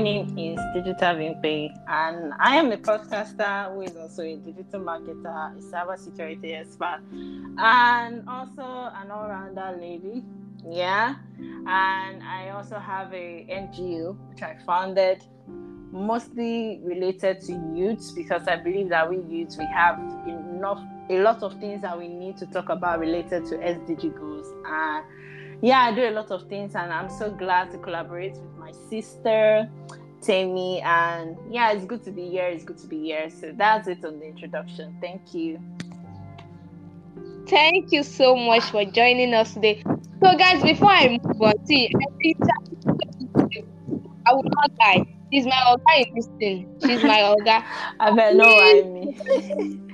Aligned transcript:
name 0.00 0.38
is 0.38 0.58
Digital 0.74 1.14
Bimpe, 1.14 1.70
and 1.86 2.32
I 2.38 2.56
am 2.56 2.72
a 2.72 2.76
podcaster 2.76 3.72
who 3.72 3.82
is 3.82 3.94
also 3.96 4.22
a 4.22 4.36
digital 4.36 4.80
marketer, 4.80 5.56
a 5.56 5.60
cybersecurity 5.60 6.58
expert, 6.58 7.00
and 7.58 8.26
also 8.26 8.62
an 8.62 9.10
all-rounder 9.10 9.76
lady. 9.78 10.24
Yeah, 10.66 11.16
and 11.38 12.22
I 12.22 12.50
also 12.54 12.78
have 12.78 13.12
a 13.12 13.46
NGO 13.50 14.16
which 14.30 14.42
I 14.42 14.56
founded, 14.66 15.22
mostly 15.92 16.80
related 16.82 17.40
to 17.42 17.52
youths 17.74 18.12
because 18.12 18.48
I 18.48 18.56
believe 18.56 18.88
that 18.88 19.08
we 19.08 19.18
youths 19.28 19.58
we 19.58 19.66
have 19.66 19.98
enough, 20.26 20.82
a 21.10 21.18
lot 21.20 21.42
of 21.42 21.58
things 21.60 21.82
that 21.82 21.98
we 21.98 22.08
need 22.08 22.38
to 22.38 22.46
talk 22.46 22.70
about 22.70 23.00
related 23.00 23.44
to 23.46 23.56
SDG 23.56 24.18
goals 24.18 24.52
and 24.66 25.04
yeah, 25.62 25.80
I 25.80 25.94
do 25.94 26.08
a 26.08 26.10
lot 26.10 26.30
of 26.30 26.48
things, 26.48 26.74
and 26.74 26.90
I'm 26.90 27.10
so 27.10 27.30
glad 27.30 27.70
to 27.72 27.78
collaborate 27.78 28.32
with 28.32 28.56
my 28.58 28.72
sister, 28.88 29.68
Temmy. 30.20 30.82
And 30.82 31.36
yeah, 31.50 31.72
it's 31.72 31.84
good 31.84 32.04
to 32.04 32.10
be 32.10 32.28
here. 32.28 32.46
It's 32.46 32.64
good 32.64 32.78
to 32.78 32.86
be 32.86 33.00
here. 33.02 33.30
So 33.30 33.52
that's 33.54 33.88
it 33.88 34.04
on 34.04 34.18
the 34.18 34.26
introduction. 34.26 34.96
Thank 35.00 35.34
you. 35.34 35.60
Thank 37.46 37.90
you 37.92 38.02
so 38.02 38.36
much 38.36 38.64
for 38.64 38.84
joining 38.84 39.34
us 39.34 39.54
today. 39.54 39.82
So, 40.22 40.36
guys, 40.36 40.62
before 40.62 40.90
I 40.90 41.18
move 41.24 41.42
on, 41.42 41.66
see, 41.66 41.90
I 44.26 44.32
will 44.32 44.44
not 44.44 44.70
lie. 44.78 45.04
She's 45.32 45.46
my 45.46 45.60
Olga 45.68 46.08
in 46.08 46.14
this 46.14 46.28
thing. 46.38 46.78
She's 46.84 47.02
my 47.02 47.22
Olga. 47.22 47.64
I 47.98 48.14
bet 48.14 48.36
no 48.36 48.44
I 48.44 48.82
mean. 48.82 49.90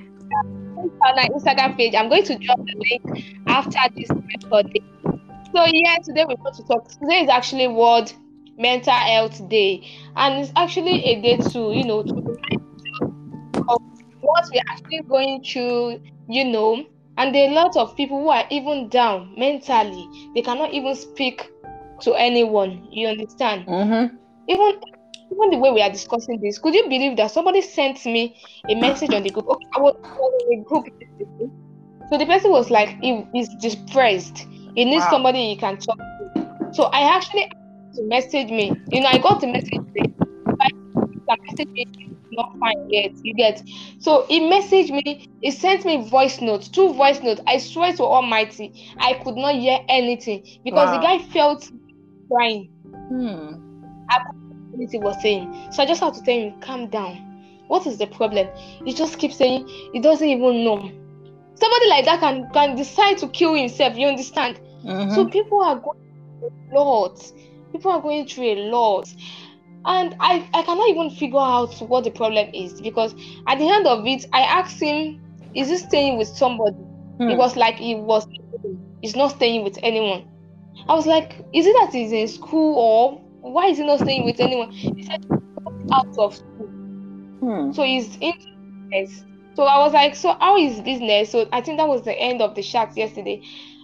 on 0.77 1.19
our 1.19 1.25
Instagram 1.29 1.77
page. 1.77 1.95
I'm 1.95 2.09
going 2.09 2.23
to 2.25 2.37
drop 2.37 2.59
the 2.59 2.75
link 2.75 3.25
after 3.47 3.79
this 3.95 4.09
recording. 4.09 4.83
So 5.55 5.65
yeah, 5.65 5.97
today 6.03 6.25
we're 6.27 6.35
going 6.35 6.53
to 6.53 6.63
talk. 6.63 6.87
Today 6.89 7.23
is 7.23 7.29
actually 7.29 7.67
World 7.67 8.13
Mental 8.57 8.93
Health 8.93 9.47
Day, 9.49 9.87
and 10.15 10.39
it's 10.39 10.51
actually 10.55 11.03
a 11.03 11.21
day 11.21 11.37
to 11.37 11.71
you 11.73 11.85
know 11.85 12.03
to 12.03 12.13
of 13.69 13.81
what 14.21 14.45
we're 14.51 14.61
actually 14.69 15.01
going 15.07 15.43
through. 15.43 16.01
You 16.29 16.43
know, 16.45 16.85
and 17.17 17.33
there 17.33 17.47
are 17.47 17.51
a 17.51 17.55
lot 17.55 17.77
of 17.77 17.95
people 17.95 18.21
who 18.21 18.29
are 18.29 18.45
even 18.49 18.89
down 18.89 19.33
mentally. 19.37 20.07
They 20.35 20.41
cannot 20.41 20.73
even 20.73 20.95
speak 20.95 21.49
to 22.01 22.13
anyone. 22.15 22.87
You 22.91 23.07
understand? 23.07 23.65
Mm-hmm. 23.65 24.15
Even 24.49 24.81
even 25.31 25.49
the 25.51 25.57
way 25.57 25.71
we 25.71 25.81
are 25.81 25.91
discussing 25.91 26.39
this, 26.41 26.57
could 26.57 26.73
you 26.73 26.83
believe 26.83 27.17
that 27.17 27.31
somebody 27.31 27.61
sent 27.61 28.05
me 28.05 28.37
a 28.69 28.75
message 28.75 29.13
on 29.13 29.23
the 29.23 29.29
group? 29.29 29.47
Okay, 29.47 29.65
I 29.75 29.79
was 29.79 29.95
a 30.51 30.63
group. 30.63 30.85
So 32.09 32.17
the 32.17 32.25
person 32.25 32.51
was 32.51 32.69
like, 32.69 32.97
he 33.01 33.25
is 33.35 33.49
depressed 33.59 34.47
he 34.77 34.85
needs 34.85 35.03
wow. 35.05 35.09
somebody 35.09 35.39
he 35.49 35.55
can 35.55 35.75
talk 35.77 35.97
to. 35.97 36.69
So 36.71 36.83
I 36.93 37.15
actually 37.15 37.51
to 37.97 38.03
message 38.03 38.49
me. 38.49 38.71
You 38.91 39.01
know, 39.01 39.07
I 39.07 39.17
got 39.17 39.41
the 39.41 39.47
message. 39.47 39.81
The 41.27 41.37
message 41.43 41.67
me 41.69 42.07
not 42.37 42.57
fine 42.59 42.89
yet. 42.89 43.11
You 43.23 43.33
get. 43.33 43.61
So 43.99 44.25
he 44.27 44.39
messaged 44.39 44.91
me. 44.91 45.27
He 45.41 45.51
sent 45.51 45.83
me 45.83 46.07
voice 46.07 46.39
notes, 46.39 46.69
two 46.69 46.93
voice 46.93 47.21
notes. 47.21 47.41
I 47.47 47.57
swear 47.57 47.91
to 47.93 48.03
Almighty, 48.03 48.93
I 48.99 49.15
could 49.15 49.35
not 49.35 49.55
hear 49.55 49.79
anything 49.89 50.45
because 50.63 50.87
wow. 50.87 50.95
the 50.95 51.01
guy 51.01 51.19
felt 51.33 51.69
crying. 52.31 52.69
Hmm. 53.09 53.81
I 54.09 54.19
he 54.79 54.99
was 54.99 55.19
saying. 55.21 55.71
So 55.71 55.81
I 55.81 55.85
just 55.87 56.01
had 56.01 56.13
to 56.13 56.21
tell 56.21 56.37
him, 56.37 56.61
calm 56.61 56.87
down. 56.87 57.15
What 57.67 57.87
is 57.87 57.97
the 57.97 58.07
problem? 58.07 58.47
He 58.85 58.93
just 58.93 59.17
keeps 59.17 59.35
saying 59.35 59.67
he 59.91 59.99
doesn't 59.99 60.27
even 60.27 60.63
know. 60.63 60.91
Somebody 61.55 61.89
like 61.89 62.05
that 62.05 62.19
can 62.19 62.49
can 62.53 62.75
decide 62.75 63.17
to 63.17 63.27
kill 63.29 63.55
himself. 63.55 63.97
You 63.97 64.07
understand? 64.07 64.59
Mm-hmm. 64.85 65.15
So 65.15 65.27
people 65.27 65.61
are 65.61 65.77
going 65.77 65.97
a 66.71 66.79
lot. 66.79 67.19
People 67.77 67.91
are 67.91 68.01
going 68.01 68.27
through 68.27 68.45
a 68.45 68.69
lot. 68.71 69.07
And 69.85 70.15
I, 70.19 70.49
I 70.53 70.63
cannot 70.63 70.89
even 70.89 71.11
figure 71.11 71.39
out 71.39 71.79
what 71.79 72.03
the 72.03 72.09
problem 72.09 72.49
is 72.53 72.81
because 72.81 73.13
at 73.47 73.59
the 73.59 73.69
end 73.69 73.85
of 73.85 74.05
it, 74.07 74.25
I 74.33 74.41
asked 74.41 74.81
him, 74.81 75.21
Is 75.53 75.69
he 75.69 75.77
staying 75.77 76.17
with 76.17 76.27
somebody? 76.27 76.75
Hmm. 77.17 77.29
It 77.29 77.37
was 77.37 77.55
like 77.55 77.75
he 77.75 77.95
was 77.95 78.27
he's 79.01 79.15
not 79.15 79.31
staying 79.31 79.63
with 79.63 79.77
anyone. 79.83 80.27
I 80.89 80.95
was 80.95 81.05
like, 81.05 81.45
Is 81.53 81.67
it 81.67 81.73
that 81.79 81.93
he's 81.93 82.11
in 82.11 82.27
school 82.27 82.75
or 82.77 83.21
why 83.49 83.67
is 83.67 83.77
he 83.77 83.85
not 83.85 83.99
staying 83.99 84.25
with 84.25 84.39
anyone? 84.39 84.71
He 84.71 85.03
said 85.03 85.23
out 85.93 86.17
of 86.17 86.35
school. 86.35 86.67
Hmm. 87.39 87.71
So 87.73 87.83
he's 87.83 88.17
in 88.19 88.33
business. 88.89 89.23
So 89.55 89.65
I 89.65 89.77
was 89.77 89.93
like, 89.93 90.15
So 90.15 90.35
how 90.39 90.57
is 90.57 90.81
business? 90.81 91.29
So 91.29 91.47
I 91.53 91.61
think 91.61 91.77
that 91.77 91.87
was 91.87 92.01
the 92.01 92.13
end 92.13 92.41
of 92.41 92.55
the 92.55 92.63
chat 92.63 92.97
yesterday. 92.97 93.43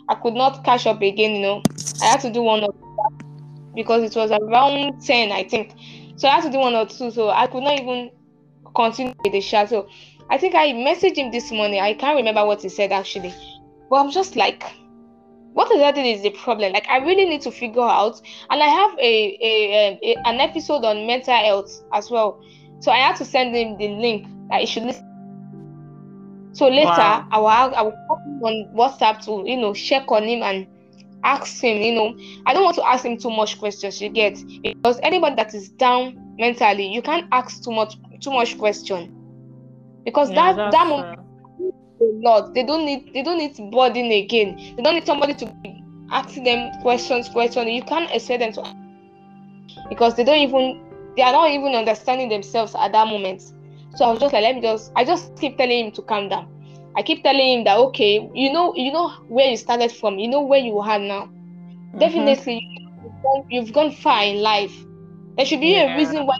I 0.09 0.15
could 0.15 0.33
not 0.33 0.65
catch 0.65 0.87
up 0.87 1.01
again, 1.01 1.35
you 1.35 1.41
know. 1.43 1.61
I 2.01 2.07
had 2.07 2.19
to 2.21 2.29
do 2.29 2.41
one 2.41 2.59
two 2.59 2.82
because 3.75 4.03
it 4.03 4.15
was 4.15 4.31
around 4.31 5.01
10, 5.01 5.31
I 5.31 5.43
think. 5.43 5.73
So 6.15 6.27
I 6.27 6.35
had 6.35 6.43
to 6.43 6.51
do 6.51 6.59
one 6.59 6.75
or 6.75 6.85
two, 6.85 7.11
so 7.11 7.29
I 7.29 7.47
could 7.47 7.63
not 7.63 7.79
even 7.79 8.11
continue 8.75 9.13
with 9.23 9.33
the 9.33 9.41
chat. 9.41 9.69
So 9.69 9.87
I 10.29 10.37
think 10.37 10.55
I 10.55 10.73
messaged 10.73 11.17
him 11.17 11.31
this 11.31 11.51
morning. 11.51 11.79
I 11.79 11.93
can't 11.93 12.15
remember 12.15 12.45
what 12.45 12.61
he 12.61 12.69
said 12.69 12.91
actually. 12.91 13.33
But 13.89 13.97
I'm 13.97 14.11
just 14.11 14.35
like, 14.35 14.63
what 15.53 15.71
exactly 15.71 16.11
is 16.11 16.21
the 16.21 16.31
problem? 16.31 16.73
Like, 16.73 16.87
I 16.87 16.97
really 16.97 17.25
need 17.25 17.41
to 17.41 17.51
figure 17.51 17.81
out. 17.81 18.21
And 18.49 18.61
I 18.61 18.67
have 18.67 18.97
a, 18.99 19.37
a, 19.41 19.91
um, 19.91 19.99
a 20.03 20.15
an 20.25 20.39
episode 20.39 20.83
on 20.83 21.05
mental 21.05 21.35
health 21.35 21.83
as 21.93 22.09
well. 22.09 22.41
So 22.79 22.91
I 22.91 22.97
had 22.97 23.15
to 23.17 23.25
send 23.25 23.55
him 23.55 23.77
the 23.77 23.89
link 23.89 24.27
that 24.49 24.61
he 24.61 24.65
should 24.65 24.83
listen 24.83 25.13
so 26.53 26.67
later, 26.67 26.85
wow. 26.85 27.27
I 27.31 27.37
will 27.39 27.75
I 27.75 27.81
will 27.81 27.97
call 28.07 28.17
him 28.17 28.43
on 28.43 28.75
WhatsApp 28.75 29.25
to 29.25 29.43
you 29.49 29.57
know 29.57 29.73
check 29.73 30.11
on 30.11 30.23
him 30.23 30.43
and 30.43 30.67
ask 31.23 31.61
him. 31.61 31.81
You 31.81 31.93
know, 31.93 32.17
I 32.45 32.53
don't 32.53 32.63
want 32.63 32.75
to 32.77 32.87
ask 32.87 33.05
him 33.05 33.17
too 33.17 33.29
much 33.29 33.59
questions. 33.59 34.01
You 34.01 34.09
get 34.09 34.37
because 34.61 34.99
anybody 35.03 35.35
that 35.35 35.53
is 35.53 35.69
down 35.69 36.35
mentally, 36.37 36.87
you 36.87 37.01
can't 37.01 37.27
ask 37.31 37.63
too 37.63 37.71
much 37.71 37.95
too 38.21 38.31
much 38.31 38.57
question 38.57 39.13
because 40.05 40.29
yeah, 40.29 40.53
that 40.53 40.71
that 40.71 40.87
moment 40.87 41.19
a 42.01 42.05
lot. 42.21 42.53
They 42.53 42.63
don't 42.63 42.85
need 42.85 43.13
they 43.13 43.23
don't 43.23 43.37
need 43.37 43.55
burden 43.71 44.11
again. 44.11 44.75
They 44.75 44.83
don't 44.83 44.95
need 44.95 45.05
somebody 45.05 45.33
to 45.35 45.53
ask 46.11 46.35
them 46.35 46.71
questions. 46.81 47.29
Questions 47.29 47.67
you 47.69 47.83
can't 47.83 48.09
expect 48.11 48.39
them 48.39 48.53
to 48.53 48.83
because 49.89 50.15
they 50.15 50.23
don't 50.23 50.39
even 50.39 50.83
they 51.15 51.21
are 51.21 51.31
not 51.31 51.51
even 51.51 51.75
understanding 51.75 52.29
themselves 52.29 52.75
at 52.75 52.91
that 52.91 53.07
moment. 53.07 53.41
So 53.95 54.05
I 54.05 54.11
was 54.11 54.19
just 54.19 54.33
like, 54.33 54.43
let 54.43 54.55
me 54.55 54.61
just, 54.61 54.91
I 54.95 55.05
just 55.05 55.35
keep 55.37 55.57
telling 55.57 55.85
him 55.85 55.91
to 55.91 56.01
calm 56.01 56.29
down. 56.29 56.49
I 56.95 57.01
keep 57.01 57.23
telling 57.23 57.59
him 57.59 57.63
that 57.65 57.77
okay, 57.77 58.29
you 58.33 58.51
know, 58.51 58.73
you 58.75 58.91
know 58.91 59.09
where 59.27 59.49
you 59.49 59.57
started 59.57 59.91
from, 59.91 60.19
you 60.19 60.27
know 60.27 60.41
where 60.41 60.59
you 60.59 60.79
are 60.79 60.99
now. 60.99 61.25
Mm-hmm. 61.25 61.99
Definitely, 61.99 62.67
you've 63.03 63.21
gone, 63.23 63.45
you've 63.49 63.73
gone 63.73 63.91
far 63.91 64.23
in 64.23 64.41
life. 64.41 64.73
There 65.37 65.45
should 65.45 65.61
be 65.61 65.71
yeah. 65.71 65.93
a 65.93 65.97
reason 65.97 66.25
why. 66.25 66.37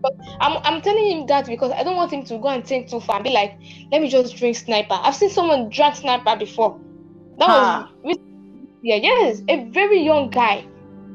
But 0.00 0.14
I'm, 0.40 0.58
I'm 0.62 0.80
telling 0.80 1.10
him 1.10 1.26
that 1.26 1.46
because 1.46 1.72
I 1.72 1.82
don't 1.82 1.96
want 1.96 2.12
him 2.12 2.24
to 2.26 2.38
go 2.38 2.48
and 2.48 2.64
think 2.64 2.88
too 2.88 3.00
far 3.00 3.16
and 3.16 3.24
be 3.24 3.30
like, 3.30 3.58
let 3.90 4.00
me 4.00 4.08
just 4.08 4.36
drink 4.36 4.56
sniper. 4.56 4.94
I've 4.94 5.14
seen 5.14 5.30
someone 5.30 5.70
drink 5.70 5.96
sniper 5.96 6.36
before. 6.36 6.78
That 7.38 7.48
huh. 7.48 7.88
was, 8.02 8.16
yeah, 8.82 8.96
yes, 8.96 9.42
a 9.48 9.64
very 9.70 10.00
young 10.02 10.30
guy. 10.30 10.64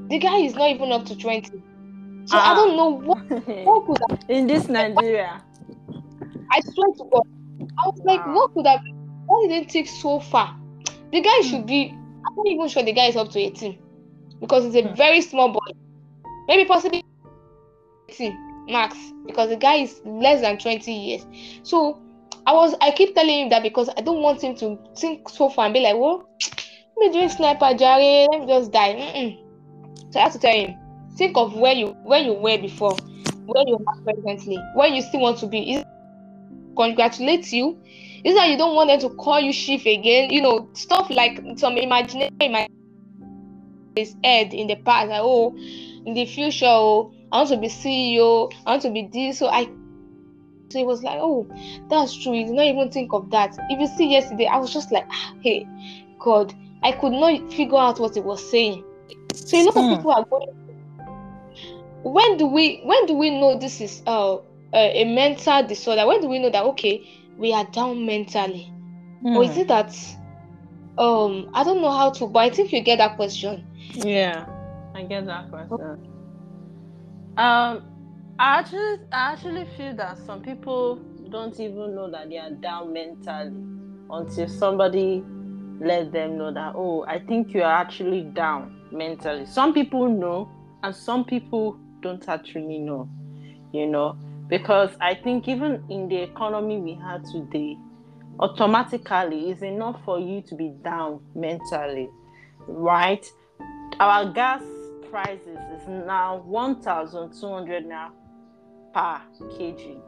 The 0.09 0.19
guy 0.19 0.37
is 0.37 0.55
not 0.55 0.69
even 0.69 0.91
up 0.91 1.05
to 1.05 1.17
20. 1.17 1.49
So 2.25 2.37
I 2.37 2.53
don't 2.53 2.75
know 2.77 2.89
what, 2.89 3.19
what 3.65 3.85
could 3.85 4.29
in 4.29 4.47
this 4.47 4.67
Nigeria. 4.67 5.41
I 6.51 6.61
swear 6.61 6.87
to 6.97 7.09
God, 7.11 7.27
I 7.79 7.87
was 7.87 7.99
like, 8.03 8.25
what 8.27 8.53
could 8.53 8.67
have? 8.67 8.81
Why 9.25 9.47
did 9.47 9.63
it 9.63 9.69
take 9.69 9.87
so 9.87 10.19
far? 10.19 10.55
The 11.11 11.21
guy 11.21 11.39
hmm. 11.41 11.47
should 11.47 11.65
be. 11.65 11.89
I'm 12.25 12.35
not 12.35 12.47
even 12.47 12.67
sure 12.67 12.83
the 12.83 12.93
guy 12.93 13.07
is 13.07 13.15
up 13.15 13.29
to 13.31 13.39
18 13.39 13.77
because 14.39 14.63
he's 14.63 14.75
a 14.75 14.87
hmm. 14.87 14.95
very 14.95 15.21
small 15.21 15.49
boy. 15.49 15.59
Maybe 16.47 16.65
possibly 16.65 17.03
18 18.09 18.65
max 18.69 18.97
because 19.25 19.49
the 19.49 19.57
guy 19.57 19.75
is 19.75 20.01
less 20.05 20.41
than 20.41 20.57
20 20.57 20.91
years. 20.91 21.25
So 21.63 22.01
I 22.45 22.53
was 22.53 22.75
I 22.81 22.91
keep 22.91 23.15
telling 23.15 23.43
him 23.43 23.49
that 23.49 23.63
because 23.63 23.89
I 23.97 24.01
don't 24.01 24.21
want 24.21 24.41
him 24.41 24.55
to 24.57 24.77
think 24.97 25.29
so 25.29 25.49
far 25.49 25.65
and 25.65 25.73
be 25.73 25.79
like, 25.79 25.95
well, 25.95 26.27
let 26.97 27.07
me 27.07 27.11
doing 27.11 27.29
sniper 27.29 27.73
Jerry, 27.73 28.27
let 28.31 28.41
me 28.41 28.47
just 28.47 28.71
die. 28.71 28.93
Mm-mm. 28.93 30.13
So 30.13 30.19
I 30.19 30.23
have 30.23 30.33
to 30.33 30.39
tell 30.39 30.53
him, 30.53 30.75
think 31.15 31.37
of 31.37 31.55
where 31.55 31.73
you 31.73 31.87
where 32.03 32.19
you 32.19 32.33
were 32.33 32.57
before, 32.57 32.95
where 33.45 33.63
you 33.65 33.83
are 33.87 34.01
presently, 34.03 34.57
where 34.75 34.89
you 34.89 35.01
still 35.01 35.21
want 35.21 35.37
to 35.39 35.47
be. 35.47 35.75
Is 35.75 35.85
congratulate 36.75 37.51
you. 37.51 37.79
Is 38.23 38.35
that 38.35 38.49
you 38.49 38.57
don't 38.57 38.75
want 38.75 38.89
them 38.89 38.99
to 39.01 39.09
call 39.15 39.39
you 39.39 39.51
chief 39.51 39.85
again. 39.85 40.29
You 40.29 40.41
know 40.41 40.69
stuff 40.73 41.09
like 41.09 41.41
some 41.57 41.77
imagination 41.77 42.35
in 42.39 42.67
his 43.95 44.15
head 44.23 44.53
in 44.53 44.67
the 44.67 44.75
past. 44.77 45.09
Like 45.09 45.21
oh 45.21 45.55
in 46.05 46.13
the 46.13 46.25
future 46.25 46.65
oh 46.67 47.13
i 47.31 47.37
want 47.37 47.49
to 47.49 47.57
be 47.57 47.67
ceo 47.67 48.51
i 48.65 48.71
want 48.71 48.81
to 48.83 48.91
be 48.91 49.09
this. 49.11 49.39
So 49.39 49.47
i 49.47 49.65
so 50.69 50.79
he 50.79 50.85
was 50.85 51.03
like 51.03 51.19
oh 51.19 51.47
that's 51.89 52.15
true. 52.15 52.33
He 52.33 52.45
did 52.45 52.53
not 52.53 52.65
even 52.65 52.91
think 52.91 53.13
of 53.13 53.29
that. 53.31 53.57
If 53.69 53.79
you 53.79 53.87
see 53.97 54.11
yesterday 54.11 54.47
i 54.47 54.57
was 54.57 54.73
just 54.73 54.91
like 54.91 55.05
ah, 55.09 55.35
hey 55.41 55.67
god 56.19 56.53
i 56.81 56.91
could 56.91 57.11
not 57.11 57.51
figure 57.51 57.77
out 57.77 57.99
what 57.99 58.15
he 58.15 58.21
was 58.21 58.49
saying. 58.49 58.83
So 59.33 59.57
a 59.57 59.63
lot 59.63 59.77
of 59.77 59.83
hmm. 59.83 59.95
people 59.95 60.11
are 60.11 60.25
going 60.25 60.47
when 62.03 62.37
do 62.37 62.45
we 62.45 62.81
when 62.83 63.05
do 63.05 63.13
we 63.13 63.29
know 63.29 63.57
this 63.57 63.79
is 63.79 64.03
uh 64.07 64.37
a, 64.73 65.01
a 65.01 65.05
mental 65.05 65.65
disorder, 65.67 66.05
when 66.07 66.21
do 66.21 66.27
we 66.27 66.39
know 66.39 66.49
that 66.49 66.63
okay, 66.63 67.07
we 67.37 67.53
are 67.53 67.65
down 67.71 68.05
mentally? 68.05 68.71
Mm. 69.23 69.35
Or 69.35 69.43
is 69.43 69.53
hmm. 69.53 69.61
it 69.61 69.67
that 69.69 69.95
um 70.97 71.49
I 71.53 71.63
don't 71.63 71.81
know 71.81 71.91
how 71.91 72.11
to, 72.11 72.27
but 72.27 72.39
I 72.39 72.49
think 72.49 72.71
you 72.73 72.81
get 72.81 72.97
that 72.97 73.15
question. 73.15 73.65
Yeah, 73.93 74.45
I 74.93 75.03
get 75.03 75.25
that 75.25 75.49
question. 75.49 76.09
Um, 77.35 77.83
I 78.37 78.59
actually, 78.59 78.99
I 79.11 79.33
actually 79.33 79.65
feel 79.75 79.95
that 79.95 80.17
some 80.19 80.41
people 80.41 80.95
don't 81.29 81.59
even 81.59 81.95
know 81.95 82.11
that 82.11 82.29
they 82.29 82.37
are 82.37 82.51
down 82.51 82.93
mentally 82.93 83.53
until 84.09 84.47
somebody 84.47 85.23
let 85.79 86.11
them 86.11 86.37
know 86.37 86.53
that 86.53 86.73
oh, 86.75 87.05
I 87.07 87.19
think 87.19 87.53
you 87.53 87.63
are 87.63 87.73
actually 87.73 88.21
down 88.21 88.75
mentally. 88.91 89.45
Some 89.45 89.73
people 89.73 90.07
know, 90.07 90.49
and 90.83 90.95
some 90.95 91.25
people 91.25 91.77
don't 92.01 92.27
actually 92.27 92.79
know. 92.79 93.09
You 93.71 93.87
know, 93.87 94.17
because 94.47 94.91
I 94.99 95.15
think 95.15 95.47
even 95.47 95.83
in 95.89 96.07
the 96.07 96.17
economy 96.17 96.77
we 96.77 96.93
have 96.95 97.23
today, 97.31 97.77
automatically 98.39 99.51
it's 99.51 99.61
enough 99.61 99.99
for 100.03 100.19
you 100.19 100.41
to 100.47 100.55
be 100.55 100.73
down 100.83 101.21
mentally, 101.35 102.09
right? 102.67 103.25
Our 103.99 104.31
gas 104.31 104.61
prices 105.09 105.59
is 105.75 105.87
now 105.87 106.41
1,200 106.45 107.85
now 107.85 108.11
per 108.93 109.21
kg. 109.39 110.01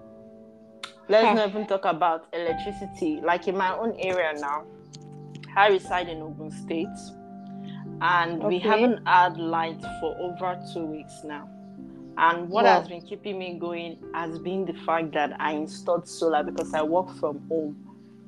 Let's 1.08 1.30
hmm. 1.30 1.36
not 1.36 1.50
even 1.50 1.68
talk 1.68 1.86
about 1.86 2.28
electricity. 2.34 3.22
Like 3.24 3.48
in 3.48 3.56
my 3.56 3.78
own 3.78 3.96
area 4.00 4.34
now, 4.40 4.66
I 5.56 5.70
reside 5.70 6.10
in 6.10 6.22
Ogun 6.22 6.52
State, 6.52 6.88
and 8.02 8.40
okay. 8.40 8.48
we 8.48 8.60
haven't 8.60 9.08
had 9.08 9.38
light 9.38 9.82
for 10.02 10.18
over 10.20 10.60
two 10.74 10.86
weeks 10.86 11.22
now. 11.24 11.48
And 12.18 12.50
what 12.50 12.66
has 12.66 12.88
been 12.88 13.02
keeping 13.02 13.38
me 13.38 13.58
going 13.60 13.98
has 14.14 14.40
been 14.40 14.66
the 14.66 14.74
fact 14.74 15.14
that 15.14 15.40
I 15.40 15.52
installed 15.52 16.08
solar 16.08 16.44
because 16.44 16.74
I 16.74 16.82
work 16.82 17.14
from 17.18 17.46
home. 17.50 17.76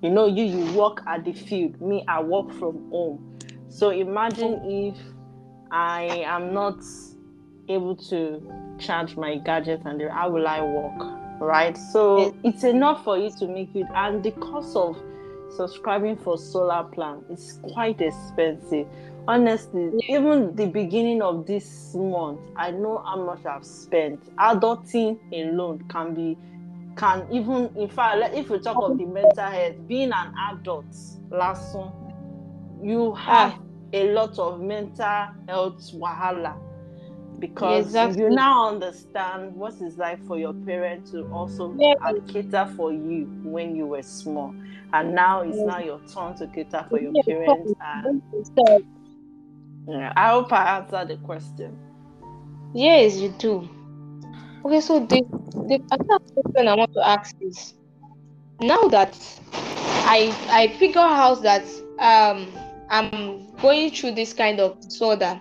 You 0.02 0.10
know, 0.10 0.28
you 0.28 0.44
you 0.44 0.74
work 0.74 1.02
at 1.08 1.24
the 1.26 1.34
field. 1.34 1.80
Me, 1.82 2.04
I 2.08 2.22
work 2.22 2.52
from 2.54 2.90
home. 2.92 3.40
So 3.70 3.90
imagine 3.90 4.60
mm. 4.60 4.92
if 4.92 4.98
I 5.72 6.24
am 6.26 6.54
not 6.54 6.80
able 7.70 7.96
to 7.96 8.42
charge 8.80 9.16
my 9.16 9.38
gadget 9.38 9.82
and 9.86 10.02
how 10.12 10.30
will 10.30 10.48
I 10.48 10.62
work? 10.62 11.40
Right? 11.40 11.78
So 11.78 12.36
it's 12.44 12.64
enough 12.64 13.04
for 13.04 13.18
you 13.18 13.32
to 13.40 13.48
make 13.48 13.76
it 13.76 13.86
and 13.94 14.24
the 14.24 14.32
cost 14.32 14.76
of 14.76 15.02
subscribing 15.56 16.18
for 16.18 16.38
solar 16.38 16.84
plan 16.84 17.24
is 17.30 17.60
quite 17.74 18.02
expensive. 18.02 18.88
Honestly, 19.28 19.92
even 20.08 20.56
the 20.56 20.68
beginning 20.68 21.22
of 21.22 21.46
this 21.46 21.94
month, 21.96 22.40
I 22.56 22.72
know 22.72 23.04
how 23.06 23.24
much 23.24 23.46
I've 23.46 23.66
spent. 23.66 24.24
Adulting 24.38 25.20
alone 25.34 25.84
can 25.90 26.14
be 26.14 26.38
can 26.96 27.28
even 27.32 27.70
in 27.76 27.90
fact 27.90 28.34
if 28.36 28.50
we 28.50 28.58
talk 28.60 28.78
of 28.82 28.98
the 28.98 29.06
mental 29.06 29.46
health, 29.46 29.76
being 29.88 30.12
an 30.12 30.34
adult 30.50 30.86
last 31.30 31.76
one, 31.76 31.92
you 32.82 33.14
have 33.14 33.54
ah 33.54 33.60
a 33.94 34.12
lot 34.14 34.38
of 34.38 34.62
mental 34.62 35.28
health 35.48 35.92
wahala 35.94 36.58
because 37.40 37.86
exactly. 37.86 38.24
you 38.24 38.30
now 38.30 38.68
understand 38.68 39.56
what 39.56 39.74
it's 39.80 39.98
like 39.98 40.26
for 40.26 40.40
your 40.40 40.54
parents 40.54 41.12
to 41.12 41.24
also 41.32 41.76
yeah. 41.78 41.94
cater 42.28 42.72
for 42.76 42.92
you 42.92 43.30
when 43.44 43.76
you 43.76 43.86
were 43.86 44.02
small 44.02 44.54
and 44.94 45.14
now 45.14 45.42
it's 45.42 45.58
yeah. 45.58 45.66
now 45.66 45.80
your 45.80 46.00
turn 46.14 46.36
to 46.36 46.48
cater 46.48 46.86
for 46.90 47.00
your 47.00 47.14
parents 47.24 47.74
and 47.80 48.22
yeah, 49.88 50.14
i 50.16 50.30
hope 50.30 50.52
i 50.54 50.78
answered 50.78 51.08
the 51.08 51.18
question 51.18 51.78
yes 52.74 53.16
you 53.18 53.30
do 53.38 53.68
okay 54.66 54.82
so 54.82 55.00
the 55.00 55.22
the 55.68 55.82
other 55.92 56.24
question 56.34 56.68
i 56.68 56.74
want 56.76 56.94
to 56.94 57.08
ask 57.08 57.36
is 57.42 57.74
now 58.62 58.82
that 58.88 59.16
i 60.06 60.34
i 60.50 60.68
figure 60.78 61.00
out 61.02 61.42
that 61.42 61.64
um 62.00 62.48
I'm 62.90 63.48
going 63.62 63.92
through 63.92 64.12
this 64.14 64.34
kind 64.34 64.60
of 64.60 64.80
disorder. 64.82 65.40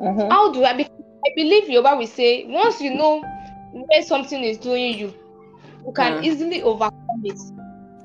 Mm-hmm. 0.00 0.30
How 0.30 0.52
do 0.52 0.64
I? 0.64 0.76
Because 0.76 0.92
I 1.26 1.30
believe 1.36 1.68
Yoruba 1.68 1.96
will 1.96 2.06
say 2.06 2.44
once 2.46 2.80
you 2.80 2.94
know 2.94 3.22
where 3.72 4.02
something 4.02 4.42
is 4.42 4.58
doing 4.58 4.98
you, 4.98 5.12
you 5.86 5.92
can 5.94 6.20
mm. 6.20 6.24
easily 6.24 6.62
overcome 6.62 6.92
it. 7.24 7.38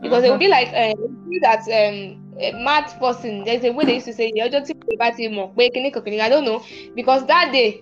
Because 0.01 0.23
mm-hmm. 0.23 0.25
it 0.25 0.31
will 0.31 0.37
be 0.37 0.47
like 0.47 0.67
uh, 0.69 0.93
that 1.41 1.61
um 1.67 2.28
a 2.39 2.51
mad 2.63 2.87
person. 2.99 3.43
There's 3.43 3.63
a 3.63 3.71
way 3.71 3.85
they 3.85 3.95
used 3.95 4.07
to 4.07 4.13
say, 4.13 4.31
"You're 4.33 4.49
just 4.49 4.71
I 4.99 6.29
don't 6.29 6.45
know 6.45 6.63
because 6.95 7.25
that 7.27 7.51
day 7.51 7.81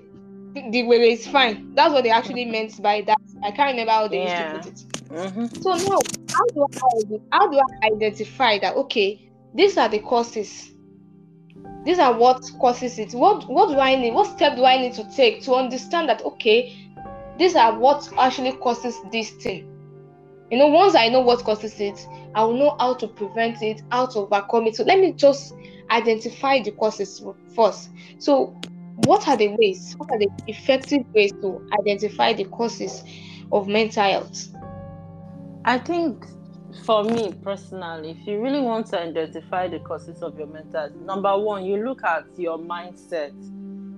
the 0.71 0.83
way 0.83 1.11
is 1.11 1.27
fine. 1.27 1.73
That's 1.75 1.93
what 1.93 2.03
they 2.03 2.09
actually 2.09 2.45
meant 2.45 2.81
by 2.81 3.01
that. 3.01 3.19
I 3.43 3.51
can't 3.51 3.71
remember 3.71 3.91
how 3.91 4.07
they 4.07 4.23
yeah. 4.23 4.55
used 4.55 4.63
to 4.63 4.71
put 4.71 4.79
it. 4.79 4.85
Mm-hmm. 5.09 5.61
So 5.61 5.75
now, 5.75 5.99
how 6.33 6.45
do 6.53 6.65
I 6.73 7.19
how 7.31 7.47
do 7.51 7.59
I 7.59 7.87
identify 7.87 8.57
that? 8.59 8.75
Okay, 8.75 9.29
these 9.53 9.77
are 9.77 9.89
the 9.89 9.99
causes 9.99 10.71
these 11.87 11.99
are 11.99 12.13
what 12.13 12.43
causes 12.59 12.99
it 12.99 13.13
what 13.13 13.49
what 13.49 13.69
do 13.69 13.79
i 13.79 13.95
need 13.95 14.13
what 14.13 14.27
step 14.27 14.57
do 14.57 14.65
i 14.65 14.77
need 14.77 14.93
to 14.93 15.09
take 15.15 15.41
to 15.41 15.53
understand 15.53 16.09
that 16.09 16.21
okay 16.23 16.75
these 17.37 17.55
are 17.55 17.77
what 17.79 18.09
actually 18.19 18.51
causes 18.51 18.97
this 19.09 19.31
thing 19.31 19.65
you 20.49 20.57
know 20.57 20.67
once 20.67 20.95
i 20.95 21.09
know 21.09 21.21
what 21.21 21.43
causes 21.43 21.79
it 21.79 22.07
i 22.35 22.43
will 22.43 22.57
know 22.57 22.75
how 22.79 22.93
to 22.93 23.07
prevent 23.07 23.61
it 23.61 23.81
how 23.91 24.05
to 24.05 24.19
overcome 24.19 24.65
it 24.67 24.75
so 24.75 24.83
let 24.83 24.99
me 24.99 25.11
just 25.13 25.53
identify 25.89 26.61
the 26.61 26.71
causes 26.71 27.23
first 27.55 27.89
so 28.19 28.47
what 29.05 29.27
are 29.27 29.37
the 29.37 29.49
ways 29.59 29.95
what 29.97 30.09
are 30.11 30.19
the 30.19 30.29
effective 30.47 31.03
ways 31.13 31.31
to 31.41 31.65
identify 31.79 32.33
the 32.33 32.45
causes 32.45 33.03
of 33.51 33.67
mental 33.67 34.03
health 34.03 34.47
i 35.65 35.77
think 35.77 36.25
for 36.85 37.03
me 37.03 37.33
personally, 37.43 38.11
if 38.11 38.27
you 38.27 38.41
really 38.41 38.59
want 38.59 38.87
to 38.87 38.99
identify 38.99 39.67
the 39.67 39.79
causes 39.79 40.21
of 40.21 40.37
your 40.37 40.47
mental 40.47 40.81
health, 40.81 40.95
number 40.95 41.37
one, 41.37 41.65
you 41.65 41.83
look 41.83 42.03
at 42.03 42.25
your 42.37 42.57
mindset. 42.57 43.33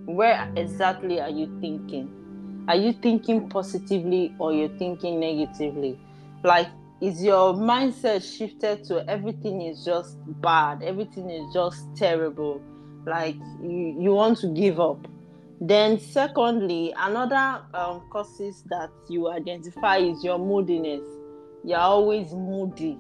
Where 0.05 0.51
exactly 0.55 1.19
are 1.19 1.29
you 1.29 1.45
thinking? 1.61 2.65
Are 2.67 2.75
you 2.75 2.93
thinking 2.93 3.49
positively 3.49 4.33
or 4.39 4.53
you're 4.53 4.75
thinking 4.77 5.19
negatively? 5.19 5.99
Like, 6.43 6.67
is 7.01 7.23
your 7.23 7.53
mindset 7.53 8.23
shifted 8.37 8.83
to 8.85 9.09
everything 9.09 9.61
is 9.61 9.85
just 9.85 10.17
bad, 10.41 10.83
everything 10.83 11.29
is 11.29 11.53
just 11.53 11.85
terrible, 11.95 12.61
like 13.05 13.35
you, 13.61 13.95
you 13.99 14.13
want 14.13 14.37
to 14.39 14.47
give 14.47 14.79
up? 14.79 15.07
Then, 15.61 15.99
secondly, 15.99 16.93
another 16.97 17.61
um, 17.73 18.07
causes 18.11 18.63
that 18.69 18.89
you 19.09 19.29
identify 19.29 19.97
is 19.97 20.23
your 20.23 20.39
moodiness. 20.39 21.03
You're 21.65 21.79
always 21.79 22.33
moody. 22.33 22.97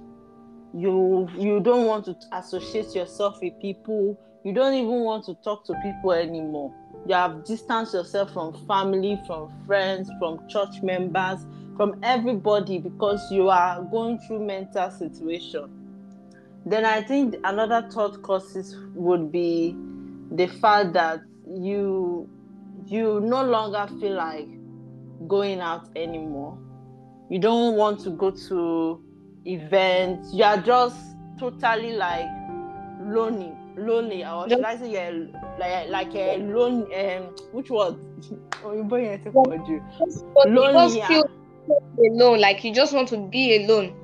You 0.73 1.27
you 1.37 1.61
don't 1.61 1.85
want 1.85 2.05
to 2.05 2.15
associate 2.33 2.93
yourself 2.93 3.39
with 3.41 3.53
people. 3.61 4.19
You 4.43 4.53
don't 4.53 4.73
even 4.73 5.01
want 5.01 5.25
to 5.25 5.35
talk 5.43 5.65
to 5.65 5.73
people 5.81 6.11
anymore. 6.11 6.73
You 7.07 7.15
have 7.15 7.45
distanced 7.45 7.93
yourself 7.93 8.33
from 8.33 8.53
family 8.67 9.19
from 9.25 9.51
friends 9.65 10.11
from 10.19 10.47
church 10.49 10.81
members 10.83 11.39
from 11.79 11.97
everybody 12.03 12.77
because 12.77 13.31
you 13.31 13.47
are 13.49 13.81
going 13.83 14.19
through 14.19 14.45
mental 14.45 14.91
situation. 14.91 15.69
Then 16.65 16.83
i 16.85 17.01
think 17.01 17.35
another 17.45 17.87
thought 17.89 18.21
causes 18.21 18.75
would 18.93 19.31
be 19.31 19.77
the 20.31 20.47
fact 20.47 20.91
that 20.91 21.21
you 21.47 22.29
you 22.85 23.21
no 23.21 23.45
longer 23.45 23.87
feel 23.97 24.15
like 24.15 24.49
going 25.29 25.61
out 25.61 25.87
anymore. 25.95 26.57
You 27.29 27.39
don't 27.39 27.77
want 27.77 28.01
to 28.01 28.09
go 28.09 28.31
to 28.31 29.01
events. 29.45 30.33
You 30.33 30.43
are 30.43 30.57
just 30.57 30.97
totally 31.39 31.93
like 31.93 32.27
lonely 32.99 33.53
lonely 33.77 34.25
or 34.25 34.49
should 34.49 34.65
i 34.65 34.75
say 34.75 34.91
you're 34.91 35.29
like 35.57 35.87
like 35.87 36.13
a 36.13 36.37
lone 36.39 36.81
um 36.93 37.33
which 37.53 37.69
was 37.69 37.95
oh 38.65 38.73
you 38.73 38.83
boy 38.83 39.17
you 39.17 39.81
lonely 40.45 41.01
alone 41.97 42.39
like 42.39 42.63
you 42.63 42.73
just 42.73 42.93
want 42.93 43.07
to 43.09 43.17
be 43.17 43.63
alone. 43.63 43.95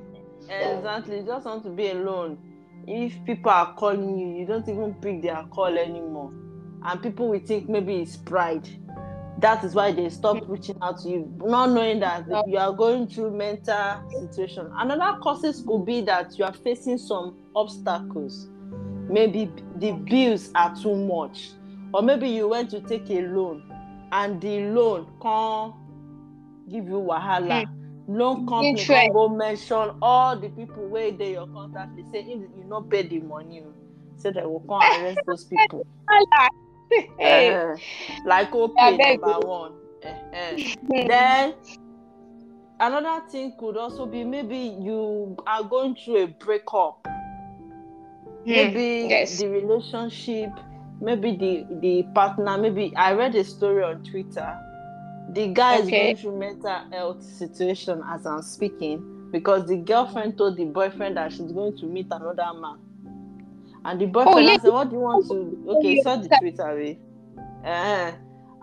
Exactly 0.48 1.18
you 1.18 1.26
just 1.26 1.46
want 1.46 1.62
to 1.64 1.70
be 1.70 1.90
alone. 1.90 2.38
If 2.86 3.24
people 3.24 3.50
are 3.50 3.74
calling 3.74 4.18
you 4.18 4.40
you 4.40 4.46
don't 4.46 4.68
even 4.68 4.94
pick 4.94 5.22
their 5.22 5.42
call 5.50 5.76
anymore. 5.76 6.32
And 6.82 7.02
people 7.02 7.28
will 7.28 7.40
think 7.40 7.68
maybe 7.68 7.96
it's 7.96 8.16
pride. 8.16 8.68
That 9.40 9.64
is 9.64 9.74
why 9.74 9.92
they 9.92 10.08
stop 10.08 10.38
hmm. 10.38 10.52
reaching 10.52 10.78
out 10.80 11.00
to 11.02 11.08
you 11.08 11.32
not 11.38 11.70
knowing 11.70 12.00
that 12.00 12.26
you 12.46 12.58
are 12.58 12.72
going 12.72 13.06
through 13.06 13.36
mental 13.36 14.02
situation. 14.20 14.70
Another 14.76 15.18
causes 15.18 15.62
could 15.66 15.84
be 15.84 16.00
that 16.02 16.38
you 16.38 16.44
are 16.44 16.54
facing 16.54 16.98
some 16.98 17.36
obstacles. 17.54 18.48
Maybe 19.08 19.50
the 19.76 19.92
bills 19.92 20.50
are 20.54 20.74
too 20.74 20.96
much. 20.96 21.50
Or 21.92 22.02
maybe 22.02 22.28
you 22.28 22.48
went 22.48 22.70
to 22.70 22.80
take 22.80 23.10
a 23.10 23.22
loan 23.22 23.62
and 24.12 24.40
the 24.40 24.60
loan 24.70 25.06
can't 25.20 25.74
give 26.68 26.86
you 26.86 27.00
wahala. 27.00 27.66
Hmm. 27.66 28.16
loan 28.16 28.46
company 28.46 28.84
can 28.84 29.12
go 29.12 29.28
mention 29.28 29.90
all 30.00 30.38
the 30.38 30.48
people 30.50 30.86
where 30.88 31.10
they 31.10 31.32
your 31.32 31.46
contact 31.48 31.96
they 31.96 32.02
say 32.12 32.20
if 32.20 32.40
you 32.56 32.64
not 32.66 32.88
pay 32.88 33.02
the 33.02 33.18
money 33.20 33.62
say 34.16 34.30
they 34.30 34.42
will 34.42 34.60
come 34.60 34.80
and 34.82 35.02
arrest 35.04 35.20
those 35.26 35.44
people. 35.44 35.86
uh, 37.20 37.76
like 38.24 38.54
okay 38.54 38.96
number 38.96 39.46
one. 39.46 39.72
Uh, 40.04 40.56
then 40.88 41.54
another 42.78 43.26
thing 43.28 43.52
could 43.58 43.76
also 43.76 44.06
be 44.06 44.22
maybe 44.22 44.56
you 44.56 45.36
are 45.46 45.64
going 45.64 45.96
through 45.96 46.22
a 46.22 46.26
breakup. 46.26 47.02
Mm, 47.04 48.46
maybe 48.46 49.08
yes. 49.10 49.38
the 49.40 49.48
relationship 49.48 50.50
maybe 51.00 51.36
the 51.36 51.66
the 51.80 52.02
partner 52.14 52.56
maybe 52.56 52.94
i 52.96 53.12
read 53.12 53.34
a 53.34 53.44
story 53.44 53.82
on 53.82 54.02
twitter 54.02 54.56
The 55.36 55.48
guy 55.48 55.76
is 55.80 55.90
going 55.90 56.16
through 56.16 56.38
mental 56.38 56.80
health 56.90 57.22
situation 57.22 58.02
as 58.08 58.24
I'm 58.24 58.40
speaking 58.40 59.28
because 59.30 59.66
the 59.66 59.76
girlfriend 59.76 60.38
told 60.38 60.56
the 60.56 60.64
boyfriend 60.64 61.18
that 61.18 61.30
she's 61.30 61.52
going 61.52 61.76
to 61.76 61.84
meet 61.84 62.06
another 62.10 62.58
man. 62.58 62.78
And 63.84 64.00
the 64.00 64.06
boyfriend 64.06 64.38
Oh, 64.38 64.40
yeah. 64.40 64.56
said, 64.56 64.72
What 64.72 64.88
do 64.88 64.96
you 64.96 65.02
want 65.02 65.26
to 65.28 65.74
Okay, 65.76 66.00
saw 66.00 66.16
the 66.16 66.30
tweet 66.38 66.58
away. 66.58 66.98
Uh, 67.62 68.12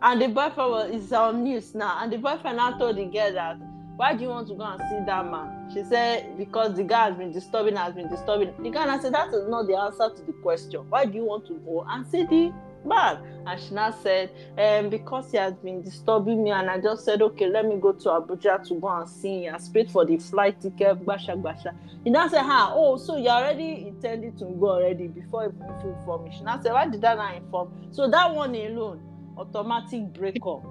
and 0.01 0.19
the 0.19 0.29
boyfriend 0.29 0.71
was 0.71 0.91
is 0.91 1.13
on 1.13 1.43
news 1.43 1.75
now. 1.75 1.99
And 2.01 2.11
the 2.11 2.17
boyfriend 2.17 2.57
now 2.57 2.75
told 2.75 2.95
the 2.97 3.05
girl 3.05 3.31
that 3.33 3.57
why 3.95 4.15
do 4.15 4.23
you 4.23 4.29
want 4.29 4.47
to 4.47 4.55
go 4.55 4.63
and 4.63 4.79
see 4.89 5.05
that 5.05 5.29
man? 5.29 5.69
She 5.71 5.83
said, 5.83 6.35
Because 6.39 6.75
the 6.75 6.83
guy 6.83 7.09
has 7.09 7.15
been 7.15 7.31
disturbing, 7.31 7.75
has 7.75 7.93
been 7.93 8.09
disturbing. 8.09 8.51
The 8.63 8.71
guy 8.71 8.85
now 8.85 8.99
said, 8.99 9.13
That 9.13 9.27
is 9.27 9.47
not 9.47 9.67
the 9.67 9.77
answer 9.77 10.09
to 10.09 10.25
the 10.25 10.33
question. 10.41 10.89
Why 10.89 11.05
do 11.05 11.13
you 11.13 11.25
want 11.25 11.45
to 11.49 11.53
go 11.53 11.85
and 11.87 12.07
see 12.07 12.23
the 12.25 12.51
man? 12.85 13.19
And 13.45 13.59
she 13.59 13.73
now 13.73 13.91
said, 13.91 14.31
um, 14.57 14.89
because 14.89 15.31
he 15.31 15.37
has 15.37 15.53
been 15.55 15.81
disturbing 15.81 16.43
me, 16.43 16.51
and 16.51 16.69
I 16.69 16.79
just 16.79 17.03
said, 17.05 17.21
Okay, 17.21 17.47
let 17.49 17.65
me 17.65 17.77
go 17.77 17.91
to 17.93 18.09
Abuja 18.09 18.65
to 18.67 18.75
go 18.75 18.87
and 18.87 19.09
see 19.09 19.43
him. 19.43 19.55
I 19.55 19.59
paid 19.73 19.91
for 19.91 20.05
the 20.05 20.17
flight 20.17 20.61
ticket, 20.61 21.05
basha 21.05 21.35
basha. 21.35 21.73
He 22.03 22.09
now 22.09 22.27
said, 22.27 22.43
Ha, 22.43 22.71
oh, 22.73 22.97
so 22.97 23.17
you 23.17 23.29
already 23.29 23.87
intended 23.87 24.37
to 24.39 24.45
go 24.45 24.71
already 24.71 25.07
before 25.07 25.45
even 25.45 25.75
if 25.77 25.83
you 25.83 25.91
inform 25.91 26.23
me. 26.25 26.31
She 26.37 26.43
now 26.43 26.59
said, 26.61 26.71
Why 26.73 26.87
did 26.87 27.03
I 27.03 27.15
not 27.15 27.35
inform? 27.35 27.69
So 27.91 28.09
that 28.09 28.33
one 28.33 28.55
alone, 28.55 29.01
automatic 29.37 30.13
breakup. 30.13 30.63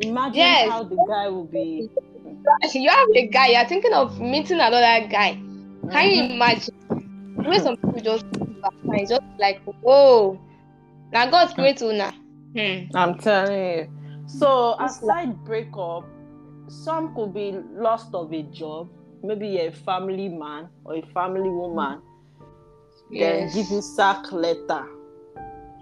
Imagine 0.00 0.38
Yes. 0.38 0.70
how 0.70 0.84
the 0.84 0.96
guy 1.08 1.28
will 1.28 1.44
be. 1.44 1.88
You 2.74 2.88
have 2.88 3.08
a 3.14 3.26
guy, 3.28 3.48
you're 3.48 3.66
thinking 3.66 3.92
of 3.92 4.20
meeting 4.20 4.58
another 4.60 5.06
guy. 5.08 5.34
Can 5.34 5.90
Mhm. 5.90 6.16
you 6.16 6.34
imagine? 6.34 6.74
The 7.36 7.48
way 7.48 7.58
some 7.58 7.76
people 7.76 8.00
just 8.00 8.24
just 9.08 9.22
like, 9.38 9.60
oh, 9.86 10.38
now 11.12 11.30
God's 11.30 11.54
great 11.54 11.80
una. 11.82 12.12
Hmm. 12.56 12.94
I'm 12.96 13.18
telling 13.18 13.78
you. 13.78 13.88
So 14.26 14.76
It's 14.80 14.98
aside 14.98 15.44
breakup, 15.44 16.04
some 16.68 17.14
could 17.14 17.34
be 17.34 17.52
lost 17.74 18.14
of 18.14 18.32
a 18.32 18.42
job. 18.44 18.88
Maybe 19.22 19.48
you're 19.48 19.68
a 19.68 19.72
family 19.72 20.28
man 20.28 20.68
or 20.84 20.96
a 20.96 21.02
family 21.14 21.48
woman. 21.48 22.00
Then 23.10 23.50
give 23.52 23.70
you 23.70 23.80
sack 23.82 24.32
letter. 24.32 24.84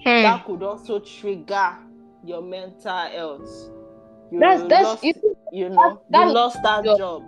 Hmm. 0.05 0.23
That 0.23 0.45
could 0.47 0.63
also 0.63 0.99
trigger 1.01 1.77
your 2.25 2.43
mental 2.43 2.97
health. 2.99 3.49
You 4.33 4.41
That's 4.41 4.63
that's 4.69 4.85
lost, 4.85 5.05
it, 5.05 5.17
you 5.53 5.69
know 5.69 6.03
that- 6.11 6.27
you 6.29 6.33
lost 6.33 6.59
that 6.63 6.85
job. 6.85 6.99
job. 6.99 7.23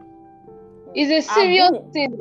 it's 0.94 1.10
a 1.10 1.16
I've 1.16 1.24
serious 1.34 1.70
been- 1.70 1.92
thing. 1.92 2.20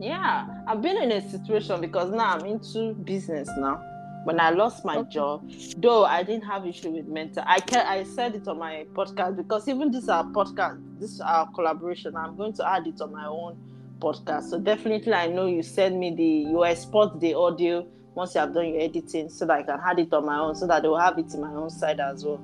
Yeah, 0.00 0.46
I've 0.68 0.80
been 0.80 0.96
in 1.02 1.10
a 1.12 1.20
situation 1.28 1.80
because 1.80 2.10
now 2.12 2.36
I'm 2.36 2.44
into 2.46 2.94
business 2.94 3.48
now. 3.58 3.82
When 4.24 4.40
I 4.40 4.50
lost 4.50 4.84
my 4.84 4.98
Okay. 4.98 5.10
job, 5.10 5.48
though 5.78 6.04
I 6.04 6.22
didn't 6.22 6.44
have 6.44 6.66
issue 6.66 6.90
with 6.90 7.06
mental, 7.06 7.42
I 7.46 7.60
can 7.60 7.86
I 7.86 8.02
said 8.02 8.34
it 8.34 8.46
on 8.48 8.58
my 8.58 8.84
podcast 8.94 9.36
because 9.36 9.68
even 9.68 9.90
this 9.90 10.08
our 10.08 10.24
podcast, 10.24 10.78
this 10.98 11.20
our 11.20 11.46
collaboration, 11.52 12.16
I'm 12.16 12.36
going 12.36 12.52
to 12.54 12.68
add 12.68 12.86
it 12.86 13.00
on 13.00 13.12
my 13.12 13.26
own 13.26 13.56
podcast. 14.00 14.44
So 14.50 14.58
definitely, 14.58 15.14
I 15.14 15.28
know 15.28 15.46
you 15.46 15.62
send 15.62 15.98
me 15.98 16.14
the 16.14 16.50
you 16.50 16.64
export 16.64 17.20
the 17.20 17.34
audio 17.34 17.86
once 18.14 18.34
you 18.34 18.40
have 18.40 18.52
done 18.52 18.68
your 18.68 18.80
editing, 18.82 19.28
so 19.30 19.46
that 19.46 19.58
I 19.58 19.62
can 19.62 19.80
add 19.84 19.98
it 19.98 20.12
on 20.12 20.26
my 20.26 20.38
own, 20.38 20.54
so 20.56 20.66
that 20.66 20.82
they 20.82 20.88
will 20.88 20.98
have 20.98 21.18
it 21.18 21.32
in 21.32 21.40
my 21.40 21.54
own 21.54 21.70
side 21.70 22.00
as 22.00 22.24
well. 22.24 22.40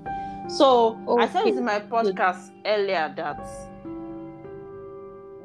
So 0.49 0.99
I 1.19 1.26
said 1.28 1.47
it 1.47 1.57
in 1.57 1.64
my 1.64 1.81
podcast 1.81 2.50
earlier 2.64 3.12
that 3.16 3.45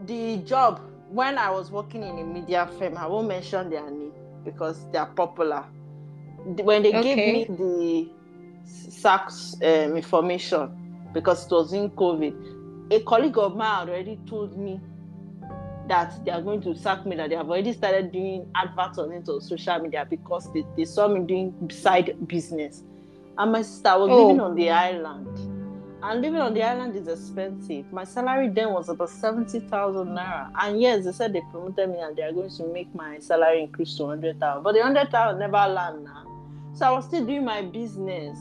the 0.06 0.38
job 0.38 0.82
when 1.10 1.38
I 1.38 1.50
was 1.50 1.72
working 1.72 2.04
in 2.04 2.20
a 2.20 2.24
media 2.24 2.70
firm, 2.78 2.98
I 2.98 3.08
won't 3.08 3.28
mention 3.28 3.70
their 3.70 3.90
name 3.90 4.14
because 4.46 4.86
they 4.92 5.00
are 5.00 5.08
popular. 5.08 5.66
When 6.58 6.82
they 6.84 6.90
Okay. 6.94 7.04
gave 7.16 7.18
me 7.18 7.46
the 7.58 8.10
SACS 8.66 9.56
um, 9.62 9.96
information 9.98 10.70
because 11.14 11.46
it 11.46 11.52
was 11.52 11.74
in 11.74 11.90
COVID, 11.92 12.34
a 12.92 13.00
colleague 13.02 13.38
of 13.38 13.56
mine 13.56 13.88
already 13.90 14.18
told 14.28 14.58
me 14.58 14.80
that 15.88 16.14
they 16.26 16.32
are 16.32 16.42
going 16.42 16.62
to 16.62 16.76
sack 16.76 17.06
me, 17.06 17.16
that 17.16 17.30
they 17.30 17.36
have 17.36 17.48
already 17.50 17.74
started 17.74 18.12
doing 18.12 18.46
adverts 18.56 18.98
on 18.98 19.12
it 19.12 19.28
on 19.30 19.42
social 19.42 19.80
media 19.80 20.06
because 20.10 20.52
they, 20.54 20.64
they 20.78 20.86
saw 20.86 21.08
me 21.08 21.22
doing 21.26 21.70
side 21.72 22.16
business. 22.28 22.84
And 23.38 23.52
my 23.52 23.62
sister 23.62 23.98
was 23.98 24.10
Oh. 24.10 24.16
living 24.16 24.40
on 24.40 24.56
the 24.56 24.70
island. 24.70 25.28
And 26.02 26.22
living 26.22 26.40
on 26.42 26.54
the 26.54 26.64
island 26.64 26.96
is 26.96 27.08
expensive. 27.08 27.92
My 27.92 28.06
salary 28.06 28.50
then 28.50 28.72
was 28.72 28.88
about 28.90 29.10
70,000 29.10 30.08
naira. 30.08 30.48
And 30.60 30.80
yes, 30.82 31.06
they 31.06 31.12
said 31.12 31.34
they 31.34 31.42
promoted 31.52 31.90
me 31.90 32.00
and 32.00 32.16
they 32.16 32.24
are 32.24 32.32
going 32.32 32.50
to 32.50 32.68
make 32.74 32.94
my 32.96 33.20
salary 33.20 33.64
increase 33.64 33.96
to 33.98 34.04
100,000. 34.04 34.64
But 34.64 34.74
the 34.74 34.80
100,000 34.80 35.40
never 35.40 35.52
land 35.74 36.04
now. 36.06 36.24
So 36.80 36.86
I 36.86 36.92
was 36.92 37.06
still 37.06 37.26
doing 37.26 37.44
my 37.44 37.62
business. 37.62 38.40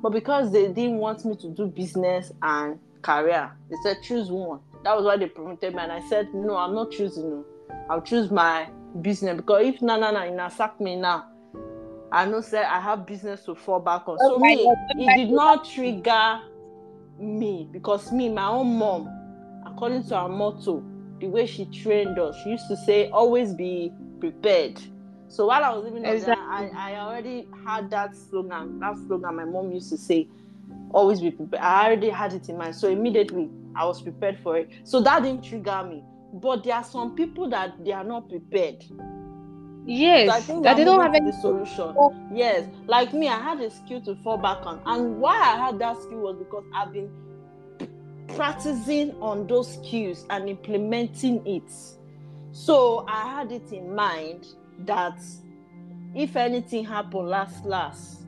But 0.00 0.10
because 0.10 0.52
they 0.52 0.68
didn't 0.68 0.98
want 0.98 1.24
me 1.24 1.34
to 1.36 1.48
do 1.48 1.66
business 1.66 2.30
and 2.40 2.78
career, 3.02 3.50
they 3.68 3.76
said 3.82 3.96
choose 4.00 4.30
one. 4.30 4.60
That 4.84 4.96
was 4.96 5.04
why 5.04 5.16
they 5.16 5.26
promoted 5.26 5.74
me. 5.74 5.82
And 5.82 5.90
I 5.90 6.00
said, 6.08 6.32
no, 6.32 6.56
I'm 6.56 6.72
not 6.72 6.92
choosing. 6.92 7.44
I'll 7.90 8.00
choose 8.00 8.30
my 8.30 8.70
business. 9.02 9.36
Because 9.36 9.66
if 9.66 9.82
no, 9.82 9.98
no, 9.98 10.12
no, 10.12 10.22
you 10.22 10.50
sack 10.56 10.80
me 10.80 10.94
now, 10.94 11.26
I 12.12 12.26
know 12.26 12.40
say 12.40 12.62
I 12.62 12.80
have 12.80 13.06
business 13.06 13.44
to 13.46 13.56
fall 13.56 13.80
back 13.80 14.08
on. 14.08 14.18
So 14.20 14.38
me, 14.38 14.72
it 14.90 15.16
did 15.16 15.30
not 15.30 15.68
trigger 15.68 16.40
me 17.18 17.68
because 17.72 18.12
me, 18.12 18.28
my 18.28 18.46
own 18.46 18.78
mom, 18.78 19.08
according 19.66 20.04
to 20.04 20.16
her 20.16 20.28
motto, 20.28 20.84
the 21.18 21.26
way 21.26 21.44
she 21.44 21.66
trained 21.66 22.20
us, 22.20 22.36
she 22.44 22.50
used 22.50 22.68
to 22.68 22.76
say, 22.76 23.10
always 23.10 23.52
be 23.52 23.92
prepared. 24.20 24.80
So 25.30 25.46
while 25.46 25.62
I 25.62 25.70
was 25.70 25.84
living 25.84 26.04
on 26.04 26.18
there, 26.18 26.34
I, 26.36 26.70
I 26.74 26.96
already 26.96 27.46
had 27.64 27.88
that 27.90 28.16
slogan. 28.16 28.80
That 28.80 28.96
slogan 29.06 29.36
my 29.36 29.44
mom 29.44 29.70
used 29.70 29.88
to 29.90 29.96
say, 29.96 30.28
always 30.92 31.20
be 31.20 31.30
prepared. 31.30 31.62
I 31.62 31.86
already 31.86 32.10
had 32.10 32.32
it 32.32 32.48
in 32.48 32.58
mind. 32.58 32.74
So 32.74 32.88
immediately 32.88 33.48
I 33.76 33.84
was 33.84 34.02
prepared 34.02 34.40
for 34.40 34.56
it. 34.58 34.68
So 34.82 35.00
that 35.02 35.22
didn't 35.22 35.44
trigger 35.44 35.84
me. 35.88 36.02
But 36.32 36.64
there 36.64 36.74
are 36.74 36.84
some 36.84 37.14
people 37.14 37.48
that 37.50 37.84
they 37.84 37.92
are 37.92 38.02
not 38.02 38.28
prepared. 38.28 38.84
Yes, 39.86 40.28
So 40.28 40.36
I 40.36 40.40
think 40.40 40.64
that 40.64 40.76
they 40.76 40.84
don't 40.84 41.00
have 41.00 41.14
any. 41.14 41.30
the 41.30 41.36
solution. 41.40 41.94
Yes, 42.34 42.68
like 42.88 43.12
me, 43.12 43.28
I 43.28 43.38
had 43.38 43.60
a 43.60 43.70
skill 43.70 44.00
to 44.02 44.16
fall 44.16 44.36
back 44.36 44.66
on, 44.66 44.80
and 44.84 45.20
why 45.20 45.36
I 45.36 45.56
had 45.64 45.78
that 45.78 45.96
skill 46.02 46.18
was 46.18 46.36
because 46.38 46.64
I've 46.74 46.92
been 46.92 47.08
practicing 48.36 49.12
on 49.20 49.46
those 49.46 49.74
skills 49.74 50.26
and 50.28 50.48
implementing 50.48 51.44
it. 51.46 51.72
So 52.52 53.04
I 53.08 53.26
had 53.28 53.52
it 53.52 53.72
in 53.72 53.94
mind 53.94 54.46
that 54.86 55.18
if 56.14 56.36
anything 56.36 56.84
happened 56.84 57.28
last 57.28 57.64
last, 57.64 58.22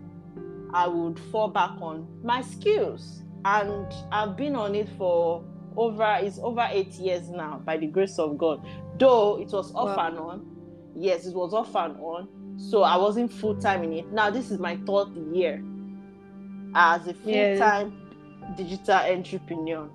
I 0.72 0.86
would 0.86 1.18
fall 1.18 1.48
back 1.48 1.72
on 1.80 2.06
my 2.22 2.42
skills, 2.42 3.22
and 3.44 3.86
I've 4.10 4.36
been 4.36 4.56
on 4.56 4.74
it 4.74 4.88
for 4.96 5.44
over 5.76 6.18
it's 6.20 6.38
over 6.38 6.66
eight 6.70 6.92
years 6.94 7.28
now 7.30 7.60
by 7.64 7.76
the 7.76 7.86
grace 7.86 8.18
of 8.18 8.38
God. 8.38 8.64
Though 8.98 9.40
it 9.40 9.50
was 9.52 9.74
off 9.74 9.96
Wow. 9.96 10.06
and 10.08 10.18
on, 10.18 10.46
yes, 10.94 11.26
it 11.26 11.34
was 11.34 11.52
off 11.54 11.74
and 11.74 11.96
on. 11.98 12.28
So 12.58 12.82
I 12.82 12.96
wasn't 12.96 13.32
full 13.32 13.56
time 13.56 13.82
in 13.84 13.92
it. 13.94 14.12
Now 14.12 14.30
this 14.30 14.50
is 14.50 14.58
my 14.58 14.76
third 14.86 15.08
year 15.34 15.62
as 16.74 17.06
a 17.06 17.14
full 17.14 17.32
Yes. 17.32 17.58
time 17.58 17.92
digital 18.56 18.94
entrepreneur. 18.96 19.88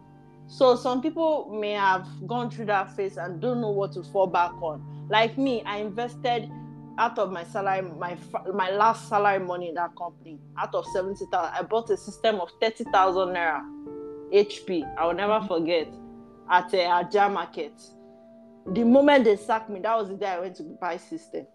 So 0.47 0.75
some 0.75 1.01
people 1.01 1.49
may 1.59 1.73
have 1.73 2.07
gone 2.25 2.49
through 2.49 2.65
that 2.65 2.95
phase 2.95 3.17
and 3.17 3.39
don't 3.41 3.61
know 3.61 3.69
what 3.71 3.91
to 3.93 4.03
fall 4.03 4.27
back 4.27 4.51
on. 4.61 4.81
Like 5.09 5.37
me, 5.37 5.63
I 5.63 5.77
invested 5.77 6.49
out 6.97 7.17
of 7.19 7.31
my 7.31 7.43
salary, 7.43 7.81
my 7.81 8.17
my 8.53 8.71
last 8.71 9.07
salary 9.07 9.39
money 9.39 9.69
in 9.69 9.75
that 9.75 9.95
company, 9.95 10.39
out 10.57 10.73
of 10.73 10.85
seventy 10.93 11.25
thousand, 11.31 11.53
I 11.53 11.61
bought 11.61 11.89
a 11.89 11.97
system 11.97 12.39
of 12.41 12.49
thirty 12.59 12.83
thousand 12.85 13.29
naira, 13.35 13.61
HP. 14.33 14.83
I 14.97 15.05
will 15.05 15.13
never 15.13 15.33
mm-hmm. 15.33 15.47
forget 15.47 15.87
at 16.49 16.73
a 16.73 16.85
Aja 16.85 17.29
market. 17.29 17.73
The 18.73 18.83
moment 18.83 19.23
they 19.23 19.37
sacked 19.37 19.69
me, 19.69 19.79
that 19.81 19.97
was 19.97 20.09
the 20.09 20.15
day 20.15 20.27
I 20.27 20.39
went 20.39 20.55
to 20.57 20.63
buy 20.81 20.97
system. 20.97 21.47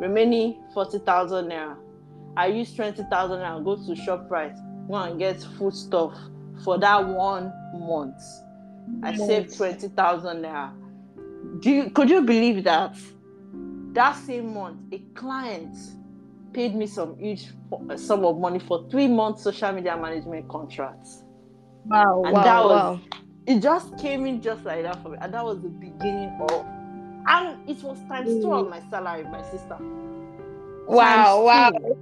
Remaining 0.00 0.62
forty 0.72 0.98
thousand 0.98 1.50
naira. 1.50 1.76
I 2.36 2.46
used 2.46 2.76
twenty 2.76 3.02
thousand 3.10 3.40
naira 3.40 3.62
go 3.64 3.76
to 3.76 4.00
Shoprite, 4.00 4.56
go 4.88 4.94
and 4.94 5.18
get 5.18 5.42
food 5.58 5.74
stuff 5.74 6.14
for 6.64 6.78
that 6.78 7.06
one 7.06 7.52
month. 7.74 8.22
I 9.02 9.16
saved 9.16 9.56
twenty 9.56 9.88
thousand 9.88 10.42
naira. 10.42 10.72
Do 11.60 11.70
you, 11.70 11.90
could 11.90 12.08
you 12.10 12.22
believe 12.22 12.64
that? 12.64 12.96
That 13.92 14.12
same 14.16 14.54
month, 14.54 14.78
a 14.92 14.98
client 15.14 15.76
paid 16.52 16.74
me 16.74 16.86
some 16.86 17.16
huge 17.18 17.48
sum 17.96 18.24
of 18.24 18.38
money 18.38 18.58
for 18.58 18.88
three 18.90 19.08
months 19.08 19.42
social 19.42 19.72
media 19.72 19.96
management 19.96 20.48
contracts. 20.48 21.22
Wow, 21.84 22.22
And 22.24 22.32
wow, 22.34 22.42
that 22.44 22.64
was- 22.64 22.70
wow. 22.72 23.00
It 23.46 23.60
just 23.62 23.96
came 23.96 24.26
in 24.26 24.42
just 24.42 24.64
like 24.66 24.82
that 24.82 25.02
for 25.02 25.08
me, 25.08 25.18
and 25.22 25.32
that 25.32 25.42
was 25.42 25.62
the 25.62 25.68
beginning 25.70 26.36
of. 26.50 26.66
And 27.26 27.56
it 27.68 27.82
was 27.82 27.98
times 28.08 28.42
two 28.42 28.52
of 28.52 28.68
my 28.68 28.80
salary, 28.90 29.24
my 29.24 29.42
sister. 29.50 29.78
Wow, 30.86 31.44
wow. 31.44 31.70
Two. 31.70 31.96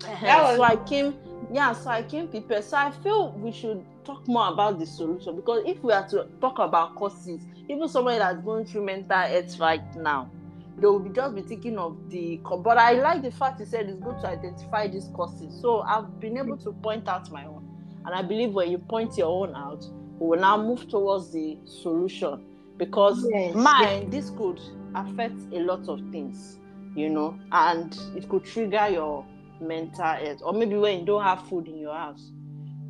That 0.00 0.12
Uh-huh. 0.12 0.42
was- 0.42 0.56
so 0.58 0.62
I 0.62 0.76
came, 0.76 1.14
yeah, 1.50 1.72
so 1.72 1.88
I 1.90 2.02
came 2.02 2.28
prepared. 2.28 2.64
So 2.64 2.76
I 2.76 2.90
feel 2.90 3.32
we 3.32 3.50
should 3.50 3.82
talk 4.04 4.28
more 4.28 4.48
about 4.52 4.78
the 4.78 4.84
solution 4.86 5.36
because 5.36 5.62
if 5.66 5.82
we 5.82 5.92
are 5.92 6.06
to 6.08 6.26
talk 6.40 6.58
about 6.58 6.94
causes, 6.96 7.42
even 7.68 7.88
somebody 7.88 8.18
that's 8.18 8.42
going 8.44 8.66
through 8.66 8.84
mental 8.86 9.16
health 9.16 9.58
right 9.58 9.84
now, 9.96 10.30
they 10.76 10.86
will 10.86 11.00
be 11.00 11.10
just 11.10 11.34
be 11.34 11.42
thinking 11.42 11.78
of 11.78 11.98
the 12.08 12.40
co- 12.44 12.62
but 12.62 12.78
I 12.78 12.92
like 12.92 13.22
the 13.22 13.30
fact 13.32 13.60
you 13.60 13.66
said 13.66 13.88
it's 13.88 14.00
good 14.00 14.18
to 14.20 14.28
identify 14.28 14.88
these 14.88 15.08
causes. 15.14 15.58
So 15.60 15.82
I've 15.82 16.18
been 16.20 16.38
able 16.38 16.56
to 16.58 16.72
point 16.82 17.08
out 17.08 17.30
my 17.30 17.44
own. 17.46 17.62
And 18.04 18.14
I 18.14 18.22
believe 18.22 18.52
when 18.54 18.70
you 18.70 18.78
point 18.78 19.16
your 19.18 19.28
own 19.28 19.54
out, 19.56 19.84
we 20.18 20.28
will 20.28 20.40
now 20.40 20.56
move 20.62 20.88
towards 20.88 21.32
the 21.32 21.58
solution 21.64 22.40
because 22.78 23.32
Yes, 23.32 23.54
mine 23.54 24.08
this 24.10 24.30
could 24.30 24.60
affect 24.94 25.42
a 25.52 25.60
lot 25.60 25.88
of 25.88 26.00
things, 26.10 26.58
you 26.94 27.10
know, 27.10 27.38
and 27.52 27.96
it 28.14 28.28
could 28.28 28.44
trigger 28.44 28.88
your 28.88 29.26
mental 29.60 30.04
health, 30.04 30.38
or 30.42 30.52
maybe 30.52 30.76
when 30.76 31.00
you 31.00 31.06
don't 31.06 31.22
have 31.24 31.42
food 31.48 31.66
in 31.68 31.78
your 31.78 31.94
house. 31.94 32.32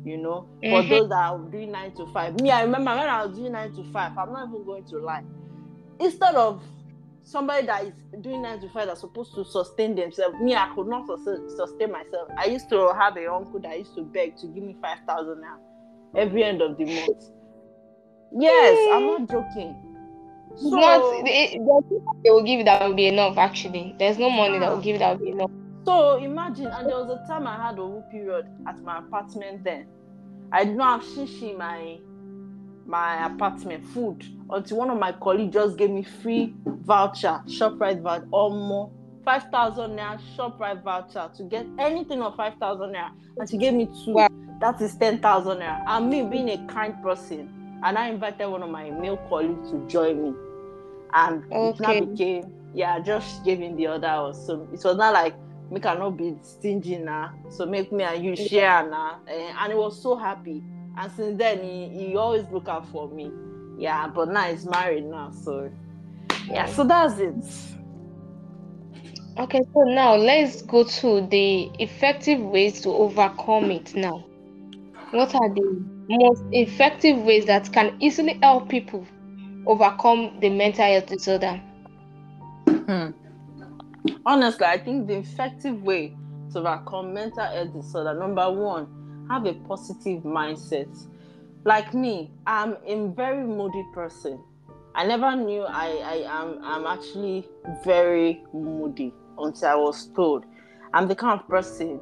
You 0.05 0.17
know, 0.17 0.47
for 0.69 0.81
Mhm. 0.81 0.89
those 0.89 1.09
that 1.09 1.31
are 1.31 1.37
doing 1.37 1.71
nine 1.71 1.91
to 1.95 2.05
five. 2.13 2.39
Me, 2.41 2.51
I 2.51 2.63
remember 2.63 2.91
when 2.91 3.09
I 3.09 3.25
was 3.25 3.37
doing 3.37 3.51
nine 3.51 3.71
to 3.73 3.83
five, 3.91 4.17
I'm 4.17 4.31
not 4.31 4.47
even 4.47 4.63
going 4.65 4.83
to 4.85 4.97
lie. 4.99 5.23
Instead 5.99 6.35
of 6.35 6.63
somebody 7.23 7.67
that 7.67 7.83
is 7.85 7.93
doing 8.21 8.41
nine 8.41 8.59
to 8.61 8.69
five 8.69 8.87
that's 8.87 9.01
supposed 9.01 9.35
to 9.35 9.43
sustain 9.45 9.95
themselves. 9.95 10.35
Me, 10.41 10.55
I 10.55 10.67
could 10.73 10.87
not 10.87 11.05
sustain 11.05 11.91
myself. 11.91 12.29
I 12.37 12.45
used 12.45 12.69
to 12.69 12.93
have 12.97 13.17
a 13.17 13.31
uncle 13.31 13.59
that 13.59 13.77
used 13.77 13.93
to 13.95 14.03
beg 14.03 14.37
to 14.37 14.47
give 14.47 14.63
me 14.63 14.75
five 14.81 14.99
thousand 15.05 15.41
now 15.41 15.57
every 16.15 16.43
end 16.43 16.61
of 16.61 16.77
the 16.77 16.85
month. 16.85 17.23
Yes, 18.31 18.77
I'm 18.91 19.05
not 19.05 19.29
joking. 19.29 19.75
So, 20.55 20.75
not 20.75 21.25
they, 21.25 21.59
they 22.23 22.29
will 22.31 22.43
give 22.43 22.65
that 22.65 22.87
will 22.87 22.95
be 22.95 23.07
enough 23.07 23.37
actually. 23.37 23.95
There's 23.99 24.17
no 24.17 24.29
money 24.29 24.59
that 24.59 24.71
will 24.71 24.81
give 24.81 24.99
that 24.99 25.19
will 25.19 25.25
be 25.25 25.31
enough. 25.31 25.51
So 25.85 26.17
imagine, 26.17 26.67
and 26.67 26.89
there 26.89 26.97
was 26.97 27.09
a 27.09 27.27
time 27.27 27.47
I 27.47 27.55
had 27.67 27.77
a 27.79 27.81
whole 27.81 28.03
period 28.11 28.45
at 28.67 28.79
my 28.83 28.99
apartment 28.99 29.63
then. 29.63 29.87
I 30.51 30.65
did 30.65 30.75
not 30.75 31.01
have 31.01 31.09
shishi 31.09 31.51
in 31.51 31.57
my 31.57 31.99
my 32.85 33.25
apartment 33.27 33.85
food 33.87 34.25
until 34.49 34.77
one 34.77 34.89
of 34.89 34.97
my 34.97 35.11
colleagues 35.11 35.53
just 35.53 35.77
gave 35.77 35.91
me 35.91 36.01
free 36.01 36.55
voucher, 36.65 37.39
ShopRite 37.45 38.01
voucher, 38.01 38.25
or 38.31 38.49
more. 38.49 38.89
5,000 39.25 39.91
naira 39.91 40.19
ShopRite 40.35 40.81
voucher 40.83 41.29
to 41.37 41.43
get 41.43 41.67
anything 41.77 42.21
of 42.23 42.35
5,000 42.35 42.89
naira. 42.89 43.11
And 43.37 43.47
she 43.49 43.57
gave 43.57 43.73
me 43.75 43.85
two. 44.03 44.13
Wow. 44.13 44.27
That 44.59 44.81
is 44.81 44.95
10,000 44.95 45.59
naira. 45.59 45.83
And 45.85 46.09
me 46.09 46.23
being 46.23 46.49
a 46.49 46.57
kind 46.65 46.99
person, 47.03 47.79
and 47.83 47.97
I 47.97 48.07
invited 48.07 48.47
one 48.47 48.63
of 48.63 48.71
my 48.71 48.89
male 48.89 49.17
colleagues 49.29 49.69
to 49.69 49.85
join 49.87 50.23
me. 50.23 50.33
And 51.13 51.43
it 51.63 51.79
now 51.79 51.93
Okay. 51.93 52.01
became, 52.01 52.51
yeah, 52.73 52.99
just 52.99 53.43
gave 53.45 53.59
him 53.59 53.75
the 53.75 53.85
other. 53.87 54.33
So 54.33 54.67
it 54.73 54.83
was 54.83 54.97
not 54.97 55.13
like, 55.13 55.35
me 55.71 55.79
cannot 55.79 56.17
be 56.17 56.35
stingy 56.41 56.97
now. 56.97 57.33
So 57.49 57.65
make 57.65 57.91
me 57.91 58.03
and 58.03 58.23
you 58.23 58.35
share 58.35 58.89
now. 58.89 59.19
Eh, 59.27 59.53
And 59.59 59.71
he 59.71 59.77
was 59.77 60.01
so 60.01 60.15
happy. 60.15 60.63
And 60.97 61.11
since 61.11 61.37
then, 61.37 61.63
he, 61.63 61.89
he 61.89 62.15
always 62.15 62.45
look 62.51 62.67
out 62.67 62.87
for 62.89 63.07
me. 63.09 63.31
Yeah, 63.77 64.07
but 64.07 64.29
now 64.29 64.43
he's 64.43 64.65
married 64.65 65.05
now. 65.05 65.31
So, 65.31 65.71
yeah, 66.47 66.65
so 66.65 66.83
that's 66.83 67.19
it. 67.19 67.35
Okay, 69.37 69.61
so 69.73 69.83
now 69.83 70.15
let's 70.15 70.61
go 70.63 70.83
to 70.83 71.21
the 71.27 71.71
effective 71.79 72.41
ways 72.41 72.81
to 72.81 72.89
overcome 72.89 73.71
it 73.71 73.95
now. 73.95 74.25
What 75.11 75.33
are 75.33 75.49
the 75.53 75.85
most 76.09 76.43
effective 76.51 77.19
ways 77.19 77.45
that 77.45 77.71
can 77.71 77.95
easily 78.01 78.37
help 78.41 78.67
people 78.67 79.05
overcome 79.65 80.39
the 80.41 80.49
mental 80.49 80.85
health 80.85 81.05
disorder? 81.07 81.61
Honestly, 84.25 84.65
I 84.65 84.77
think 84.77 85.07
the 85.07 85.17
effective 85.17 85.81
way 85.83 86.15
to 86.53 86.59
overcome 86.59 87.13
mental 87.13 87.43
health 87.43 87.73
disorder, 87.73 88.17
number 88.17 88.49
one, 88.51 89.27
have 89.29 89.45
a 89.45 89.53
positive 89.53 90.23
mindset. 90.23 90.89
Like 91.65 91.93
me, 91.93 92.31
I'm 92.47 92.77
a 92.85 93.07
very 93.07 93.43
moody 93.43 93.83
person. 93.93 94.43
I 94.95 95.05
never 95.05 95.35
knew 95.35 95.63
I, 95.63 95.87
I 96.27 96.41
am 96.41 96.59
I'm 96.63 96.85
actually 96.87 97.47
very 97.85 98.43
moody 98.53 99.13
until 99.37 99.67
I 99.69 99.75
was 99.75 100.07
told. 100.07 100.45
I'm 100.93 101.07
the 101.07 101.15
kind 101.15 101.39
of 101.39 101.47
person 101.47 101.99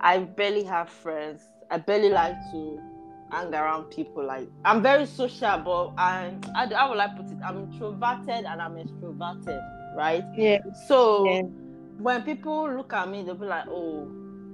I 0.00 0.18
barely 0.18 0.64
have 0.64 0.90
friends. 0.90 1.42
I 1.70 1.78
barely 1.78 2.10
like 2.10 2.36
to 2.52 2.80
hang 3.32 3.54
around 3.54 3.90
people. 3.90 4.24
Like 4.24 4.48
I'm 4.64 4.82
very 4.82 5.06
social, 5.06 5.58
but 5.58 6.00
I'm 6.00 6.40
I, 6.54 6.66
how 6.72 6.90
will 6.90 7.00
I 7.00 7.08
put 7.08 7.26
it? 7.26 7.38
I'm 7.44 7.70
introverted 7.70 8.44
and 8.44 8.60
I'm 8.60 8.74
extroverted, 8.74 9.75
right? 9.96 10.24
Yeah, 10.36 10.58
So 10.86 11.24
yeah. 11.26 11.42
when 11.98 12.22
people 12.22 12.70
look 12.76 12.92
at 12.92 13.08
me, 13.08 13.22
they'll 13.24 13.34
be 13.34 13.46
like, 13.46 13.66
"Oh, 13.68 14.06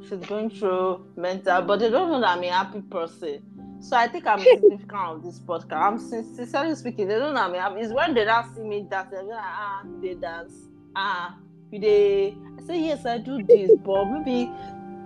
she's 0.09 0.25
going 0.27 0.51
through 0.51 1.05
mental," 1.17 1.63
but 1.63 1.81
they 1.81 1.91
don't 1.91 2.11
know 2.11 2.21
that 2.21 2.37
I'm 2.39 2.45
a 2.45 2.49
happy 2.49 2.81
person. 2.83 3.43
So 3.81 3.97
I 3.97 4.07
think 4.07 4.27
I'm 4.27 4.39
a 4.41 4.45
significant 4.55 4.93
of 4.95 5.23
this 5.25 5.41
podcast. 5.41 5.73
I'm 5.73 5.99
sincerely 5.99 6.75
speaking. 6.77 7.09
They 7.09 7.19
don't 7.19 7.35
know 7.35 7.41
I'm 7.43 7.55
a 7.55 7.61
happy. 7.61 7.81
It's 7.81 7.93
when 7.93 8.15
they 8.15 8.25
don't 8.25 8.55
see 8.55 8.63
me 8.63 8.87
dance, 8.89 9.09
they're 9.11 9.23
like, 9.25 9.39
"Ah, 9.43 9.83
they 10.01 10.15
dance. 10.15 10.55
Ah, 10.95 11.37
you 11.71 11.81
they." 11.81 12.37
I 12.59 12.63
say, 12.67 12.81
"Yes, 12.81 13.05
I 13.05 13.19
do 13.19 13.43
this, 13.43 13.71
but 13.85 14.05
maybe 14.05 14.51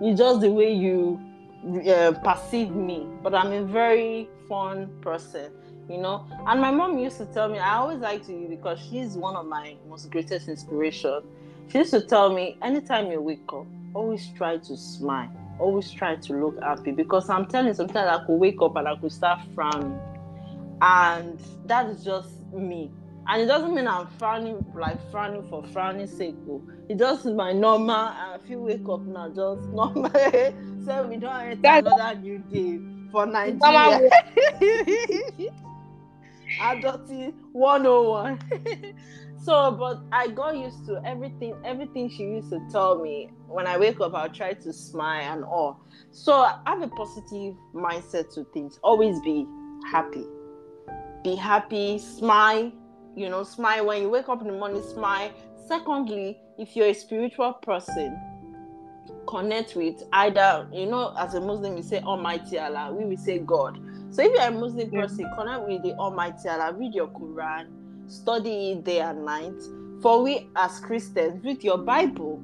it's 0.01 0.19
just 0.19 0.41
the 0.41 0.51
way 0.51 0.71
you 0.73 1.19
uh, 1.89 2.11
perceive 2.23 2.71
me." 2.75 3.07
But 3.23 3.33
I'm 3.33 3.51
a 3.51 3.63
very 3.65 4.29
fun 4.47 4.89
person 5.01 5.51
you 5.89 5.97
know. 5.97 6.25
And 6.45 6.59
my 6.61 6.71
mom 6.71 6.97
used 6.99 7.17
to 7.17 7.25
tell 7.25 7.49
me, 7.49 7.59
I 7.59 7.75
always 7.77 7.99
like 7.99 8.25
to 8.27 8.33
you 8.33 8.47
because 8.47 8.79
she's 8.89 9.15
one 9.15 9.35
of 9.35 9.45
my 9.45 9.75
most 9.89 10.09
greatest 10.11 10.47
inspiration. 10.47 11.21
She 11.69 11.79
used 11.79 11.91
to 11.91 12.01
tell 12.01 12.33
me, 12.33 12.57
anytime 12.61 13.11
you 13.11 13.21
wake 13.21 13.51
up, 13.53 13.65
always 13.93 14.27
try 14.35 14.57
to 14.57 14.77
smile, 14.77 15.29
always 15.59 15.91
try 15.91 16.15
to 16.15 16.33
look 16.33 16.61
happy 16.61 16.91
because 16.91 17.29
I'm 17.29 17.45
telling 17.45 17.67
you, 17.67 17.73
sometimes 17.73 18.07
I 18.21 18.25
could 18.25 18.35
wake 18.35 18.61
up 18.61 18.75
and 18.75 18.87
I 18.87 18.95
could 18.95 19.11
start 19.11 19.39
frowning, 19.55 19.99
and 20.81 21.39
that 21.65 21.87
is 21.87 22.03
just 22.03 22.29
me. 22.53 22.91
And 23.29 23.41
it 23.41 23.47
doesn't 23.47 23.75
mean 23.75 23.87
I'm 23.89 24.07
frowning 24.17 24.63
like 24.73 24.97
frowning 25.11 25.45
for 25.49 25.61
frowning 25.73 26.07
sake. 26.07 26.35
It 26.87 26.97
just 26.97 27.25
is 27.25 27.33
my 27.33 27.51
normal. 27.51 28.13
If 28.35 28.49
you 28.49 28.61
wake 28.61 28.87
up 28.87 29.01
now, 29.01 29.27
just 29.27 29.67
normal. 29.73 30.09
so 30.85 31.05
we 31.09 31.17
don't 31.17 31.35
enter 31.41 31.61
That's- 31.61 31.93
another 31.93 32.19
new 32.21 32.37
day 32.39 32.79
for 33.11 33.25
Nigeria. 33.25 34.09
Adulting 36.59 37.33
101. 37.51 38.39
so, 39.43 39.71
but 39.71 40.01
I 40.11 40.27
got 40.29 40.57
used 40.57 40.85
to 40.87 41.01
everything, 41.05 41.55
everything 41.65 42.09
she 42.09 42.23
used 42.23 42.49
to 42.51 42.59
tell 42.71 42.99
me. 42.99 43.29
When 43.47 43.67
I 43.67 43.77
wake 43.77 43.99
up, 43.99 44.13
I'll 44.13 44.29
try 44.29 44.53
to 44.53 44.73
smile 44.73 45.33
and 45.33 45.43
all. 45.43 45.79
So, 46.11 46.33
i 46.33 46.59
have 46.65 46.81
a 46.81 46.87
positive 46.87 47.55
mindset 47.73 48.33
to 48.35 48.45
things. 48.53 48.79
Always 48.83 49.19
be 49.21 49.45
happy. 49.91 50.25
Be 51.23 51.35
happy, 51.35 51.99
smile. 51.99 52.71
You 53.15 53.29
know, 53.29 53.43
smile 53.43 53.87
when 53.87 54.01
you 54.01 54.09
wake 54.09 54.29
up 54.29 54.41
in 54.41 54.47
the 54.47 54.53
morning, 54.53 54.83
smile. 54.83 55.31
Secondly, 55.67 56.39
if 56.57 56.75
you're 56.75 56.87
a 56.87 56.93
spiritual 56.93 57.53
person, 57.53 58.15
connect 59.27 59.75
with 59.75 60.01
either, 60.13 60.67
you 60.71 60.85
know, 60.85 61.13
as 61.17 61.33
a 61.33 61.41
Muslim, 61.41 61.75
we 61.75 61.81
say 61.81 61.99
Almighty 61.99 62.57
Allah, 62.57 62.93
we 62.93 63.05
will 63.05 63.17
say 63.17 63.39
God. 63.39 63.79
So 64.09 64.23
if 64.23 64.31
you're 64.31 64.41
a 64.41 64.51
Muslim 64.51 64.89
person, 64.89 65.29
connect 65.37 65.67
with 65.67 65.83
the 65.83 65.93
Almighty 65.93 66.49
Allah, 66.49 66.73
read 66.73 66.93
your 66.93 67.07
Quran, 67.07 67.67
study 68.07 68.71
it 68.71 68.83
day 68.83 69.01
and 69.01 69.25
night. 69.25 69.61
For 70.01 70.23
we 70.23 70.49
as 70.55 70.79
Christians, 70.79 71.43
read 71.43 71.63
your 71.63 71.77
Bible. 71.77 72.41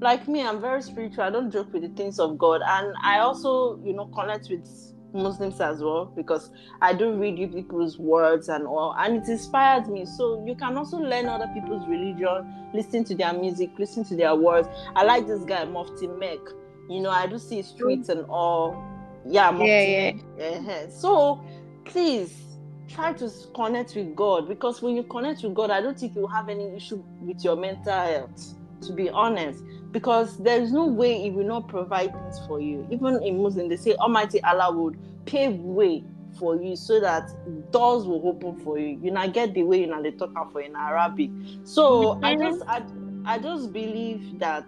Like 0.00 0.28
me, 0.28 0.42
I'm 0.42 0.60
very 0.60 0.82
spiritual. 0.82 1.24
I 1.24 1.30
don't 1.30 1.50
joke 1.50 1.72
with 1.72 1.82
the 1.82 1.88
things 1.90 2.18
of 2.18 2.36
God. 2.36 2.60
And 2.66 2.94
I 3.02 3.20
also, 3.20 3.80
you 3.84 3.92
know, 3.92 4.06
connect 4.06 4.48
with 4.50 4.66
Muslims 5.12 5.60
as 5.60 5.82
well 5.82 6.06
because 6.16 6.50
I 6.82 6.92
do 6.92 7.12
read 7.12 7.38
you 7.38 7.48
people's 7.48 7.98
words 7.98 8.48
and 8.48 8.66
all, 8.66 8.94
and 8.98 9.16
it 9.16 9.28
inspires 9.28 9.88
me. 9.88 10.04
So 10.04 10.44
you 10.46 10.54
can 10.54 10.76
also 10.76 10.98
learn 10.98 11.26
other 11.26 11.48
people's 11.54 11.86
religion, 11.88 12.70
listen 12.74 13.04
to 13.04 13.14
their 13.14 13.32
music, 13.32 13.70
listen 13.78 14.04
to 14.04 14.16
their 14.16 14.34
words. 14.34 14.68
I 14.94 15.04
like 15.04 15.26
this 15.26 15.42
guy, 15.44 15.64
Mufti 15.64 16.06
Menk. 16.08 16.40
You 16.88 17.00
know, 17.00 17.10
I 17.10 17.26
do 17.26 17.38
see 17.38 17.56
his 17.56 17.72
tweets 17.72 18.06
mm. 18.06 18.18
and 18.18 18.26
all. 18.28 18.95
Yeah, 19.28 19.50
Mufti 19.50 19.90
Yeah, 19.90 19.96
Menk. 19.96 20.22
Uh-huh. 20.40 20.88
So 20.88 21.44
please 21.84 22.58
try 22.88 23.12
to 23.14 23.30
connect 23.54 23.94
with 23.96 24.14
God 24.14 24.48
because 24.48 24.82
when 24.82 24.96
you 24.96 25.04
connect 25.04 25.42
with 25.42 25.54
God, 25.54 25.70
I 25.70 25.80
don't 25.80 25.98
think 25.98 26.14
you 26.14 26.26
have 26.28 26.48
any 26.48 26.76
issue 26.76 27.04
with 27.20 27.44
your 27.44 27.56
mental 27.56 27.92
health. 27.92 28.54
To 28.82 28.92
be 28.92 29.10
honest, 29.10 29.62
because 29.92 30.36
there 30.38 30.60
is 30.62 30.72
no 30.72 30.86
way 30.88 31.20
He 31.20 31.30
will 31.30 31.46
not 31.46 31.68
provide 31.68 32.12
things 32.12 32.38
for 32.46 32.60
you. 32.60 32.86
Even 32.90 33.20
in 33.24 33.42
Muslim, 33.42 33.68
they 33.68 33.76
say 33.76 33.94
Almighty 33.94 34.42
Allah 34.44 34.76
would 34.76 34.96
pave 35.26 35.54
way 35.54 36.04
for 36.38 36.56
you 36.62 36.76
so 36.76 37.00
that 37.00 37.24
doors 37.72 38.06
will 38.06 38.22
open 38.28 38.54
for 38.56 38.78
you. 38.78 38.98
You 39.02 39.10
not 39.10 39.32
get 39.32 39.54
the 39.54 39.64
way 39.64 39.80
you 39.80 39.86
know 39.86 40.02
they 40.02 40.12
talk 40.12 40.30
out 40.36 40.52
for 40.52 40.60
in 40.60 40.76
Arabic. 40.76 41.32
So 41.64 42.20
I 42.22 42.34
Mhm. 42.34 42.40
just 42.40 42.62
I, 42.68 42.82
I 43.24 43.38
just 43.38 43.72
believe 43.72 44.22
that 44.38 44.66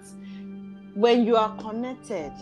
when 0.94 1.24
you 1.26 1.36
are 1.36 1.54
connected 1.60 2.34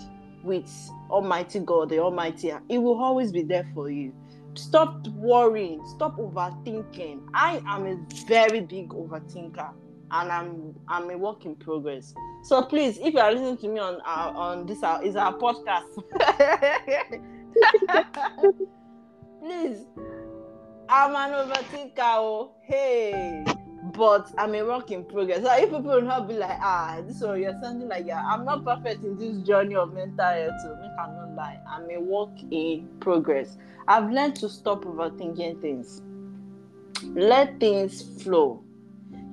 with 0.46 0.70
Almighty 1.10 1.58
God, 1.58 1.90
the 1.90 1.98
Almighty, 1.98 2.52
it 2.68 2.78
will 2.78 3.02
always 3.02 3.32
be 3.32 3.42
there 3.42 3.68
for 3.74 3.90
you. 3.90 4.14
Stop 4.54 5.06
worrying, 5.08 5.84
stop 5.86 6.16
overthinking. 6.16 7.26
I 7.34 7.60
am 7.66 7.86
a 7.86 7.96
very 8.26 8.60
big 8.60 8.90
overthinker 8.90 9.72
and 10.10 10.32
I'm 10.32 10.74
I'm 10.88 11.10
a 11.10 11.18
work 11.18 11.44
in 11.44 11.56
progress. 11.56 12.14
So 12.44 12.62
please, 12.62 12.98
if 12.98 13.14
you 13.14 13.20
are 13.20 13.32
listening 13.32 13.56
to 13.58 13.68
me 13.68 13.80
on 13.80 14.00
our 14.02 14.34
on 14.34 14.66
this 14.66 14.82
our 14.82 15.02
is 15.02 15.16
our 15.16 15.36
podcast, 15.36 15.92
please, 19.42 19.84
I'm 20.88 21.16
an 21.16 21.48
overthinker. 21.48 21.98
Oh, 21.98 22.54
hey, 22.62 23.44
but 23.92 24.32
I'm 24.38 24.54
a 24.54 24.62
work 24.62 24.90
in 24.90 25.04
progress. 25.04 25.42
So 25.42 25.52
if 25.54 25.64
people 25.64 25.82
will 25.82 26.02
not 26.02 26.28
be 26.28 26.34
like, 26.34 26.58
ah, 26.60 27.00
this 27.06 27.22
or 27.22 27.36
you're 27.36 27.58
something 27.62 27.88
like 27.88 28.06
yeah, 28.06 28.24
I'm 28.24 28.44
not 28.44 28.64
perfect 28.64 29.04
in 29.04 29.16
this 29.16 29.46
journey 29.46 29.76
of 29.76 29.92
mental 29.92 30.24
health. 30.24 30.54
So 30.62 30.76
make 30.80 30.90
I 30.98 31.06
not 31.06 31.34
lie. 31.34 31.60
I'm 31.68 31.88
a 31.90 32.00
work 32.00 32.30
in 32.50 32.88
progress. 33.00 33.56
I've 33.88 34.10
learned 34.10 34.36
to 34.36 34.48
stop 34.48 34.84
overthinking 34.84 35.60
things. 35.60 36.02
Let 37.14 37.60
things 37.60 38.22
flow. 38.22 38.62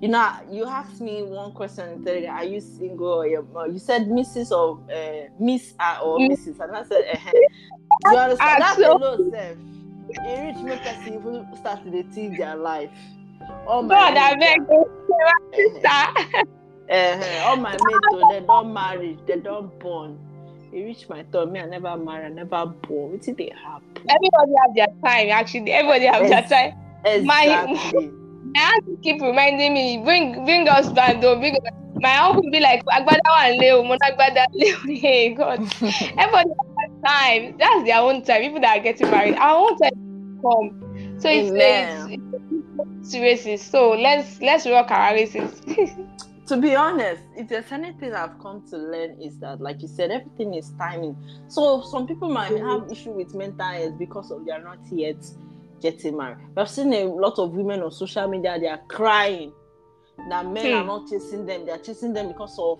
You 0.02 0.10
know, 0.10 0.32
you 0.52 0.66
asked 0.66 1.00
me 1.00 1.24
one 1.24 1.54
question 1.54 2.04
today. 2.04 2.28
Are 2.28 2.44
you 2.44 2.60
single? 2.60 3.24
Or 3.54 3.68
you 3.68 3.80
said 3.80 4.08
Mrs. 4.08 4.52
or 4.52 4.80
uh, 4.94 5.30
Miss 5.40 5.74
uh, 5.80 6.00
or 6.04 6.20
Mrs. 6.20 6.60
And 6.60 6.76
I 6.76 6.84
said, 6.84 7.06
uh-huh. 7.14 7.32
you 8.12 8.18
understand? 8.18 8.62
That's 8.62 8.78
a 8.80 8.92
low 8.92 9.30
self. 9.32 9.58
A 10.20 10.54
rich 10.66 10.82
person 10.84 11.14
even 11.14 11.48
start 11.56 11.84
to 11.86 12.04
teach 12.04 12.38
their 12.38 12.58
life. 12.58 12.92
Oh 13.68 13.82
my 13.82 13.96
God, 13.96 14.18
I 14.18 14.36
beg 14.36 14.60
sister. 15.54 16.44
all 17.46 17.56
my 17.58 17.72
mates, 17.72 18.08
oh, 18.14 18.28
they 18.30 18.46
don't 18.46 18.74
marry, 18.74 19.18
they 19.26 19.40
don't 19.40 19.80
born. 19.80 20.18
It 20.72 20.84
reach 20.84 21.08
my 21.08 21.24
turn. 21.32 21.52
Me, 21.52 21.60
I 21.60 21.66
never 21.66 21.96
marry, 21.98 22.26
I 22.26 22.30
never 22.30 22.66
born. 22.66 23.12
What 23.12 23.22
did 23.22 23.38
they 23.38 23.52
happen? 23.64 23.84
Everybody 24.10 24.54
have 24.62 24.76
their 24.76 24.88
time. 25.06 25.30
Actually, 25.30 25.72
everybody 25.72 26.06
have 26.06 26.28
their 26.28 26.42
time. 26.42 26.74
Exactly. 27.06 27.76
My, 27.84 28.12
I 28.56 28.60
have 28.60 28.86
to 28.86 28.98
keep 29.04 29.22
reminding 29.22 29.74
me. 29.74 30.02
Bring, 30.04 30.46
bring 30.46 30.68
us 30.68 30.90
back, 30.90 31.22
though. 31.22 31.40
Bring 31.40 31.58
my 31.96 32.18
uncle 32.18 32.50
be 32.52 32.60
like, 32.60 32.84
Agbada 32.86 33.20
one 33.30 33.58
leo, 33.60 33.84
Agbada 33.84 34.46
leo. 34.54 34.78
Hey 35.00 35.34
God, 35.34 35.60
everybody 35.82 36.50
has 36.78 36.92
time. 37.06 37.56
That's 37.58 37.84
their 37.86 38.00
own 38.00 38.24
time. 38.24 38.42
People 38.42 38.62
that 38.62 38.78
are 38.78 38.84
getting 38.84 39.10
married, 39.10 39.36
our 39.36 39.58
own 39.58 39.78
time 39.78 39.92
come. 40.42 41.20
So 41.20 41.30
it's, 41.30 41.52
it's, 41.54 42.06
it's 42.10 42.53
races. 43.14 43.62
So 43.62 43.92
let's 43.92 44.42
let's 44.42 44.66
rock 44.66 44.92
our 44.92 45.14
races. 45.14 45.62
to 46.48 46.58
be 46.58 46.76
honest, 46.76 47.22
if 47.36 47.48
there's 47.50 47.72
anything 47.72 48.14
I've 48.14 48.40
come 48.40 48.66
to 48.70 48.78
learn 48.78 49.22
is 49.22 49.40
that, 49.40 49.62
like 49.62 49.82
you 49.82 49.88
said, 49.88 50.12
everything 50.12 50.54
is 50.54 50.72
timing. 50.78 51.18
So 51.48 51.82
some 51.82 52.08
people 52.08 52.30
might 52.30 52.58
have 52.58 52.92
issue 52.92 53.12
with 53.12 53.34
mental 53.34 53.66
health 53.66 53.98
because 53.98 54.32
of 54.32 54.46
they 54.46 54.52
are 54.52 54.64
not 54.64 54.80
yet 54.92 55.24
getting 55.82 56.18
married. 56.18 56.38
I've 56.56 56.70
seen 56.70 56.94
a 56.94 57.06
lot 57.06 57.40
of 57.40 57.52
women 57.52 57.82
on 57.82 57.92
social 57.92 58.28
media, 58.28 58.58
they 58.60 58.68
are 58.68 58.82
crying 58.88 59.54
that 60.30 60.46
men 60.48 60.66
hmm. 60.66 60.78
are 60.78 60.86
not 60.86 61.10
chasing 61.10 61.46
them. 61.46 61.66
They 61.66 61.72
are 61.72 61.78
chasing 61.78 62.14
them 62.14 62.30
because 62.30 62.58
of, 62.60 62.80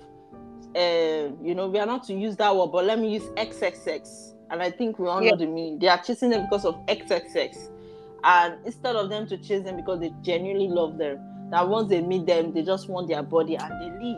uh, 0.76 1.36
you 1.42 1.56
know, 1.56 1.68
we 1.68 1.80
are 1.80 1.86
not 1.86 2.06
to 2.06 2.14
use 2.14 2.36
that 2.38 2.56
word, 2.56 2.68
but 2.68 2.86
let 2.86 3.00
me 3.00 3.14
use 3.14 3.24
XXX. 3.36 4.34
And 4.50 4.62
I 4.62 4.70
think 4.70 5.00
we 5.00 5.08
all 5.08 5.22
yeah. 5.22 5.32
know 5.32 5.38
the 5.38 5.48
meaning. 5.48 5.80
They 5.80 5.88
are 5.88 6.02
chasing 6.02 6.30
them 6.30 6.44
because 6.44 6.66
of 6.66 6.76
XXX. 6.86 7.70
And 8.24 8.66
instead 8.66 8.96
of 8.96 9.10
them 9.10 9.28
to 9.28 9.38
chase 9.38 9.64
them 9.64 9.76
because 9.78 10.00
they 10.00 10.14
genuinely 10.22 10.68
love 10.68 10.98
them, 10.98 11.20
that 11.52 11.68
once 11.68 11.90
they 11.90 12.02
meet 12.02 12.26
them, 12.26 12.54
they 12.54 12.64
just 12.64 12.90
want 12.90 13.08
their 13.08 13.24
body 13.24 13.56
and 13.56 13.72
they 13.82 14.04
leave. 14.04 14.18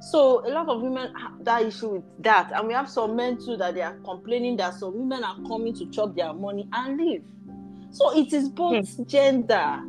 So 0.00 0.46
a 0.46 0.50
lot 0.50 0.68
of 0.68 0.82
women 0.82 1.12
have 1.14 1.44
that 1.44 1.62
issue 1.62 1.88
with 1.88 2.04
that, 2.22 2.52
and 2.54 2.68
we 2.68 2.74
have 2.74 2.88
some 2.88 3.16
men 3.16 3.38
too 3.44 3.56
that 3.56 3.74
they 3.74 3.82
are 3.82 3.94
complaining 4.04 4.56
that 4.58 4.74
some 4.74 4.96
women 4.96 5.24
are 5.24 5.36
coming 5.46 5.74
to 5.74 5.86
chop 5.86 6.14
their 6.14 6.32
money 6.32 6.68
and 6.72 6.98
leave. 6.98 7.24
So 7.90 8.16
it 8.16 8.32
is 8.32 8.48
both 8.48 8.88
hmm. 8.94 9.04
gender, 9.04 9.80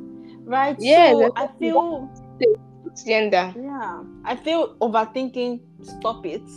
right? 0.44 0.76
Yeah, 0.80 1.12
so 1.12 1.34
I 1.36 1.48
feel 1.60 2.10
gender. 3.06 3.54
Yeah, 3.56 4.04
I 4.24 4.36
feel 4.36 4.76
overthinking. 4.78 5.60
Stop 5.84 6.26
it. 6.26 6.48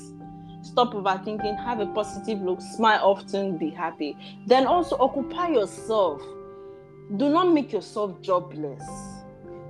Stop 0.62 0.94
overthinking. 0.94 1.62
Have 1.64 1.80
a 1.80 1.86
positive 1.86 2.40
look. 2.40 2.60
Smile 2.60 3.00
often. 3.02 3.58
Be 3.58 3.70
happy. 3.70 4.16
Then 4.46 4.66
also 4.66 4.96
occupy 4.98 5.48
yourself. 5.48 6.22
Do 7.16 7.28
not 7.28 7.52
make 7.52 7.72
yourself 7.72 8.20
jobless. 8.22 8.82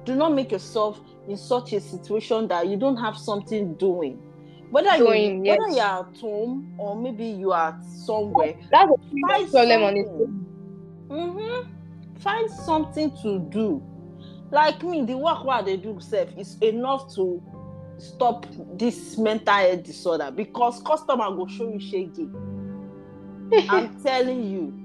Do 0.04 0.14
not 0.14 0.34
make 0.34 0.52
yourself 0.52 1.00
in 1.28 1.36
such 1.36 1.72
a 1.72 1.80
situation 1.80 2.48
that 2.48 2.66
you 2.68 2.76
don't 2.76 2.96
have 2.96 3.16
something 3.16 3.74
doing. 3.74 4.20
Whether 4.70 4.96
doing, 4.98 5.44
you 5.44 5.52
yes. 5.52 5.58
whether 5.58 5.72
you're 5.72 5.84
at 5.84 6.16
home 6.20 6.74
or 6.78 6.96
maybe 6.96 7.26
you 7.26 7.52
are 7.52 7.78
somewhere 8.04 8.54
that's 8.70 8.90
a 8.90 9.26
find 9.26 9.50
problem 9.50 9.82
on 9.82 9.96
it. 9.96 10.06
mm-hmm. 11.08 12.18
find 12.20 12.50
something 12.50 13.10
to 13.22 13.40
do. 13.50 13.82
Like 14.52 14.82
me 14.82 15.04
the 15.04 15.16
work 15.16 15.44
what 15.44 15.64
they 15.64 15.76
do 15.76 15.98
self 16.00 16.28
is 16.38 16.56
enough 16.60 17.12
to 17.16 17.42
stop 18.00 18.46
this 18.78 19.18
mental 19.18 19.54
health 19.54 19.82
disorder 19.82 20.30
because 20.30 20.82
customer 20.82 21.30
go 21.36 21.46
show 21.46 21.70
you 21.70 21.78
shaggy 21.78 22.28
i'm 23.68 24.02
telling 24.02 24.50
you 24.50 24.79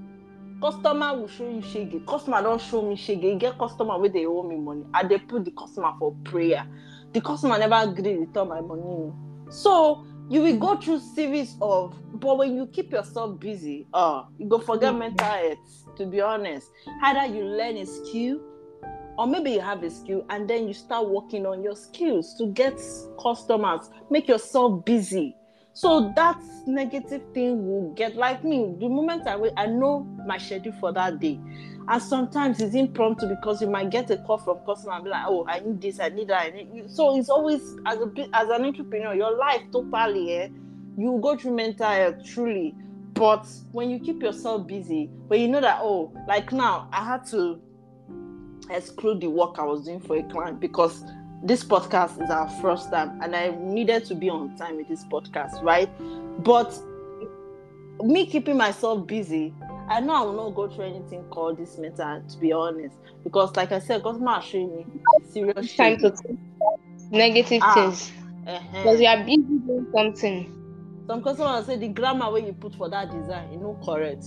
customer 0.70 1.16
will 1.16 1.28
show 1.28 1.48
you 1.48 1.60
shege. 1.60 2.04
Customer 2.06 2.42
don 2.42 2.58
show 2.58 2.82
me 2.82 2.96
shege. 2.96 3.24
E 3.24 3.36
get 3.36 3.58
customer 3.58 3.98
wey 3.98 4.08
dey 4.08 4.26
owe 4.26 4.42
me 4.42 4.56
money. 4.56 4.84
I 4.92 5.04
dey 5.04 5.18
put 5.18 5.44
the 5.44 5.52
customer 5.52 5.92
for 5.98 6.14
prayer. 6.24 6.66
The 7.12 7.20
customer 7.20 7.58
never 7.58 7.92
gree 7.92 8.16
return 8.16 8.48
my 8.48 8.60
money. 8.60 9.12
So 9.50 10.04
you 10.28 10.42
will 10.42 10.56
go 10.58 10.76
through 10.76 11.00
series 11.00 11.56
of 11.62 11.94
but 12.14 12.36
when 12.38 12.56
you 12.56 12.66
keep 12.66 12.90
yourself 12.90 13.38
busy 13.38 13.86
uh 13.94 14.24
you 14.38 14.48
go 14.48 14.58
forget 14.58 14.90
mm-hmm. 14.90 14.98
mental 15.14 15.26
health 15.26 15.96
to 15.96 16.06
be 16.06 16.20
honest. 16.20 16.66
Either 17.02 17.32
you 17.32 17.44
learn 17.44 17.76
a 17.76 17.86
skill 17.86 18.40
or 19.18 19.26
maybe 19.26 19.52
you 19.52 19.60
have 19.60 19.82
a 19.84 19.90
skill 19.90 20.26
and 20.30 20.50
then 20.50 20.66
you 20.66 20.74
start 20.74 21.08
working 21.08 21.46
on 21.46 21.62
your 21.62 21.76
skills 21.76 22.34
to 22.38 22.46
get 22.48 22.78
customers. 23.22 23.88
Make 24.10 24.26
yourself 24.26 24.84
busy 24.84 25.36
so 25.76 26.10
that 26.16 26.40
negative 26.66 27.20
thing 27.34 27.68
will 27.68 27.92
get 27.92 28.16
like 28.16 28.42
me 28.42 28.74
the 28.80 28.88
moment 28.88 29.26
i 29.26 29.36
wait 29.36 29.52
i 29.58 29.66
know 29.66 30.00
my 30.26 30.38
schedule 30.38 30.72
for 30.80 30.90
that 30.90 31.20
day. 31.20 31.38
And 31.88 32.02
sometimes 32.02 32.60
it's 32.60 32.74
impromptu 32.74 33.28
because 33.28 33.60
you 33.60 33.68
might 33.68 33.90
get 33.90 34.10
a 34.10 34.16
call 34.16 34.38
from 34.38 34.58
customer 34.64 34.94
and 34.94 35.04
be 35.04 35.10
like 35.10 35.26
oh 35.26 35.46
i 35.46 35.60
need 35.60 35.82
this 35.82 36.00
i 36.00 36.08
need 36.08 36.28
that 36.28 36.46
I 36.46 36.50
need... 36.50 36.90
so 36.90 37.18
it's 37.18 37.28
always 37.28 37.60
as 37.84 37.98
a 37.98 38.10
as 38.32 38.48
an 38.48 38.64
entrepreneur 38.64 39.14
your 39.14 39.36
life 39.36 39.60
totally 39.70 40.32
eh, 40.32 40.48
you 40.96 41.20
go 41.22 41.36
through 41.36 41.54
mental 41.54 41.86
health 41.86 42.24
truly. 42.24 42.74
But 43.12 43.46
when 43.72 43.90
you 43.90 43.98
keep 43.98 44.22
yourself 44.22 44.66
busy 44.66 45.10
when 45.26 45.42
you 45.42 45.48
know 45.48 45.60
that 45.60 45.80
oh 45.82 46.10
like 46.26 46.52
now 46.52 46.88
i 46.90 47.04
had 47.04 47.26
to 47.26 47.60
exclude 48.70 49.20
the 49.20 49.28
work 49.28 49.58
i 49.58 49.62
was 49.62 49.84
doing 49.84 50.00
for 50.00 50.16
a 50.16 50.22
client 50.22 50.58
because 50.58 51.04
this 51.42 51.64
podcast 51.64 52.22
is 52.22 52.30
our 52.30 52.48
first 52.60 52.90
time 52.90 53.20
and 53.22 53.34
I 53.34 53.50
needed 53.58 54.04
to 54.06 54.14
be 54.14 54.28
on 54.28 54.56
time 54.56 54.76
with 54.76 54.88
this 54.88 55.04
podcast, 55.04 55.62
right? 55.62 55.90
But 56.42 56.76
me 58.02 58.26
keeping 58.26 58.56
myself 58.56 59.06
busy, 59.06 59.54
I 59.88 60.00
know 60.00 60.14
I 60.14 60.20
will 60.22 60.32
not 60.32 60.54
go 60.54 60.68
through 60.68 60.86
anything 60.86 61.24
called 61.24 61.58
this 61.58 61.78
matter, 61.78 62.22
to 62.28 62.38
be 62.38 62.52
honest. 62.52 62.96
Because 63.22 63.54
like 63.56 63.72
I 63.72 63.78
said, 63.78 64.02
God 64.02 64.20
might 64.20 64.42
show 64.42 64.66
me 64.66 64.86
serious 65.30 65.74
time 65.76 65.98
to 65.98 66.14
negative 67.10 67.62
ah, 67.62 67.74
things. 67.74 68.12
Uh-huh. 68.46 68.78
Because 68.78 69.00
you 69.00 69.06
are 69.06 69.24
busy 69.24 69.42
doing 69.42 69.86
something. 69.94 70.52
Some 71.06 71.22
customers 71.22 71.66
say 71.66 71.76
the 71.76 71.88
grammar 71.88 72.32
where 72.32 72.42
you 72.42 72.52
put 72.52 72.74
for 72.74 72.88
that 72.88 73.10
design, 73.10 73.52
you 73.52 73.58
know 73.58 73.78
correct. 73.84 74.24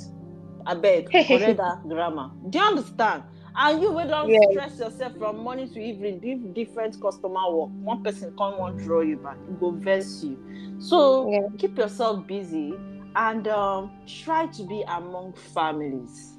I 0.65 0.75
beg, 0.75 1.11
correct 1.11 1.57
that 1.57 1.81
grammar. 1.87 2.31
Do 2.49 2.59
you 2.59 2.63
understand? 2.63 3.23
And 3.55 3.81
you 3.81 3.91
wey 3.91 4.07
don 4.07 4.29
yes. 4.29 4.43
stress 4.51 4.79
yourself 4.79 5.17
from 5.17 5.37
morning 5.37 5.69
to 5.73 5.79
evening. 5.79 6.19
Give 6.19 6.53
different 6.53 7.01
customer 7.01 7.51
work? 7.51 7.69
One 7.81 8.03
person 8.03 8.33
come 8.37 8.57
wan 8.57 8.77
draw 8.77 9.01
you 9.01 9.17
back. 9.17 9.37
Go 9.59 9.71
vex 9.71 10.23
you. 10.23 10.37
So 10.79 11.29
yeah. 11.31 11.47
keep 11.57 11.77
yourself 11.77 12.25
busy 12.27 12.73
and 13.15 13.47
um, 13.47 13.91
try 14.07 14.47
to 14.47 14.63
be 14.63 14.83
among 14.87 15.33
families. 15.33 16.37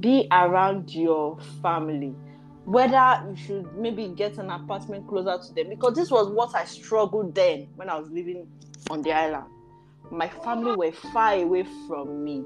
Be 0.00 0.28
around 0.30 0.92
your 0.94 1.38
family. 1.62 2.14
Whether 2.64 3.24
you 3.30 3.36
should 3.36 3.76
maybe 3.76 4.08
get 4.08 4.38
an 4.38 4.50
apartment 4.50 5.08
closer 5.08 5.38
to 5.42 5.54
them 5.54 5.70
because 5.70 5.94
this 5.94 6.10
was 6.10 6.28
what 6.28 6.54
i 6.54 6.66
struggled 6.66 7.34
then 7.34 7.66
when 7.76 7.88
i 7.88 7.98
was 7.98 8.10
living 8.10 8.46
on 8.90 9.00
the 9.02 9.12
island. 9.12 9.46
My 10.10 10.28
family 10.28 10.76
were 10.76 10.92
far 10.92 11.34
away 11.34 11.64
from 11.86 12.24
me 12.24 12.44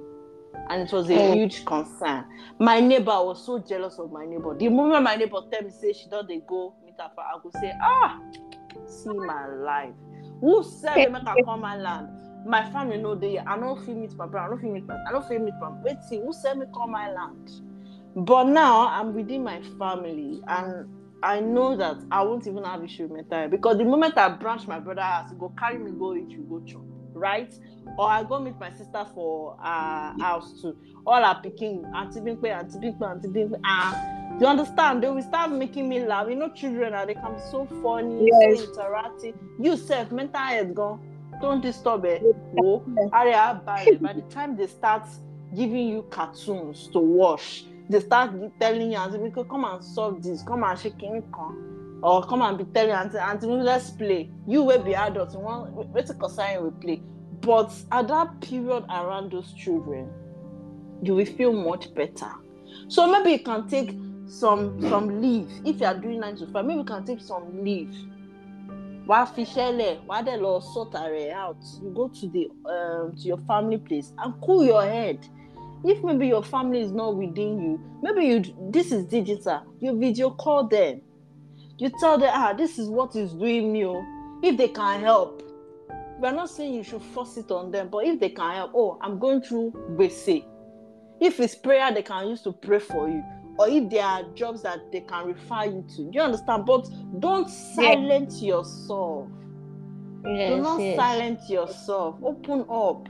and 0.69 0.83
it 0.83 0.93
was 0.93 1.09
a 1.11 1.15
mm. 1.15 1.35
huge 1.35 1.65
concern. 1.65 2.25
My 2.59 2.81
neighbor 2.81 3.25
was 3.25 3.45
so 3.45 3.59
jealous 3.59 3.99
of 3.99 4.13
my 4.13 4.25
neighbor. 4.25 4.57
The 4.57 4.69
moment 4.69 5.05
my 5.05 5.17
neighbor 5.17 5.39
tell 5.51 5.63
me 5.63 5.71
say 5.71 5.93
she 5.93 6.09
don't 6.09 6.29
they 6.29 6.41
go 6.47 6.75
meet 6.85 6.95
her 6.99 7.11
I 7.19 7.39
go 7.43 7.51
say, 7.61 7.73
ah, 7.81 8.21
see 8.87 9.13
my 9.13 9.47
life. 9.47 9.95
Who 10.41 10.63
said 10.63 10.97
they 10.97 11.07
make 11.07 11.23
her 11.27 11.35
come 11.45 11.61
my 11.61 11.77
land? 11.77 12.09
My 12.47 12.69
family 12.73 12.97
know 12.97 13.15
they. 13.15 13.39
I 13.39 13.57
don't 13.59 13.85
feel 13.85 13.95
meet 13.95 14.15
my 14.15 14.27
brother. 14.27 14.47
I 14.47 14.51
don't 14.51 14.61
feel 14.61 14.73
meet 14.73 14.87
my. 14.87 14.97
I 15.09 15.13
don't 15.13 15.27
feel 15.29 15.39
meet 15.39 15.55
my. 15.61 15.71
Wait, 15.83 16.03
see, 16.09 16.21
who 16.21 16.33
said 16.33 16.59
me 16.59 16.67
come 16.75 16.91
my 16.91 17.11
land? 17.13 17.51
But 18.17 18.45
now 18.45 18.89
I'm 18.89 19.15
within 19.15 19.45
my 19.45 19.63
family 19.79 20.43
and 20.47 20.89
I 21.23 21.41
know 21.41 21.77
that 21.77 21.99
I 22.11 22.23
won't 22.23 22.47
even 22.47 22.65
have 22.65 22.83
issue 22.83 23.05
with 23.05 23.13
mental 23.31 23.49
because 23.49 23.79
the 23.79 23.85
moment 23.85 24.19
I 24.19 24.29
branch 24.29 24.67
my 24.67 24.81
brother 24.81 25.03
house, 25.03 25.33
go 25.39 25.53
carry 25.57 25.79
me 25.79 25.93
go 25.93 26.15
eat, 26.15 26.29
you 26.29 26.45
go 26.49 26.61
chop, 26.67 26.83
right? 27.23 27.55
or 27.99 28.09
I 28.09 28.23
go 28.25 28.39
meet 28.39 28.59
my 28.59 28.71
sister 28.71 29.07
for 29.15 29.57
uh 29.63 30.19
house 30.19 30.61
too. 30.61 30.77
All 31.07 31.23
are 31.25 31.41
picking 31.43 31.85
Auntie 31.95 32.21
Bimpe, 32.21 32.45
Auntie 32.47 32.79
Bimpe, 32.79 33.03
Auntie 33.03 33.29
Bimpe. 33.29 33.61
Ah, 33.65 34.37
you 34.41 34.47
understand? 34.47 35.03
They 35.03 35.09
will 35.09 35.23
start 35.23 35.51
making 35.51 35.89
me 35.89 36.05
laugh. 36.05 36.29
You 36.29 36.37
know, 36.37 36.49
children 36.51 36.95
are 36.95 37.07
they 37.07 37.15
come 37.15 37.37
so 37.51 37.67
funny, 37.83 38.29
yes. 38.31 38.61
so 38.61 38.67
interactive. 38.67 39.35
You 39.59 39.77
self 39.77 40.13
mental 40.13 40.41
health 40.41 40.75
gone. 40.75 41.09
Don't 41.41 41.61
disturb 41.61 42.05
it. 42.05 42.23
Oh, 42.63 42.85
area 43.13 43.61
by 43.65 43.87
by 44.01 44.13
the 44.13 44.23
time 44.23 44.57
they 44.57 44.67
start 44.67 45.07
giving 45.55 45.89
you 45.89 46.03
cartoons 46.11 46.89
to 46.93 46.99
watch, 47.01 47.65
they 47.89 48.01
start 48.01 48.31
telling 48.61 48.93
you, 48.93 49.45
"Come 49.49 49.65
and 49.65 49.85
solve 49.85 50.23
this. 50.23 50.43
Come 50.43 50.65
and 50.65 50.79
shake 50.79 51.03
it." 51.03 51.25
or 52.05 52.21
come 52.25 52.43
and 52.43 52.59
be 52.59 52.65
telling 52.65 52.91
auntie 52.91 53.17
auntie 53.17 53.47
let's 53.47 53.91
play 53.91 54.29
you 54.49 54.65
will 54.65 54.83
be 54.83 54.93
adults 54.93 55.37
one 55.37 55.73
wait 55.93 56.05
to 56.05 56.13
concern 56.15 56.65
we 56.65 56.71
play 56.81 57.03
but 57.43 57.73
at 57.91 58.09
that 58.09 58.41
period 58.41 58.85
around 58.89 59.33
those 59.33 59.53
children 59.55 60.09
you 61.03 61.15
will 61.17 61.27
feel 61.27 61.53
much 61.53 61.93
better. 61.95 62.31
So 62.89 63.11
maybe 63.11 63.33
you 63.33 63.39
can 63.41 63.69
take 63.69 63.97
some 64.27 64.81
some 64.89 65.21
leave. 65.21 65.51
If 65.65 65.81
you 65.81 65.87
are 65.87 65.99
doing 65.99 66.21
nine 66.21 66.37
to 66.37 66.47
five 66.47 66.65
maybe 66.65 66.79
you 66.79 66.85
can 66.85 67.05
take 67.05 67.21
some 67.21 67.65
leave. 67.65 67.95
While 69.05 69.27
fi 69.27 69.45
while 70.07 70.23
dẹ̀ 70.25 70.39
lọ 70.41 70.63
sort 70.63 70.95
out. 70.95 71.57
You 71.83 71.91
go 71.91 72.09
to 72.09 72.29
the 72.29 72.49
um, 72.67 73.17
to 73.17 73.29
your 73.29 73.39
family 73.49 73.79
place 73.79 74.13
and 74.19 74.35
cool 74.43 74.65
your 74.65 74.83
head. 74.83 75.19
If 75.85 76.05
maybe 76.05 76.29
your 76.29 76.45
family 76.45 76.81
is 76.81 76.93
not 76.93 77.17
within 77.17 77.61
you 77.61 77.81
maybe 78.03 78.25
you 78.27 78.71
this 78.71 78.93
is 78.93 79.05
digital. 79.05 79.63
You 79.81 79.99
video 79.99 80.31
call 80.31 80.69
them. 80.69 81.01
You 81.79 81.91
tell 81.99 82.17
them 82.17 82.31
ah 82.33 82.53
this 82.53 82.79
is 82.79 82.89
what 82.89 83.17
is 83.17 83.33
doing 83.35 83.73
me 83.73 83.83
if 84.45 84.57
they 84.57 84.69
can 84.69 85.01
help 85.01 85.43
we 86.23 86.29
are 86.29 86.33
not 86.33 86.49
saying 86.49 86.73
you 86.73 86.83
should 86.85 87.03
force 87.03 87.37
it 87.37 87.51
on 87.51 87.71
them 87.71 87.89
but 87.91 88.07
if 88.07 88.19
they 88.21 88.31
can 88.31 88.55
help 88.55 88.73
oh 88.75 88.99
i'm 89.03 89.19
going 89.19 89.43
through 89.43 89.71
gbese 89.97 90.45
if 91.21 91.41
it's 91.41 91.55
prayer 91.55 91.93
they 91.93 92.03
can 92.03 92.29
use 92.29 92.41
to 92.43 92.53
pray 92.53 92.79
for 92.79 93.09
you 93.09 93.23
or 93.59 93.69
if 93.69 93.91
there 93.91 94.05
are 94.05 94.23
jobs 94.35 94.63
that 94.63 94.91
they 94.93 95.01
can 95.01 95.27
refer 95.27 95.65
you 95.65 95.85
to. 95.97 96.11
You 96.13 96.23
understand? 96.23 96.67
But 96.67 96.89
don't 97.19 97.49
silence 97.49 98.41
yeah. 98.41 98.57
yourself. 98.57 99.29
Yes, 100.25 100.51
Do 100.51 100.63
not 100.63 100.81
yes. 100.81 100.97
silence 100.97 101.51
yourself. 101.51 102.17
Open 102.23 102.65
up. 102.71 103.09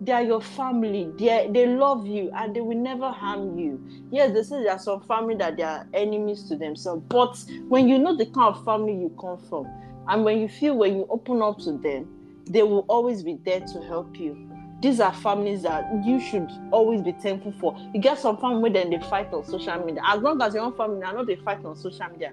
They 0.00 0.12
are 0.12 0.22
your 0.22 0.40
family. 0.40 1.10
They 1.16 1.48
they 1.52 1.66
love 1.66 2.06
you 2.06 2.30
and 2.34 2.54
they 2.54 2.60
will 2.60 2.76
never 2.76 3.10
harm 3.10 3.58
you. 3.58 3.86
Yes, 4.10 4.32
they 4.32 4.42
say 4.42 4.62
there 4.62 4.72
are 4.72 4.78
some 4.78 5.02
family 5.02 5.36
that 5.36 5.56
they 5.56 5.62
are 5.62 5.86
enemies 5.94 6.48
to 6.48 6.56
themselves. 6.56 7.02
But 7.08 7.42
when 7.68 7.88
you 7.88 7.98
know 7.98 8.16
the 8.16 8.26
kind 8.26 8.54
of 8.54 8.64
family 8.64 8.92
you 8.92 9.14
come 9.20 9.38
from, 9.48 9.66
and 10.08 10.24
when 10.24 10.40
you 10.40 10.48
feel 10.48 10.76
when 10.76 10.96
you 10.96 11.06
open 11.08 11.40
up 11.42 11.58
to 11.60 11.78
them, 11.78 12.08
they 12.46 12.62
will 12.62 12.84
always 12.88 13.22
be 13.22 13.38
there 13.44 13.60
to 13.60 13.80
help 13.82 14.18
you 14.18 14.50
these 14.84 15.00
are 15.00 15.14
families 15.14 15.62
that 15.62 15.86
you 16.04 16.20
should 16.20 16.46
always 16.70 17.00
be 17.00 17.12
thankful 17.12 17.52
for. 17.52 17.74
You 17.94 18.00
get 18.02 18.18
some 18.18 18.36
family 18.36 18.68
then 18.68 18.90
they 18.90 18.98
fight 18.98 19.32
on 19.32 19.42
social 19.42 19.82
media. 19.82 20.02
As 20.04 20.20
long 20.20 20.42
as 20.42 20.52
your 20.52 20.64
own 20.64 20.76
family 20.76 21.02
are 21.02 21.14
not 21.14 21.26
they 21.26 21.36
fight 21.36 21.64
on 21.64 21.74
social 21.74 22.06
media, 22.10 22.32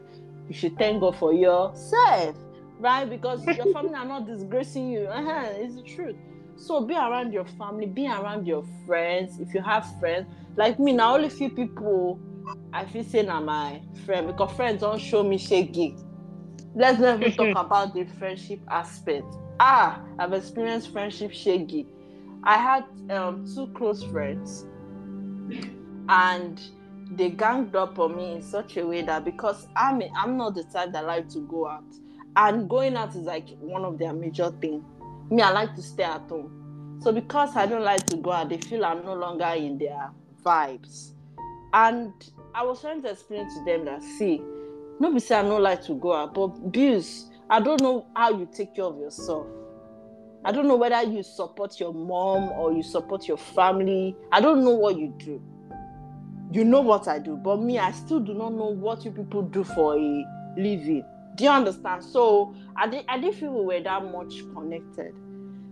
you 0.49 0.53
should 0.53 0.77
thank 0.77 0.99
God 0.99 1.15
for 1.15 1.31
yourself, 1.31 2.35
right? 2.77 3.09
Because 3.09 3.45
your 3.55 3.67
family 3.73 3.93
are 3.93 4.05
not 4.05 4.27
disgracing 4.27 4.89
you. 4.89 5.05
Uh-huh, 5.05 5.45
it's 5.51 5.75
the 5.75 5.83
truth. 5.83 6.17
So 6.57 6.85
be 6.85 6.93
around 6.93 7.31
your 7.31 7.45
family, 7.45 7.85
be 7.85 8.05
around 8.07 8.45
your 8.45 8.65
friends. 8.85 9.39
If 9.39 9.53
you 9.53 9.61
have 9.61 9.87
friends, 10.01 10.27
like 10.57 10.77
me, 10.77 10.91
now 10.91 11.15
only 11.15 11.29
few 11.29 11.51
people 11.51 12.19
I 12.73 12.85
feel 12.85 13.05
say 13.05 13.23
now 13.23 13.39
my 13.39 13.81
friend 14.05 14.27
because 14.27 14.51
friends 14.57 14.81
don't 14.81 14.99
show 14.99 15.23
me 15.23 15.37
shaky. 15.37 15.95
Let's 16.75 16.99
never 16.99 17.29
talk 17.29 17.51
about 17.55 17.93
the 17.93 18.03
friendship 18.19 18.59
aspect. 18.69 19.25
Ah, 19.63 20.01
I've 20.17 20.33
experienced 20.33 20.91
friendship 20.91 21.31
shaky 21.31 21.85
I 22.43 22.57
had 22.57 22.85
um, 23.15 23.45
two 23.53 23.67
close 23.75 24.03
friends, 24.03 24.65
and 26.09 26.59
they 27.11 27.29
ganged 27.29 27.75
up 27.75 27.99
on 27.99 28.15
me 28.15 28.33
in 28.33 28.41
such 28.41 28.77
a 28.77 28.87
way 28.87 29.03
that 29.03 29.23
because 29.25 29.67
I'm 29.75 30.01
I'm 30.15 30.37
not 30.37 30.55
the 30.55 30.63
type 30.63 30.91
that 30.93 31.05
like 31.05 31.29
to 31.29 31.39
go 31.41 31.67
out, 31.67 31.83
and 32.35 32.67
going 32.67 32.95
out 32.95 33.09
is 33.15 33.25
like 33.25 33.49
one 33.59 33.85
of 33.85 33.99
their 33.99 34.13
major 34.13 34.51
things. 34.59 34.83
Me, 35.29 35.43
I 35.43 35.51
like 35.51 35.75
to 35.75 35.81
stay 35.81 36.03
at 36.03 36.21
home. 36.21 36.97
So 37.03 37.11
because 37.11 37.55
I 37.55 37.65
don't 37.65 37.83
like 37.83 38.05
to 38.07 38.17
go 38.17 38.31
out, 38.31 38.49
they 38.49 38.57
feel 38.57 38.83
I'm 38.83 39.05
no 39.05 39.13
longer 39.13 39.45
in 39.45 39.77
their 39.77 40.09
vibes. 40.43 41.11
And 41.73 42.11
I 42.53 42.63
was 42.63 42.81
trying 42.81 43.01
to 43.03 43.11
explain 43.11 43.47
to 43.47 43.65
them 43.65 43.85
that 43.85 44.03
see, 44.03 44.41
nobody 44.99 45.19
say 45.19 45.35
I 45.35 45.43
don't 45.43 45.61
like 45.63 45.83
to 45.85 45.93
go 45.93 46.13
out, 46.13 46.33
but 46.33 46.71
bills, 46.71 47.30
I 47.51 47.59
don't 47.59 47.81
know 47.81 48.07
how 48.15 48.31
you 48.31 48.49
take 48.51 48.75
care 48.75 48.85
of 48.85 48.97
yourself 48.97 49.45
I 50.43 50.51
don't 50.51 50.67
know 50.67 50.75
whether 50.75 51.01
you 51.03 51.21
support 51.21 51.79
your 51.79 51.93
mom 51.93 52.49
or 52.51 52.73
you 52.73 52.81
support 52.81 53.27
your 53.27 53.37
family. 53.37 54.15
I 54.31 54.41
don't 54.41 54.63
know 54.63 54.71
what 54.71 54.97
you 54.97 55.13
do. 55.19 55.41
You 56.51 56.65
know 56.65 56.81
what 56.81 57.07
I 57.07 57.19
do, 57.19 57.37
but 57.37 57.61
me, 57.61 57.77
I 57.77 57.91
still 57.91 58.19
do 58.19 58.33
not 58.33 58.53
know 58.53 58.65
what 58.65 59.05
you 59.05 59.11
people 59.11 59.43
do 59.43 59.63
for 59.63 59.95
a 59.95 60.25
living. 60.57 61.05
Do 61.35 61.43
you 61.43 61.49
understand? 61.49 62.03
So 62.03 62.55
I 62.75 62.87
didn't, 62.87 63.05
I 63.07 63.19
didn't 63.19 63.35
feel 63.35 63.53
we 63.53 63.75
were 63.75 63.83
that 63.83 64.03
much 64.03 64.33
connected. 64.53 65.13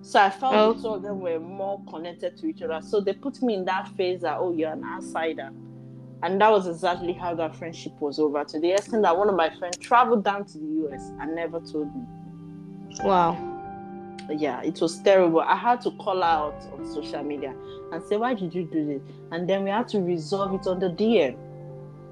So 0.01 0.21
I 0.21 0.29
felt 0.29 0.53
oh. 0.55 0.73
two 0.73 0.87
of 0.87 1.01
them 1.01 1.19
were 1.19 1.39
more 1.39 1.83
connected 1.89 2.37
to 2.37 2.47
each 2.47 2.61
other. 2.61 2.79
So 2.81 3.01
they 3.01 3.13
put 3.13 3.41
me 3.41 3.55
in 3.55 3.65
that 3.65 3.89
phase 3.97 4.21
that, 4.21 4.37
oh, 4.39 4.53
you're 4.53 4.71
an 4.71 4.83
outsider. 4.85 5.49
And 6.21 6.39
that 6.41 6.51
was 6.51 6.67
exactly 6.67 7.13
how 7.13 7.33
that 7.35 7.55
friendship 7.55 7.93
was 7.99 8.19
over 8.19 8.43
to 8.43 8.59
the 8.59 8.71
extent 8.71 9.03
that 9.03 9.17
one 9.17 9.29
of 9.29 9.35
my 9.35 9.49
friends 9.57 9.77
traveled 9.77 10.23
down 10.23 10.45
to 10.45 10.57
the 10.57 10.87
US 10.87 11.11
and 11.19 11.35
never 11.35 11.59
told 11.59 11.95
me. 11.95 12.03
Wow 13.03 13.49
yeah, 14.37 14.61
it 14.61 14.79
was 14.81 14.99
terrible. 14.99 15.41
I 15.41 15.55
had 15.55 15.81
to 15.81 15.91
call 15.91 16.23
out 16.23 16.55
on 16.73 16.85
social 16.85 17.23
media 17.23 17.55
and 17.91 18.03
say, 18.03 18.17
Why 18.17 18.33
did 18.33 18.53
you 18.53 18.63
do 18.63 18.85
this? 18.85 19.01
And 19.31 19.49
then 19.49 19.63
we 19.63 19.69
had 19.69 19.87
to 19.89 19.99
resolve 19.99 20.53
it 20.53 20.67
on 20.67 20.79
the 20.79 20.89
DM. 20.89 21.37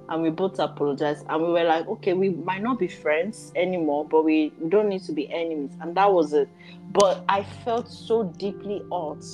And 0.09 0.23
we 0.23 0.29
both 0.29 0.57
apologized. 0.59 1.25
And 1.27 1.43
we 1.43 1.49
were 1.49 1.65
like, 1.65 1.85
okay, 1.85 2.13
we 2.13 2.29
might 2.29 2.63
not 2.63 2.79
be 2.79 2.87
friends 2.87 3.51
anymore, 3.57 4.05
but 4.05 4.23
we 4.23 4.53
don't 4.69 4.87
need 4.87 5.03
to 5.03 5.11
be 5.11 5.29
enemies. 5.29 5.71
And 5.81 5.95
that 5.97 6.13
was 6.13 6.31
it. 6.31 6.47
But 6.91 7.25
I 7.27 7.43
felt 7.43 7.89
so 7.89 8.23
deeply 8.23 8.81
hurt. 8.89 9.25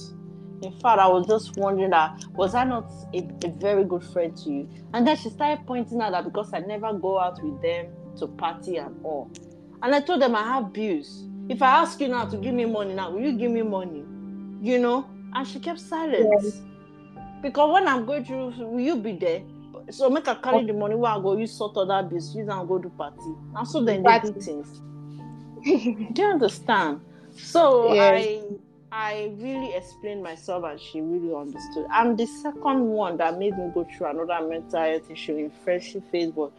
In 0.64 0.72
fact, 0.80 1.00
I 1.00 1.08
was 1.08 1.28
just 1.28 1.58
wondering 1.58 1.92
that 1.92 2.24
was 2.34 2.56
I 2.56 2.64
not 2.64 2.92
a, 3.14 3.20
a 3.44 3.50
very 3.50 3.84
good 3.84 4.04
friend 4.04 4.36
to 4.38 4.50
you? 4.50 4.70
And 4.94 5.06
then 5.06 5.18
she 5.18 5.30
started 5.30 5.66
pointing 5.68 6.02
out 6.02 6.12
that 6.12 6.24
because 6.24 6.54
I 6.54 6.60
never 6.60 6.94
go 6.94 7.20
out 7.20 7.44
with 7.44 7.62
them 7.62 7.88
to 8.18 8.28
party 8.28 8.78
and 8.78 8.96
all. 9.04 9.32
And 9.82 9.94
I 9.94 10.00
told 10.00 10.22
them 10.22 10.36
I 10.36 10.44
have 10.44 10.72
bills 10.72 11.26
if 11.50 11.62
I 11.62 11.82
ask 11.82 12.00
you 12.00 12.08
now 12.08 12.26
to 12.26 12.38
give 12.38 12.54
me 12.54 12.66
money 12.66 12.94
now, 12.94 13.12
will 13.12 13.22
you 13.22 13.34
give 13.34 13.52
me 13.52 13.62
money? 13.64 14.06
You 14.62 14.80
know? 14.80 15.10
And 15.34 15.48
she 15.48 15.60
kept 15.60 15.80
silent. 15.80 16.30
Yes. 16.44 16.62
Because 17.42 17.74
when 17.74 17.88
I'm 17.88 18.06
going 18.06 18.24
through, 18.24 18.54
will 18.58 18.80
you 18.80 18.96
be 18.96 19.14
there? 19.14 19.42
So 19.90 20.10
make 20.10 20.28
her 20.28 20.36
carry 20.36 20.66
the 20.66 20.74
money 20.74 20.96
where 20.96 21.12
I 21.12 21.20
go, 21.20 21.38
you 21.38 21.46
sort 21.46 21.76
of 21.76 21.90
that 21.90 22.10
business, 22.10 22.36
use 22.36 22.48
and 22.50 22.68
go 22.68 22.80
to 22.80 22.90
party. 22.90 23.18
And 23.56 23.68
so 23.68 23.84
then 23.84 24.04
they 24.04 24.20
do 24.20 24.32
things. 24.40 24.82
do 26.14 26.22
you 26.22 26.30
understand? 26.30 27.02
So 27.36 27.94
yes. 27.94 28.26
I 28.26 28.44
I 28.96 29.34
really 29.40 29.74
explained 29.74 30.22
myself 30.22 30.66
and 30.66 30.80
she 30.80 31.02
really 31.02 31.34
understood. 31.34 31.88
I'm 31.90 32.16
the 32.16 32.28
second 32.28 32.86
one 32.86 33.18
that 33.18 33.40
made 33.40 33.58
me 33.58 33.72
go 33.74 33.86
through 33.86 34.06
another 34.06 34.48
mental 34.48 34.80
health 34.80 35.10
issue 35.10 35.36
in 35.36 35.50
friendship 35.64 36.04
was 36.14 36.52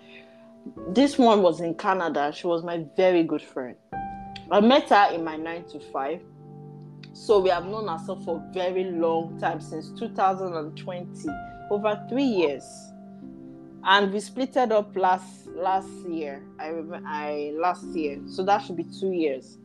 this 0.89 1.17
one 1.17 1.43
was 1.43 1.61
in 1.61 1.77
Canada. 1.77 2.33
She 2.35 2.49
was 2.49 2.65
my 2.65 2.85
very 2.97 3.23
good 3.23 3.41
friend. 3.41 3.77
I 4.51 4.61
met 4.61 4.89
her 4.89 5.15
in 5.15 5.23
my 5.23 5.37
nine 5.37 5.63
to 5.67 5.79
five. 5.93 6.23
So 7.13 7.39
we 7.39 7.51
have 7.51 7.67
known 7.67 7.89
ourselves 7.89 8.25
for 8.25 8.39
a 8.39 8.53
very 8.53 8.91
long 8.91 9.39
time 9.39 9.61
since 9.61 9.91
2020, 9.97 11.29
over 11.71 12.05
three 12.09 12.25
years. 12.25 12.65
And 13.85 14.13
we 14.13 14.19
splitted 14.19 14.73
up 14.73 14.97
last 14.97 15.47
last 15.55 15.89
year. 16.09 16.43
I 16.59 16.67
remember 16.67 17.07
I 17.07 17.53
last 17.55 17.85
year. 17.95 18.21
So 18.27 18.45
that 18.45 18.59
should 18.59 18.77
be 18.77 18.87
two 18.99 19.13
years. 19.13 19.57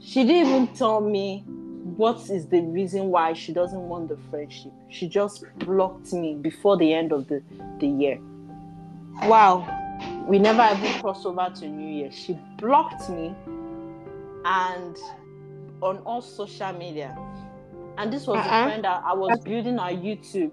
She 0.00 0.22
didn't 0.24 0.48
even 0.48 0.66
tell 0.74 1.00
me 1.00 1.46
what 1.82 2.30
is 2.30 2.46
the 2.46 2.60
reason 2.60 3.06
why 3.06 3.32
she 3.32 3.52
doesn't 3.52 3.88
want 3.88 4.08
the 4.08 4.16
friendship. 4.30 4.72
She 4.88 5.08
just 5.08 5.44
blocked 5.58 6.12
me 6.12 6.34
before 6.34 6.76
the 6.76 6.92
end 6.92 7.12
of 7.12 7.28
the, 7.28 7.42
the 7.80 7.86
year. 7.86 8.18
Wow. 9.24 9.78
We 10.26 10.38
never 10.38 10.68
even 10.76 11.00
crossed 11.00 11.26
over 11.26 11.50
to 11.56 11.68
New 11.68 11.88
Year. 11.88 12.12
She 12.12 12.38
blocked 12.58 13.10
me 13.10 13.34
and 14.44 14.96
on 15.80 15.98
all 15.98 16.22
social 16.22 16.72
media. 16.72 17.16
And 17.98 18.12
this 18.12 18.26
was 18.26 18.38
uh-uh. 18.38 18.44
the 18.44 18.48
uh-huh. 18.48 18.64
friend 18.66 18.84
that 18.84 19.02
I 19.04 19.12
was 19.12 19.38
building 19.40 19.78
our 19.78 19.90
YouTube, 19.90 20.52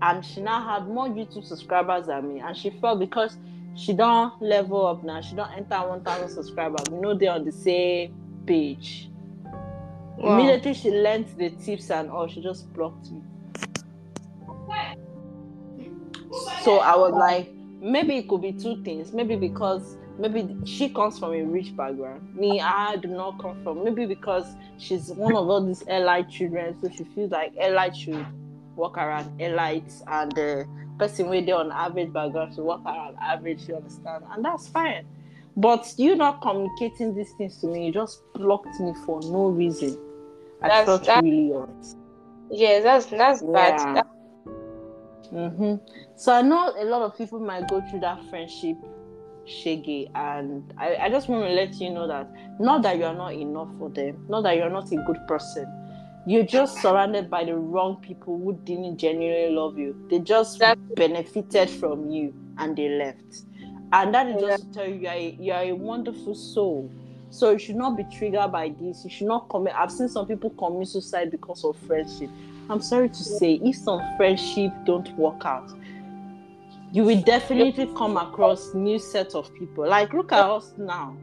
and 0.00 0.24
she 0.24 0.40
now 0.40 0.62
had 0.62 0.88
more 0.88 1.08
YouTube 1.08 1.44
subscribers 1.44 2.06
than 2.06 2.34
me. 2.34 2.40
And 2.40 2.56
she 2.56 2.70
felt 2.70 3.00
because 3.00 3.36
she 3.76 3.92
don't 3.92 4.40
level 4.40 4.86
up 4.86 5.04
now, 5.04 5.20
she 5.20 5.34
don't 5.34 5.50
enter 5.52 5.76
1,000 5.76 6.28
subscribers. 6.28 6.86
We 6.90 6.98
know 6.98 7.14
they're 7.14 7.32
on 7.32 7.44
the 7.44 7.52
same 7.52 8.14
page. 8.46 9.10
Wow. 10.18 10.34
Immediately 10.34 10.74
she 10.74 10.90
learned 10.90 11.28
the 11.38 11.50
tips 11.50 11.90
and 11.90 12.10
all, 12.10 12.26
she 12.26 12.42
just 12.42 12.72
blocked 12.72 13.10
me. 13.10 13.22
So 16.62 16.78
I 16.78 16.96
was 16.96 17.14
like, 17.14 17.52
maybe 17.80 18.16
it 18.16 18.28
could 18.28 18.42
be 18.42 18.52
two 18.52 18.82
things. 18.82 19.12
Maybe 19.12 19.36
because 19.36 19.96
maybe 20.18 20.56
she 20.64 20.88
comes 20.88 21.18
from 21.18 21.32
a 21.34 21.42
rich 21.42 21.74
background. 21.76 22.34
Me, 22.34 22.60
I 22.60 22.96
do 22.96 23.08
not 23.08 23.38
come 23.40 23.62
from. 23.62 23.84
Maybe 23.84 24.06
because 24.06 24.44
she's 24.78 25.10
one 25.10 25.36
of 25.36 25.48
all 25.48 25.64
these 25.64 25.82
elite 25.82 26.28
children, 26.28 26.76
so 26.82 26.90
she 26.90 27.04
feels 27.04 27.30
like 27.30 27.52
elite 27.56 27.96
should 27.96 28.26
walk 28.74 28.98
around 28.98 29.38
elites, 29.40 30.02
and 30.08 30.32
the 30.32 30.66
person 30.98 31.28
with 31.28 31.46
they 31.46 31.52
on 31.52 31.70
average 31.70 32.12
background 32.12 32.54
should 32.54 32.64
walk 32.64 32.82
around 32.84 33.16
average. 33.20 33.68
You 33.68 33.76
understand, 33.76 34.24
and 34.32 34.44
that's 34.44 34.68
fine. 34.68 35.06
But 35.56 35.92
you 35.96 36.16
not 36.16 36.42
communicating 36.42 37.14
these 37.14 37.32
things 37.38 37.60
to 37.60 37.66
me, 37.68 37.86
you 37.86 37.92
just 37.92 38.22
blocked 38.34 38.78
me 38.80 38.92
for 39.06 39.20
no 39.22 39.46
reason. 39.46 39.96
I 40.62 40.68
that's, 40.68 40.86
felt 40.86 41.04
that's, 41.04 41.22
really 41.22 41.50
hurt. 41.50 41.86
Yeah, 42.50 42.80
that's 42.80 43.06
that's 43.06 43.42
yeah. 43.42 43.52
bad. 43.52 43.96
That... 43.96 44.06
Mm-hmm. 45.32 45.74
So 46.16 46.32
I 46.32 46.42
know 46.42 46.74
a 46.78 46.84
lot 46.84 47.02
of 47.02 47.16
people 47.16 47.38
might 47.38 47.68
go 47.68 47.82
through 47.90 48.00
that 48.00 48.24
friendship 48.30 48.76
shaggy 49.48 50.10
and 50.14 50.72
I, 50.78 50.96
I 50.96 51.08
just 51.08 51.28
want 51.28 51.44
to 51.44 51.50
let 51.50 51.74
you 51.80 51.90
know 51.90 52.06
that 52.06 52.30
not 52.60 52.82
that 52.82 52.98
you're 52.98 53.14
not 53.14 53.32
enough 53.32 53.68
for 53.78 53.88
them 53.88 54.26
not 54.28 54.42
that 54.42 54.56
you're 54.56 54.70
not 54.70 54.92
a 54.92 54.96
good 54.96 55.26
person 55.26 55.66
you're 56.26 56.44
just 56.44 56.82
surrounded 56.82 57.30
by 57.30 57.44
the 57.44 57.54
wrong 57.54 57.96
people 58.02 58.38
who 58.38 58.58
didn't 58.64 58.98
genuinely 58.98 59.54
love 59.54 59.78
you 59.78 59.96
they 60.10 60.18
just 60.18 60.62
benefited 60.94 61.70
from 61.70 62.10
you 62.10 62.34
and 62.58 62.76
they 62.76 62.88
left 62.90 63.44
and 63.92 64.14
that 64.14 64.26
is 64.26 64.40
just 64.40 64.64
to 64.64 64.78
tell 64.78 64.86
you 64.86 64.96
you're 64.96 65.12
a, 65.12 65.36
you're 65.40 65.56
a 65.56 65.72
wonderful 65.72 66.34
soul 66.34 66.92
so 67.30 67.50
you 67.50 67.58
should 67.58 67.76
not 67.76 67.96
be 67.96 68.04
triggered 68.04 68.50
by 68.50 68.72
this 68.80 69.04
you 69.04 69.10
should 69.10 69.26
not 69.26 69.48
commit 69.48 69.74
i've 69.74 69.92
seen 69.92 70.08
some 70.08 70.26
people 70.26 70.50
commit 70.50 70.88
suicide 70.88 71.30
because 71.30 71.64
of 71.64 71.76
friendship 71.78 72.30
i'm 72.70 72.80
sorry 72.80 73.08
to 73.08 73.22
say 73.22 73.54
if 73.64 73.76
some 73.76 74.00
friendship 74.16 74.72
don't 74.84 75.10
work 75.16 75.44
out 75.44 75.70
you 76.92 77.04
will 77.04 77.20
definitely 77.22 77.86
come 77.96 78.16
across 78.16 78.72
new 78.74 78.98
set 78.98 79.34
of 79.34 79.52
people. 79.54 79.86
Like 79.86 80.12
look 80.12 80.32
at 80.32 80.40
us 80.40 80.72
now. 80.78 81.16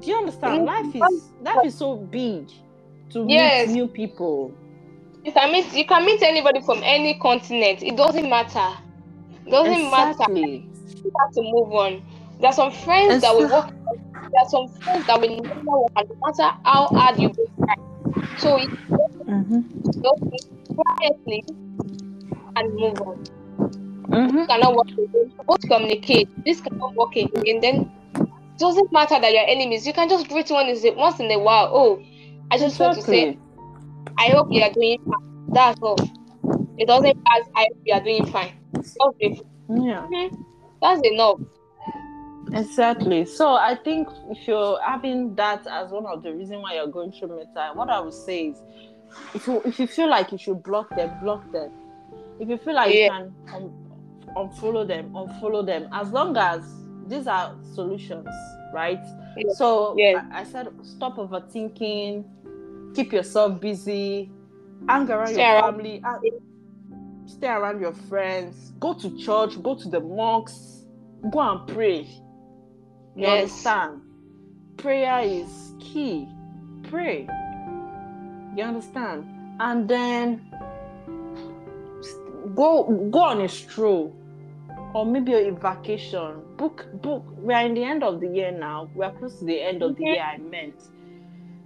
Do 0.00 0.10
you 0.10 0.16
understand? 0.16 0.64
Life 0.64 0.94
is 0.94 1.30
life 1.40 1.64
is 1.64 1.74
so 1.76 1.96
big 1.96 2.48
to 3.10 3.24
yes. 3.28 3.68
meet 3.68 3.74
new 3.74 3.86
people. 3.86 4.52
You 5.24 5.32
can 5.32 5.52
meet 5.52 5.72
you 5.72 5.86
can 5.86 6.04
meet 6.04 6.22
anybody 6.22 6.60
from 6.62 6.80
any 6.82 7.18
continent. 7.20 7.82
It 7.82 7.96
doesn't 7.96 8.28
matter. 8.28 8.76
It 9.46 9.50
doesn't 9.50 9.72
exactly. 9.72 10.42
matter. 10.42 10.98
You 11.04 11.12
have 11.20 11.34
to 11.34 11.42
move 11.42 11.72
on. 11.72 12.02
There 12.40 12.48
are 12.48 12.52
some 12.52 12.72
friends 12.72 13.22
that 13.22 13.34
will 13.34 13.48
work. 13.48 13.72
There 14.32 14.42
are 14.42 14.48
some 14.48 14.68
friends 14.68 15.06
that 15.06 15.20
will 15.20 15.40
never 15.40 15.60
work, 15.60 15.90
no 15.96 16.16
matter 16.24 16.56
how 16.64 16.86
hard 16.88 17.18
you 17.18 17.32
try. 17.32 17.74
So 18.38 18.56
you 18.58 18.68
mm-hmm. 18.68 19.60
just 19.84 20.48
quietly 20.74 21.44
and 22.56 22.74
move 22.74 23.00
on. 23.02 23.24
Mm-hmm. 24.12 24.44
cannot 24.44 24.74
work 24.74 24.90
again. 24.90 25.32
Both 25.46 25.62
communicate. 25.68 26.28
This 26.44 26.60
cannot 26.60 26.94
work 26.94 27.16
again. 27.16 27.60
Then 27.60 27.90
it 28.14 28.58
doesn't 28.58 28.92
matter 28.92 29.18
that 29.20 29.32
you're 29.32 29.46
enemies. 29.46 29.86
You 29.86 29.92
can 29.92 30.08
just 30.08 30.28
greet 30.28 30.50
one 30.50 30.66
is 30.66 30.84
once 30.96 31.20
in 31.20 31.30
a 31.30 31.38
while. 31.38 31.70
Oh, 31.72 32.02
I 32.50 32.58
just 32.58 32.76
exactly. 32.80 32.84
want 32.84 32.96
to 32.96 33.02
say, 33.02 33.38
I 34.18 34.28
hope 34.28 34.48
you 34.50 34.62
are 34.62 34.72
doing 34.72 34.98
fine. 35.04 35.46
That's 35.48 35.80
all. 35.80 35.96
It 36.78 36.86
doesn't 36.86 37.24
pass. 37.24 37.42
I 37.54 37.66
hope 37.72 37.82
you 37.84 37.94
are 37.94 38.02
doing 38.02 38.26
fine. 38.26 38.52
Okay. 39.00 39.40
Yeah. 39.68 40.06
Mm-hmm. 40.06 40.42
That's 40.82 41.00
enough. 41.04 41.38
Exactly. 42.54 43.24
So 43.24 43.54
I 43.54 43.74
think 43.74 44.08
if 44.30 44.46
you're 44.46 44.80
having 44.82 45.34
that 45.36 45.66
as 45.66 45.90
one 45.90 46.06
of 46.06 46.22
the 46.22 46.32
reasons 46.32 46.62
why 46.62 46.74
you're 46.74 46.86
going 46.86 47.12
through 47.12 47.28
mental, 47.28 47.74
what 47.74 47.88
I 47.88 48.00
would 48.00 48.12
say 48.12 48.48
is, 48.48 48.62
if 49.34 49.46
you 49.46 49.62
if 49.64 49.78
you 49.78 49.86
feel 49.86 50.08
like 50.08 50.32
you 50.32 50.38
should 50.38 50.62
block 50.62 50.88
them, 50.90 51.10
block 51.22 51.50
them. 51.52 51.70
If 52.40 52.48
you 52.48 52.58
feel 52.58 52.74
like 52.74 52.94
yeah. 52.94 53.04
you 53.04 53.32
can 53.46 53.54
um, 53.54 53.72
unfollow 54.36 54.86
them, 54.86 55.10
unfollow 55.10 55.64
them. 55.64 55.88
As 55.92 56.10
long 56.10 56.36
as 56.36 56.62
these 57.06 57.26
are 57.26 57.54
solutions, 57.74 58.28
right? 58.72 59.00
Yes. 59.36 59.58
So 59.58 59.94
yes. 59.96 60.24
I, 60.32 60.40
I, 60.40 60.44
said 60.44 60.68
stop 60.82 61.16
overthinking, 61.16 62.24
keep 62.94 63.12
yourself 63.12 63.60
busy, 63.60 64.30
hang 64.88 65.10
around 65.10 65.28
stay 65.28 65.42
your 65.42 65.60
around. 65.60 65.76
family, 65.76 66.02
stay 67.26 67.48
around 67.48 67.80
your 67.80 67.94
friends, 67.94 68.72
go 68.78 68.94
to 68.94 69.16
church, 69.18 69.62
go 69.62 69.74
to 69.74 69.88
the 69.88 70.00
mosques, 70.00 70.84
go 71.30 71.40
and 71.40 71.66
pray. 71.68 72.08
You 73.14 73.22
yes. 73.22 73.42
understand? 73.42 74.02
Prayer 74.76 75.20
is 75.20 75.74
key. 75.80 76.28
Pray. 76.84 77.28
You 78.56 78.64
understand? 78.64 79.26
And 79.60 79.88
then 79.88 80.50
go 82.54 83.08
go 83.10 83.20
on 83.20 83.40
a 83.42 83.48
stroll 83.48 84.14
or 84.94 85.06
maybe 85.06 85.32
a 85.34 85.52
vacation. 85.52 86.42
Book, 86.56 86.86
book. 87.02 87.24
We 87.38 87.54
are 87.54 87.64
in 87.64 87.74
the 87.74 87.84
end 87.84 88.02
of 88.02 88.20
the 88.20 88.28
year 88.28 88.50
now. 88.50 88.90
We 88.94 89.04
are 89.04 89.12
close 89.12 89.38
to 89.38 89.44
the 89.44 89.60
end 89.60 89.82
of 89.82 89.96
the 89.96 90.04
year. 90.04 90.22
I 90.22 90.38
meant 90.38 90.80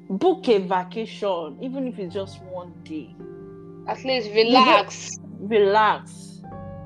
book 0.09 0.48
a 0.48 0.59
vacation, 0.59 1.59
even 1.61 1.88
if 1.88 1.98
it's 1.98 2.14
just 2.14 2.42
one 2.42 2.72
day. 2.85 3.14
At 3.88 4.04
least 4.04 4.30
relax. 4.32 5.18
Relax, 5.38 6.40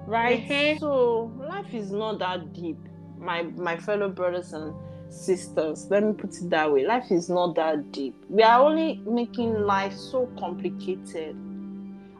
right? 0.07 0.47
Mm-hmm. 0.47 0.79
So 0.79 1.33
life 1.39 1.73
is 1.73 1.93
not 1.93 2.19
that 2.19 2.53
deep, 2.53 2.79
my 3.21 3.43
my 3.43 3.77
fellow 3.77 4.09
brothers 4.09 4.53
and 4.53 4.75
sisters. 5.09 5.87
Let 5.91 6.03
me 6.03 6.13
put 6.13 6.37
it 6.37 6.51
that 6.51 6.73
way. 6.73 6.87
Life 6.87 7.11
is 7.11 7.29
not 7.29 7.55
that 7.57 7.93
deep. 7.93 8.15
We 8.29 8.43
are 8.43 8.61
only 8.61 9.03
making 9.07 9.55
life 9.63 9.97
so 9.97 10.27
complicated. 10.39 11.37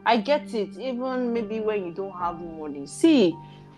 I 0.05 0.17
get 0.17 0.53
it, 0.53 0.77
even 0.77 1.31
maybe 1.33 1.59
when 1.59 1.85
you 1.85 1.93
don't 1.93 2.17
have 2.17 2.39
money. 2.39 2.87
See, 2.87 3.31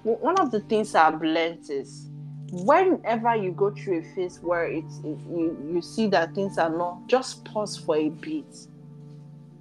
one 0.03 0.39
of 0.39 0.51
the 0.51 0.61
things 0.61 0.95
I've 0.95 1.21
learned 1.21 1.69
is 1.69 2.07
whenever 2.51 3.35
you 3.35 3.51
go 3.51 3.71
through 3.71 3.99
a 3.99 4.15
phase 4.15 4.39
where 4.39 4.65
it's 4.65 4.99
it, 4.99 5.17
you, 5.29 5.57
you 5.73 5.81
see 5.81 6.07
that 6.07 6.35
things 6.35 6.57
are 6.57 6.69
not 6.69 7.07
just 7.07 7.43
pause 7.45 7.77
for 7.77 7.97
a 7.97 8.09
bit 8.09 8.67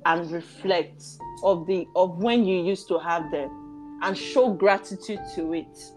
and 0.04 0.30
reflect 0.30 1.02
of 1.42 1.66
the 1.66 1.86
of 1.96 2.18
when 2.18 2.44
you 2.44 2.62
used 2.62 2.88
to 2.88 2.98
have 2.98 3.30
them 3.30 3.98
and 4.02 4.18
show 4.18 4.52
gratitude 4.52 5.20
to 5.34 5.54
it 5.54 5.92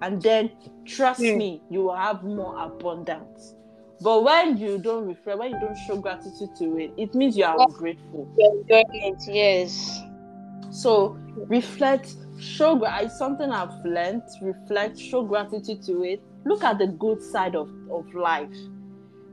and 0.00 0.22
then 0.22 0.50
trust 0.84 1.20
mm. 1.20 1.36
me 1.36 1.62
you 1.70 1.82
will 1.82 1.96
have 1.96 2.22
more 2.24 2.58
abundance 2.62 3.54
but 4.00 4.22
when 4.22 4.56
you 4.56 4.78
don't 4.78 5.06
reflect 5.06 5.38
when 5.38 5.50
you 5.50 5.60
don't 5.60 5.76
show 5.86 5.96
gratitude 5.96 6.54
to 6.56 6.78
it 6.78 6.92
it 6.96 7.14
means 7.14 7.36
you 7.36 7.44
are 7.44 7.60
ungrateful 7.60 8.28
yes 9.28 10.00
so 10.70 11.18
reflect 11.48 12.14
show 12.38 12.80
it's 13.00 13.18
something 13.18 13.50
I've 13.50 13.84
learned, 13.84 14.22
reflect, 14.40 14.98
show 14.98 15.22
gratitude 15.22 15.82
to 15.84 16.04
it. 16.04 16.22
Look 16.44 16.64
at 16.64 16.78
the 16.78 16.86
good 16.86 17.22
side 17.22 17.54
of, 17.54 17.70
of 17.90 18.12
life. 18.14 18.54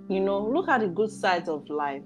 You 0.09 0.19
know, 0.19 0.39
look 0.39 0.67
at 0.67 0.81
the 0.81 0.87
good 0.87 1.11
sides 1.11 1.49
of 1.49 1.69
life. 1.69 2.03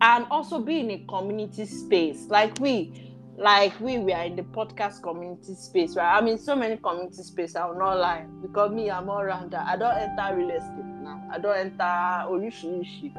And 0.00 0.26
also 0.30 0.60
be 0.60 0.80
in 0.80 0.90
a 0.90 1.04
community 1.08 1.66
space. 1.66 2.26
Like 2.28 2.58
we, 2.58 3.09
like 3.40 3.78
we, 3.80 3.98
we 3.98 4.12
are 4.12 4.24
in 4.24 4.36
the 4.36 4.42
podcast 4.42 5.02
community 5.02 5.54
space, 5.54 5.96
right? 5.96 6.16
I'm 6.16 6.28
in 6.28 6.38
so 6.38 6.54
many 6.54 6.76
community 6.76 7.22
space, 7.22 7.56
I 7.56 7.66
will 7.66 7.78
not 7.78 7.98
lie. 7.98 8.26
Because 8.42 8.70
me, 8.70 8.90
I'm 8.90 9.08
all 9.08 9.20
around. 9.20 9.54
I 9.54 9.76
don't 9.76 9.96
enter 9.96 10.36
real 10.36 10.50
estate 10.50 10.84
now. 11.02 11.24
I 11.32 11.38
don't 11.38 11.56
enter 11.56 11.82
Orishiishi. 11.82 13.14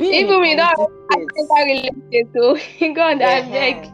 Even 0.00 0.40
without 0.40 0.78
enter 0.78 1.64
real 1.64 1.84
estate, 1.84 2.28
so 2.32 2.56
you 2.78 2.94
go 2.94 3.02
on, 3.02 3.18
yeah. 3.18 3.28
I 3.28 3.92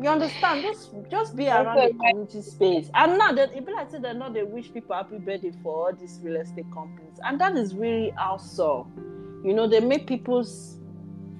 you 0.00 0.08
understand? 0.08 0.62
Just 0.62 0.90
just 1.10 1.36
be 1.36 1.48
around 1.48 1.76
the 1.76 1.92
community 1.92 2.40
space. 2.40 2.88
And 2.94 3.18
now 3.18 3.32
that 3.32 3.52
people 3.52 3.74
like 3.74 3.90
say 3.90 3.98
they're 3.98 4.14
not 4.14 4.32
they 4.32 4.44
wish 4.44 4.72
people 4.72 4.94
happy 4.94 5.18
birthday 5.18 5.52
for 5.62 5.88
all 5.88 5.92
these 5.92 6.20
real 6.22 6.40
estate 6.40 6.70
companies. 6.72 7.18
And 7.24 7.40
that 7.40 7.56
is 7.56 7.74
really 7.74 8.12
awesome. 8.12 9.42
You 9.44 9.54
know, 9.54 9.66
they 9.66 9.80
make 9.80 10.06
people 10.06 10.46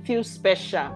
feel 0.05 0.25
special. 0.25 0.93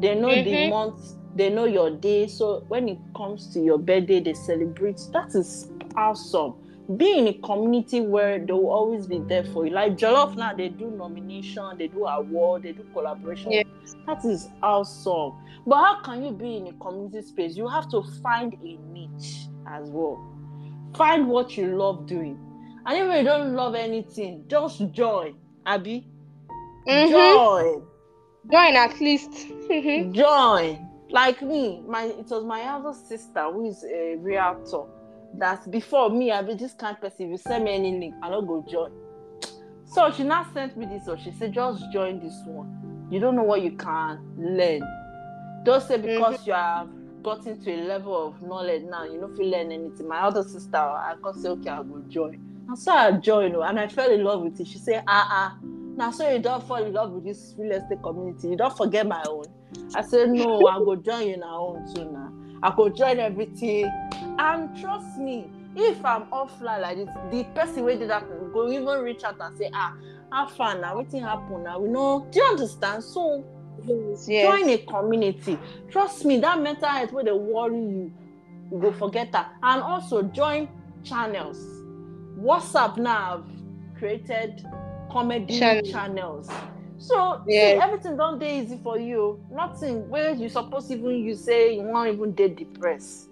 They 0.00 0.14
know 0.14 0.28
mm-hmm. 0.28 0.50
the 0.50 0.70
month, 0.70 1.00
they 1.36 1.50
know 1.50 1.64
your 1.64 1.90
day. 1.90 2.26
So 2.26 2.64
when 2.68 2.88
it 2.88 2.98
comes 3.16 3.52
to 3.54 3.60
your 3.60 3.78
birthday, 3.78 4.20
they 4.20 4.34
celebrate. 4.34 5.00
That 5.12 5.34
is 5.34 5.70
awesome 5.96 6.54
be 6.96 7.18
in 7.18 7.26
a 7.26 7.32
community 7.34 8.00
where 8.00 8.38
they 8.38 8.52
will 8.52 8.70
always 8.70 9.06
be 9.06 9.18
there 9.18 9.44
for 9.44 9.66
you. 9.66 9.72
Like 9.72 9.96
Jollof 9.96 10.36
now, 10.36 10.54
they 10.54 10.68
do 10.68 10.90
nomination, 10.90 11.78
they 11.78 11.88
do 11.88 12.04
award, 12.06 12.62
they 12.62 12.72
do 12.72 12.86
collaboration. 12.92 13.50
Yes. 13.50 13.66
That 14.06 14.24
is 14.24 14.48
awesome. 14.62 15.32
But 15.66 15.76
how 15.76 16.02
can 16.02 16.24
you 16.24 16.30
be 16.30 16.58
in 16.58 16.68
a 16.68 16.72
community 16.74 17.22
space? 17.22 17.56
You 17.56 17.66
have 17.68 17.90
to 17.90 18.02
find 18.22 18.54
a 18.54 18.78
niche 18.92 19.46
as 19.68 19.88
well. 19.90 20.24
Find 20.94 21.26
what 21.28 21.56
you 21.56 21.76
love 21.76 22.06
doing. 22.06 22.38
And 22.86 22.96
if 22.96 23.18
you 23.18 23.24
don't 23.24 23.54
love 23.54 23.74
anything, 23.74 24.44
just 24.46 24.92
join. 24.92 25.34
Abby. 25.66 26.06
Mm-hmm. 26.86 27.10
Join. 27.10 27.82
Join 28.52 28.76
at 28.76 29.00
least. 29.00 29.48
join. 30.14 30.88
Like 31.10 31.40
me, 31.40 31.82
my 31.86 32.04
it 32.04 32.26
was 32.28 32.44
my 32.44 32.62
other 32.62 32.92
sister 32.92 33.44
who 33.52 33.68
is 33.68 33.84
a 33.84 34.16
realtor 34.16 34.84
that 35.38 35.70
before 35.70 36.10
me 36.10 36.32
i 36.32 36.42
be 36.42 36.54
this 36.54 36.72
kind 36.74 36.96
of 36.96 37.00
person. 37.00 37.26
If 37.26 37.30
you 37.30 37.38
send 37.38 37.64
me 37.64 37.74
any 37.74 37.98
link 37.98 38.14
i 38.22 38.28
no 38.28 38.42
go 38.42 38.64
join. 38.68 38.90
So 39.86 40.10
she 40.10 40.24
now 40.24 40.46
sent 40.52 40.76
me 40.76 40.86
this 40.86 41.04
so 41.04 41.16
she 41.16 41.30
said 41.32 41.52
just 41.52 41.90
join 41.92 42.18
this 42.20 42.34
one. 42.44 43.08
You 43.10 43.20
don't 43.20 43.36
know 43.36 43.44
what 43.44 43.62
you 43.62 43.72
can 43.72 44.20
learn. 44.36 44.82
Don't 45.64 45.82
say 45.82 45.96
because 45.98 46.38
mm-hmm. 46.38 46.50
you 46.50 46.54
have 46.54 46.88
gotten 47.22 47.60
to 47.60 47.72
a 47.72 47.82
level 47.84 48.28
of 48.28 48.42
knowledge 48.42 48.82
now 48.82 49.04
you 49.04 49.24
if 49.32 49.38
you 49.38 49.44
learn 49.44 49.70
anything. 49.70 50.08
My 50.08 50.22
other 50.22 50.42
sister 50.42 50.76
i 50.76 51.14
can 51.22 51.40
say 51.40 51.48
okay 51.50 51.70
i 51.70 51.82
go 51.82 52.02
join. 52.08 52.42
And 52.68 52.76
so 52.76 52.92
i 52.92 53.12
join 53.12 53.54
oh, 53.54 53.62
and 53.62 53.78
i 53.78 53.86
fell 53.86 54.10
in 54.10 54.24
love 54.24 54.42
with 54.42 54.58
it. 54.58 54.66
She 54.66 54.78
say 54.78 55.00
ah 55.06 55.28
ah 55.30 55.58
now 55.96 56.10
so 56.10 56.28
you 56.28 56.40
don't 56.40 56.66
fall 56.66 56.84
in 56.84 56.92
love 56.92 57.12
with 57.12 57.24
this 57.24 57.54
real 57.56 57.72
estate 57.72 58.02
community. 58.02 58.48
You 58.48 58.56
don't 58.56 58.76
forget 58.76 59.06
my 59.06 59.22
own 59.28 59.44
i 59.94 60.02
said 60.02 60.30
no 60.30 60.66
i 60.66 60.78
go 60.78 60.96
join 60.96 61.28
you 61.28 61.36
now 61.36 61.58
own 61.76 61.94
too 61.94 62.04
now 62.10 62.32
I 62.62 62.70
could 62.70 62.96
join 62.96 63.18
everything. 63.18 63.90
And 64.38 64.76
trust 64.80 65.18
me, 65.18 65.50
if 65.74 66.04
I'm 66.04 66.24
offline 66.26 66.80
like 66.80 66.96
this, 66.96 67.08
the 67.30 67.44
person 67.54 67.84
wey 67.84 67.96
did 67.98 68.10
that 68.10 68.24
go 68.52 68.70
even 68.70 69.00
reach 69.04 69.24
out 69.24 69.36
and 69.40 69.56
say, 69.58 69.70
ah, 69.74 69.94
how 70.32 70.46
far 70.48 70.78
now? 70.78 70.96
Wetin 70.96 71.20
happen 71.20 71.62
now? 71.62 71.78
We 71.78 71.88
know. 71.88 72.26
Do 72.30 72.40
you 72.40 72.44
understand? 72.46 73.04
So 73.04 73.44
yes. 73.84 74.26
join 74.26 74.68
a 74.70 74.78
community. 74.78 75.58
Trust 75.90 76.24
me, 76.24 76.40
that 76.40 76.60
mental 76.60 76.88
health 76.88 77.12
wey 77.12 77.24
dey 77.24 77.32
worry 77.32 77.76
you, 77.76 78.12
you 78.72 78.78
go 78.80 78.90
forget 78.92 79.32
that. 79.32 79.52
And 79.62 79.82
also 79.82 80.22
join 80.22 80.68
channels 81.04 81.58
WhatsApp 82.40 82.96
now 82.98 83.44
have 83.44 83.98
created 83.98 84.66
comedy 85.10 85.58
Channel. 85.58 85.90
channels. 85.90 86.50
So 86.98 87.42
Yeah. 87.46 87.74
see, 87.74 87.74
everything 87.74 88.16
don't 88.16 88.38
dey 88.38 88.60
easy 88.60 88.78
for 88.82 88.98
you. 88.98 89.40
Nothing 89.50 90.08
where 90.08 90.30
you 90.32 90.48
suppose 90.48 90.90
even 90.90 91.10
you 91.16 91.34
say 91.34 91.74
you 91.76 91.82
won't 91.82 92.14
even 92.14 92.32
dey 92.34 92.48
depressed. 92.48 93.28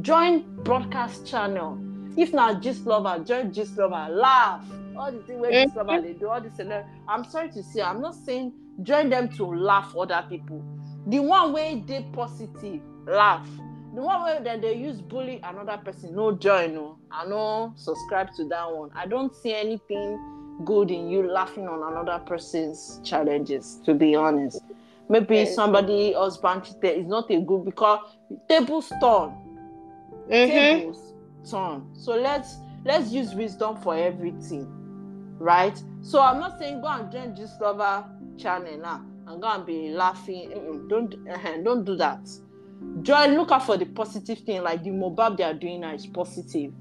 Join 0.00 0.44
broadcast 0.64 1.26
channel. 1.26 1.78
If 2.16 2.32
not 2.32 2.62
gist 2.62 2.86
lover, 2.86 3.22
join 3.24 3.52
gist 3.52 3.76
lover. 3.78 4.12
Laugh. 4.12 4.64
All 4.96 5.12
the 5.12 5.18
thing 5.20 5.40
where 5.40 5.52
gist 5.52 5.74
Mhm. 5.74 5.86
lover 5.88 6.02
they 6.02 6.14
do, 6.14 6.28
all 6.28 6.40
this 6.40 6.54
celeb. 6.56 6.84
I'm 7.06 7.24
sorry 7.24 7.50
to 7.50 7.62
say, 7.62 7.82
I'm 7.82 8.00
not 8.00 8.14
saying 8.14 8.52
join 8.82 9.08
them 9.10 9.28
to 9.36 9.44
laugh 9.46 9.94
other 9.96 10.24
people. 10.28 10.62
The 11.06 11.20
one 11.20 11.52
way 11.52 11.84
they 11.86 12.02
positive, 12.12 12.80
laugh. 13.06 13.48
The 13.94 14.02
one 14.02 14.24
way 14.24 14.40
that 14.42 14.60
they 14.60 14.74
use 14.74 15.00
bully 15.00 15.40
another 15.42 15.78
person, 15.82 16.14
no 16.14 16.32
join, 16.32 16.74
no. 16.74 16.98
I 17.10 17.26
no 17.26 17.72
subscribe 17.76 18.28
to 18.36 18.48
that 18.48 18.70
one. 18.74 18.90
I 18.94 19.06
don't 19.06 19.34
see 19.34 19.54
anything 19.54 20.18
good 20.64 20.90
in 20.90 21.08
you 21.08 21.30
laughing 21.30 21.68
on 21.68 21.92
another 21.92 22.22
person's 22.24 23.00
challenges, 23.04 23.80
to 23.84 23.94
be 23.94 24.14
honest. 24.14 24.60
Maybe 25.08 25.36
Yes. 25.36 25.54
somebody 25.54 26.12
husband 26.14 26.64
cheated 26.64 26.98
is 27.00 27.06
not 27.06 27.30
a 27.30 27.40
good 27.40 27.64
because 27.64 28.00
tables 28.48 28.88
turn. 29.00 29.34
Mm-hmm. 30.28 30.46
Tables 30.46 31.12
turn. 31.48 31.86
So 31.94 32.16
let's 32.16 32.56
let's 32.84 33.12
use 33.12 33.34
wisdom 33.34 33.76
for 33.76 33.94
everything. 33.96 34.66
Right? 35.38 35.80
So 36.02 36.20
I'm 36.20 36.40
not 36.40 36.58
saying 36.58 36.80
go 36.80 36.88
and 36.88 37.12
join 37.12 37.34
this 37.34 37.52
lover 37.60 38.04
channel 38.38 38.78
now 38.78 39.04
and 39.28 39.40
go 39.40 39.48
and 39.48 39.64
be 39.66 39.90
laughing. 39.90 40.50
Mm-mm, 40.50 40.88
Don't 40.88 41.14
uh, 41.28 41.56
don't 41.62 41.84
do 41.84 41.96
that. 41.96 42.26
Join, 43.02 43.34
look 43.36 43.52
out 43.52 43.64
for 43.64 43.76
the 43.76 43.86
positive 43.86 44.38
thing, 44.40 44.62
like 44.62 44.82
the 44.82 44.90
mobile 44.90 45.34
they 45.34 45.44
are 45.44 45.54
doing 45.54 45.80
now 45.80 45.94
is 45.94 46.06
positive. 46.06 46.72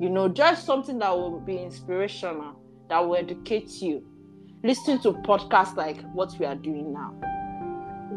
Eh, 0.00 0.04
eh. 0.04 0.06
You 0.06 0.10
know, 0.10 0.28
just 0.28 0.64
something 0.66 0.98
that 0.98 1.16
will 1.16 1.40
be 1.40 1.58
inspirational, 1.58 2.56
that 2.88 2.98
will 3.00 3.16
educate 3.16 3.70
you. 3.82 4.04
Listen 4.62 4.98
to 5.00 5.12
podcasts 5.12 5.76
like 5.76 6.00
what 6.12 6.34
we 6.38 6.46
are 6.46 6.54
doing 6.56 6.92
now. 6.92 7.14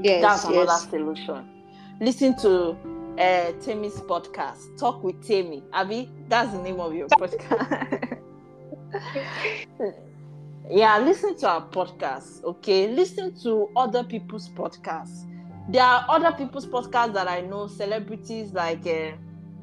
Yes, 0.01 0.21
That's 0.21 0.43
another 0.45 0.65
yes. 0.65 0.89
solution. 0.89 1.49
Listen 1.99 2.35
to 2.39 2.71
uh, 3.17 3.53
Temmy's 3.61 4.01
podcast, 4.01 4.77
Talk 4.77 5.03
with 5.03 5.21
Temmy. 5.21 5.63
Abby, 5.71 6.09
that's 6.27 6.51
the 6.51 6.61
name 6.61 6.79
of 6.79 6.93
your 6.93 7.07
podcast. 7.07 8.17
yeah, 10.69 10.97
listen 10.97 11.37
to 11.37 11.47
our 11.47 11.67
podcast, 11.67 12.43
okay? 12.43 12.87
Listen 12.87 13.33
to 13.43 13.69
other 13.75 14.03
people's 14.03 14.49
podcasts. 14.49 15.29
There 15.69 15.83
are 15.83 16.05
other 16.09 16.31
people's 16.33 16.65
podcasts 16.65 17.13
that 17.13 17.29
I 17.29 17.41
know, 17.41 17.67
celebrities 17.67 18.51
like 18.51 18.85
uh, 18.85 19.11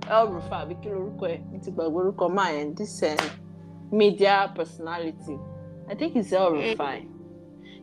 El 0.09 0.27
Rufa, 0.29 0.67
Biki 0.67 0.89
Loruko, 0.89 1.27
ẹ̀, 1.27 1.41
mi 1.51 1.59
ti 1.59 1.71
gbàgbé 1.71 1.97
orúkọ 2.01 2.29
máa 2.29 2.51
yẹn, 2.53 2.77
this 2.77 3.03
uh, 3.03 3.17
media 3.93 4.51
personality. 4.55 5.39
I 5.89 5.95
think 5.95 6.17
it's 6.17 6.33
El 6.33 6.53
Rufai. 6.53 7.09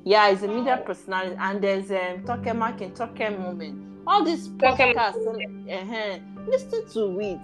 Yeah, 0.05 0.29
it's 0.29 0.43
a 0.43 0.47
media 0.47 0.81
personality, 0.85 1.35
and 1.37 1.61
there's 1.61 1.91
um, 1.91 2.23
Toke 2.25 2.55
Markin, 2.55 2.93
Toke 2.93 3.29
Moment. 3.37 3.75
All 4.07 4.23
these 4.23 4.47
podcasts, 4.47 5.27
uh 5.27 6.19
listen 6.47 6.87
to 6.93 7.19
it. 7.19 7.39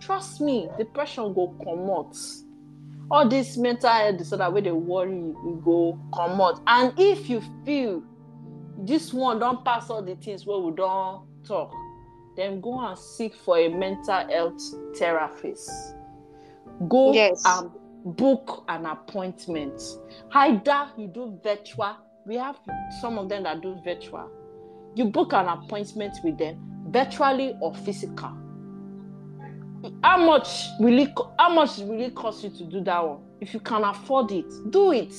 Trust 0.00 0.40
me, 0.40 0.68
depression 0.76 1.32
go 1.32 1.54
come 1.62 1.88
out. 1.90 2.16
All 3.10 3.28
this 3.28 3.56
mental 3.56 3.90
health 3.90 4.18
disorder 4.18 4.50
where 4.50 4.62
they 4.62 4.72
worry 4.72 5.14
you, 5.14 5.62
go 5.64 5.98
come 6.14 6.40
out. 6.40 6.60
And 6.66 6.92
if 6.98 7.30
you 7.30 7.40
feel 7.64 8.02
this 8.78 9.14
one 9.14 9.38
don't 9.38 9.64
pass 9.64 9.88
all 9.90 10.02
the 10.02 10.16
things 10.16 10.44
where 10.44 10.58
we 10.58 10.72
don't 10.74 11.22
talk, 11.44 11.72
then 12.38 12.60
go 12.60 12.78
and 12.78 12.96
seek 12.96 13.34
for 13.34 13.58
a 13.58 13.68
mental 13.68 14.14
health 14.28 14.62
therapist. 14.96 15.68
Go 16.88 17.12
Yes. 17.12 17.42
and 17.44 17.70
book 18.16 18.64
an 18.68 18.86
appointment. 18.86 19.82
Either 20.32 20.88
you 20.96 21.08
do 21.08 21.36
virtual, 21.42 21.96
we 22.26 22.36
have 22.36 22.56
some 23.00 23.18
of 23.18 23.28
them 23.28 23.42
that 23.42 23.60
do 23.60 23.74
virtual. 23.84 24.30
You 24.94 25.06
book 25.06 25.32
an 25.32 25.46
appointment 25.48 26.16
with 26.22 26.38
them, 26.38 26.84
virtually 26.90 27.56
or 27.60 27.74
physical. 27.74 28.30
How 30.02 30.24
much 30.24 30.66
will 30.78 30.98
it 30.98 31.10
how 31.38 31.52
much 31.52 31.78
will 31.78 32.00
it 32.00 32.14
cost 32.14 32.44
you 32.44 32.50
to 32.50 32.64
do 32.64 32.82
that 32.84 33.06
one? 33.06 33.18
If 33.40 33.52
you 33.52 33.60
can 33.60 33.82
afford 33.82 34.30
it, 34.30 34.46
do 34.70 34.92
it. 34.92 35.14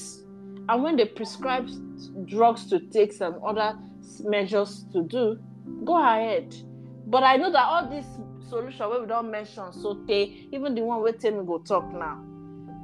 And 0.70 0.84
when 0.84 0.95
they 0.95 1.05
prescribe 1.05 1.70
drugs 2.26 2.70
to 2.70 2.80
take 2.80 3.20
and 3.20 3.36
other 3.45 3.78
measures 4.24 4.86
to 4.93 5.03
do, 5.03 5.38
go 5.84 5.97
ahead. 5.97 6.55
But 7.10 7.24
I 7.24 7.38
know 7.38 7.51
that 7.51 7.66
all 7.66 7.89
these 7.89 8.05
solutions 8.47 8.80
where 8.80 9.01
we 9.01 9.07
don't 9.07 9.32
mention 9.32 9.74
so 9.74 9.95
they 10.07 10.47
even 10.51 10.76
the 10.76 10.82
one 10.82 11.01
where 11.01 11.12
tell 11.12 11.32
me 11.32 11.45
go 11.45 11.57
talk 11.57 11.91
now. 11.91 12.24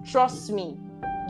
Trust 0.10 0.52
me, 0.52 0.78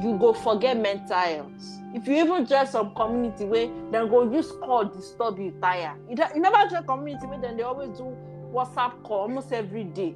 you 0.02 0.18
go 0.18 0.34
forget 0.34 0.78
mental 0.78 1.18
health. 1.18 1.52
If 1.93 2.08
you 2.08 2.16
even 2.16 2.46
join 2.46 2.66
some 2.68 2.93
community 2.96 3.46
where 3.46 3.68
then 3.91 4.10
go 4.10 4.30
use 4.32 4.52
call 4.52 4.86
disturb 4.86 5.39
you 5.39 5.54
tire. 5.62 5.96
You, 6.10 6.16
you 6.36 6.41
never 6.41 6.70
join 6.70 6.86
community 6.86 7.26
where 7.28 7.39
then 7.39 7.58
they 7.58 7.64
always 7.64 7.98
do 7.98 8.16
WhatsApp 8.54 9.04
call 9.04 9.22
almost 9.22 9.52
every 9.52 9.84
day. 9.84 10.16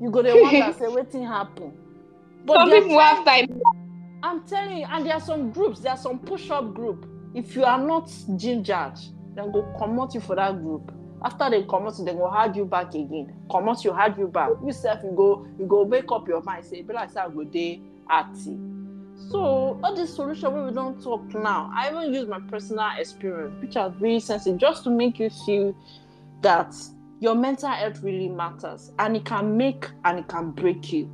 You 0.00 0.10
go 0.10 0.22
there 0.22 0.34
wonder 0.42 0.72
say 0.78 0.86
wetin 0.86 1.26
happen. 1.26 1.72
But 2.44 2.56
Some 2.56 2.70
people 2.70 3.00
have 3.00 3.24
time. 3.24 3.60
I'm 4.22 4.46
telling 4.46 4.78
you, 4.78 4.86
and 4.90 5.06
there 5.06 5.14
are 5.14 5.20
some 5.20 5.52
groups, 5.52 5.80
there 5.80 5.92
are 5.92 5.98
some 5.98 6.18
push-up 6.18 6.74
group. 6.74 7.08
If 7.34 7.54
you 7.54 7.64
are 7.64 7.78
not 7.78 8.10
gingered, 8.36 8.98
then 9.34 9.52
go 9.52 9.62
comot 9.78 10.14
you 10.14 10.20
for 10.20 10.34
that 10.36 10.60
group. 10.60 10.92
After 11.22 11.50
they 11.50 11.62
comot 11.64 11.98
you, 11.98 12.04
they 12.04 12.14
go 12.14 12.28
hard 12.28 12.56
you 12.56 12.64
back 12.64 12.88
again. 12.94 13.34
Comot 13.50 13.84
you, 13.84 13.92
hard 13.92 14.16
you 14.18 14.28
back. 14.28 14.50
You 14.64 14.72
self, 14.72 15.02
you 15.02 15.12
go, 15.16 15.46
you 15.58 15.66
go 15.66 15.84
make 15.84 16.10
up 16.12 16.28
your 16.28 16.42
mind. 16.42 16.64
Say, 16.64 16.82
be 16.82 16.92
like 16.94 17.10
say 17.10 17.20
I 17.20 17.28
go 17.28 17.44
dey 17.44 17.80
arty. 18.08 18.56
So 19.30 19.80
all 19.82 19.94
this 19.96 20.14
solution 20.14 20.54
wey 20.54 20.62
we 20.62 20.72
don 20.72 21.00
talk 21.02 21.22
now, 21.34 21.70
I 21.74 21.90
even 21.90 22.14
use 22.14 22.28
my 22.28 22.40
personal 22.40 22.88
experience, 22.96 23.60
which 23.60 23.76
are 23.76 23.90
really 23.98 24.20
sensitive, 24.20 24.58
just 24.58 24.84
to 24.84 24.90
make 24.90 25.18
you 25.18 25.28
feel 25.30 25.74
that 26.42 26.74
your 27.20 27.34
mental 27.34 27.68
health 27.70 28.00
really 28.02 28.28
matters, 28.28 28.92
and 29.00 29.16
it 29.16 29.24
can 29.24 29.56
make 29.56 29.86
and 30.04 30.20
it 30.20 30.28
can 30.28 30.52
break 30.52 30.92
you 30.92 31.10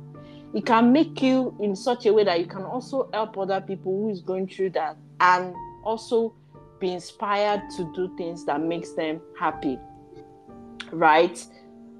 it 0.55 0.65
can 0.65 0.93
make 0.93 1.21
you 1.21 1.53
in 1.59 1.75
such 1.75 2.05
a 2.05 2.13
way 2.13 2.23
that 2.23 2.39
you 2.39 2.45
can 2.45 2.63
also 2.63 3.09
help 3.11 3.37
other 3.37 3.59
people 3.59 3.91
who 3.91 4.09
is 4.09 4.21
going 4.21 4.47
through 4.47 4.69
that 4.69 4.95
and 5.19 5.53
also 5.83 6.33
be 6.79 6.93
inspired 6.93 7.61
to 7.75 7.91
do 7.93 8.15
things 8.15 8.45
that 8.45 8.61
makes 8.61 8.93
them 8.93 9.19
happy 9.37 9.77
right? 10.91 11.43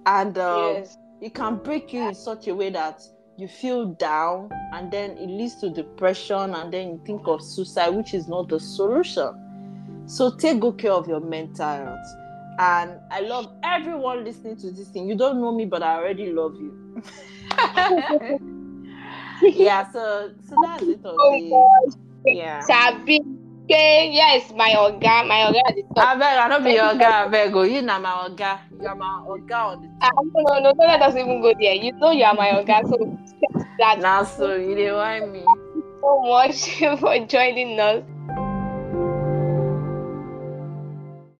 And 0.06 0.38
um, 0.38 0.84
Yes. 0.84 0.98
it 1.22 1.34
can 1.34 1.58
break 1.58 1.94
you 1.94 2.02
in 2.02 2.16
such 2.16 2.48
a 2.48 2.56
way 2.56 2.70
that 2.72 3.02
you 3.38 3.48
feel 3.48 3.88
down 3.96 4.50
and 4.74 4.92
then 4.92 5.12
it 5.18 5.28
leads 5.28 5.56
to 5.62 5.70
depression 5.70 6.54
and 6.56 6.74
then 6.74 6.88
you 6.90 7.02
think 7.06 7.22
of 7.28 7.42
suicide 7.42 7.90
which 7.90 8.14
is 8.14 8.28
not 8.28 8.48
the 8.50 8.60
solution. 8.60 10.04
So 10.08 10.30
take 10.38 10.60
good 10.60 10.78
care 10.78 10.92
of 10.94 11.08
your 11.08 11.20
mental 11.20 11.68
health. 11.68 12.08
And 12.60 13.00
i 13.12 13.20
love 13.20 13.52
everyone 13.64 14.24
listening 14.24 14.56
to 14.58 14.72
this 14.72 14.88
thing. 14.90 15.10
You 15.10 15.18
don't 15.18 15.42
know 15.42 15.52
me 15.54 15.66
but 15.66 15.84
i 15.84 15.96
already 15.96 16.32
love 16.32 16.56
you. 16.56 17.04
Yeah 19.42 19.90
so 19.92 20.32
so 20.48 20.58
that's 20.58 20.88
it 20.88 21.06
on 21.06 21.18
Oh 21.20 21.34
the 22.26 22.32
yeah. 22.32 22.62
Sabi. 22.62 23.20
Okay, 23.66 24.12
yes, 24.14 24.54
my 24.56 24.70
oga, 24.78 25.26
my 25.28 25.50
oga 25.50 25.58
at 25.66 25.74
the 25.74 25.84
top. 25.96 26.18
abeg 26.22 26.38
i 26.38 26.48
no 26.50 26.60
be 26.62 26.74
your 26.78 26.86
oga 26.94 27.26
abeg 27.26 27.56
o 27.56 27.64
you 27.64 27.82
na 27.82 27.98
my 27.98 28.12
oga 28.30 28.60
you 28.80 28.88
are 28.88 28.94
my 28.96 29.26
oga 29.26 29.58
on 29.74 29.82
the 29.82 29.90
Ah, 30.06 30.12
no, 30.22 30.42
no, 30.46 30.60
no, 30.62 30.74
don't 30.78 30.88
let 30.88 31.02
us 31.02 31.16
even 31.16 31.42
go 31.42 31.52
there. 31.60 31.74
You 31.74 31.92
know 31.94 32.12
you 32.12 32.24
are 32.26 32.36
my 32.36 32.50
oga, 32.62 32.86
so 32.88 32.96
that 33.80 33.98
na 34.06 34.22
so 34.24 34.54
you 34.54 34.76
dey 34.76 34.92
whine 34.94 35.32
me 35.32 35.42
so 36.02 36.22
much 36.30 36.78
for 37.02 37.18
joining 37.26 37.80
us. 37.80 38.04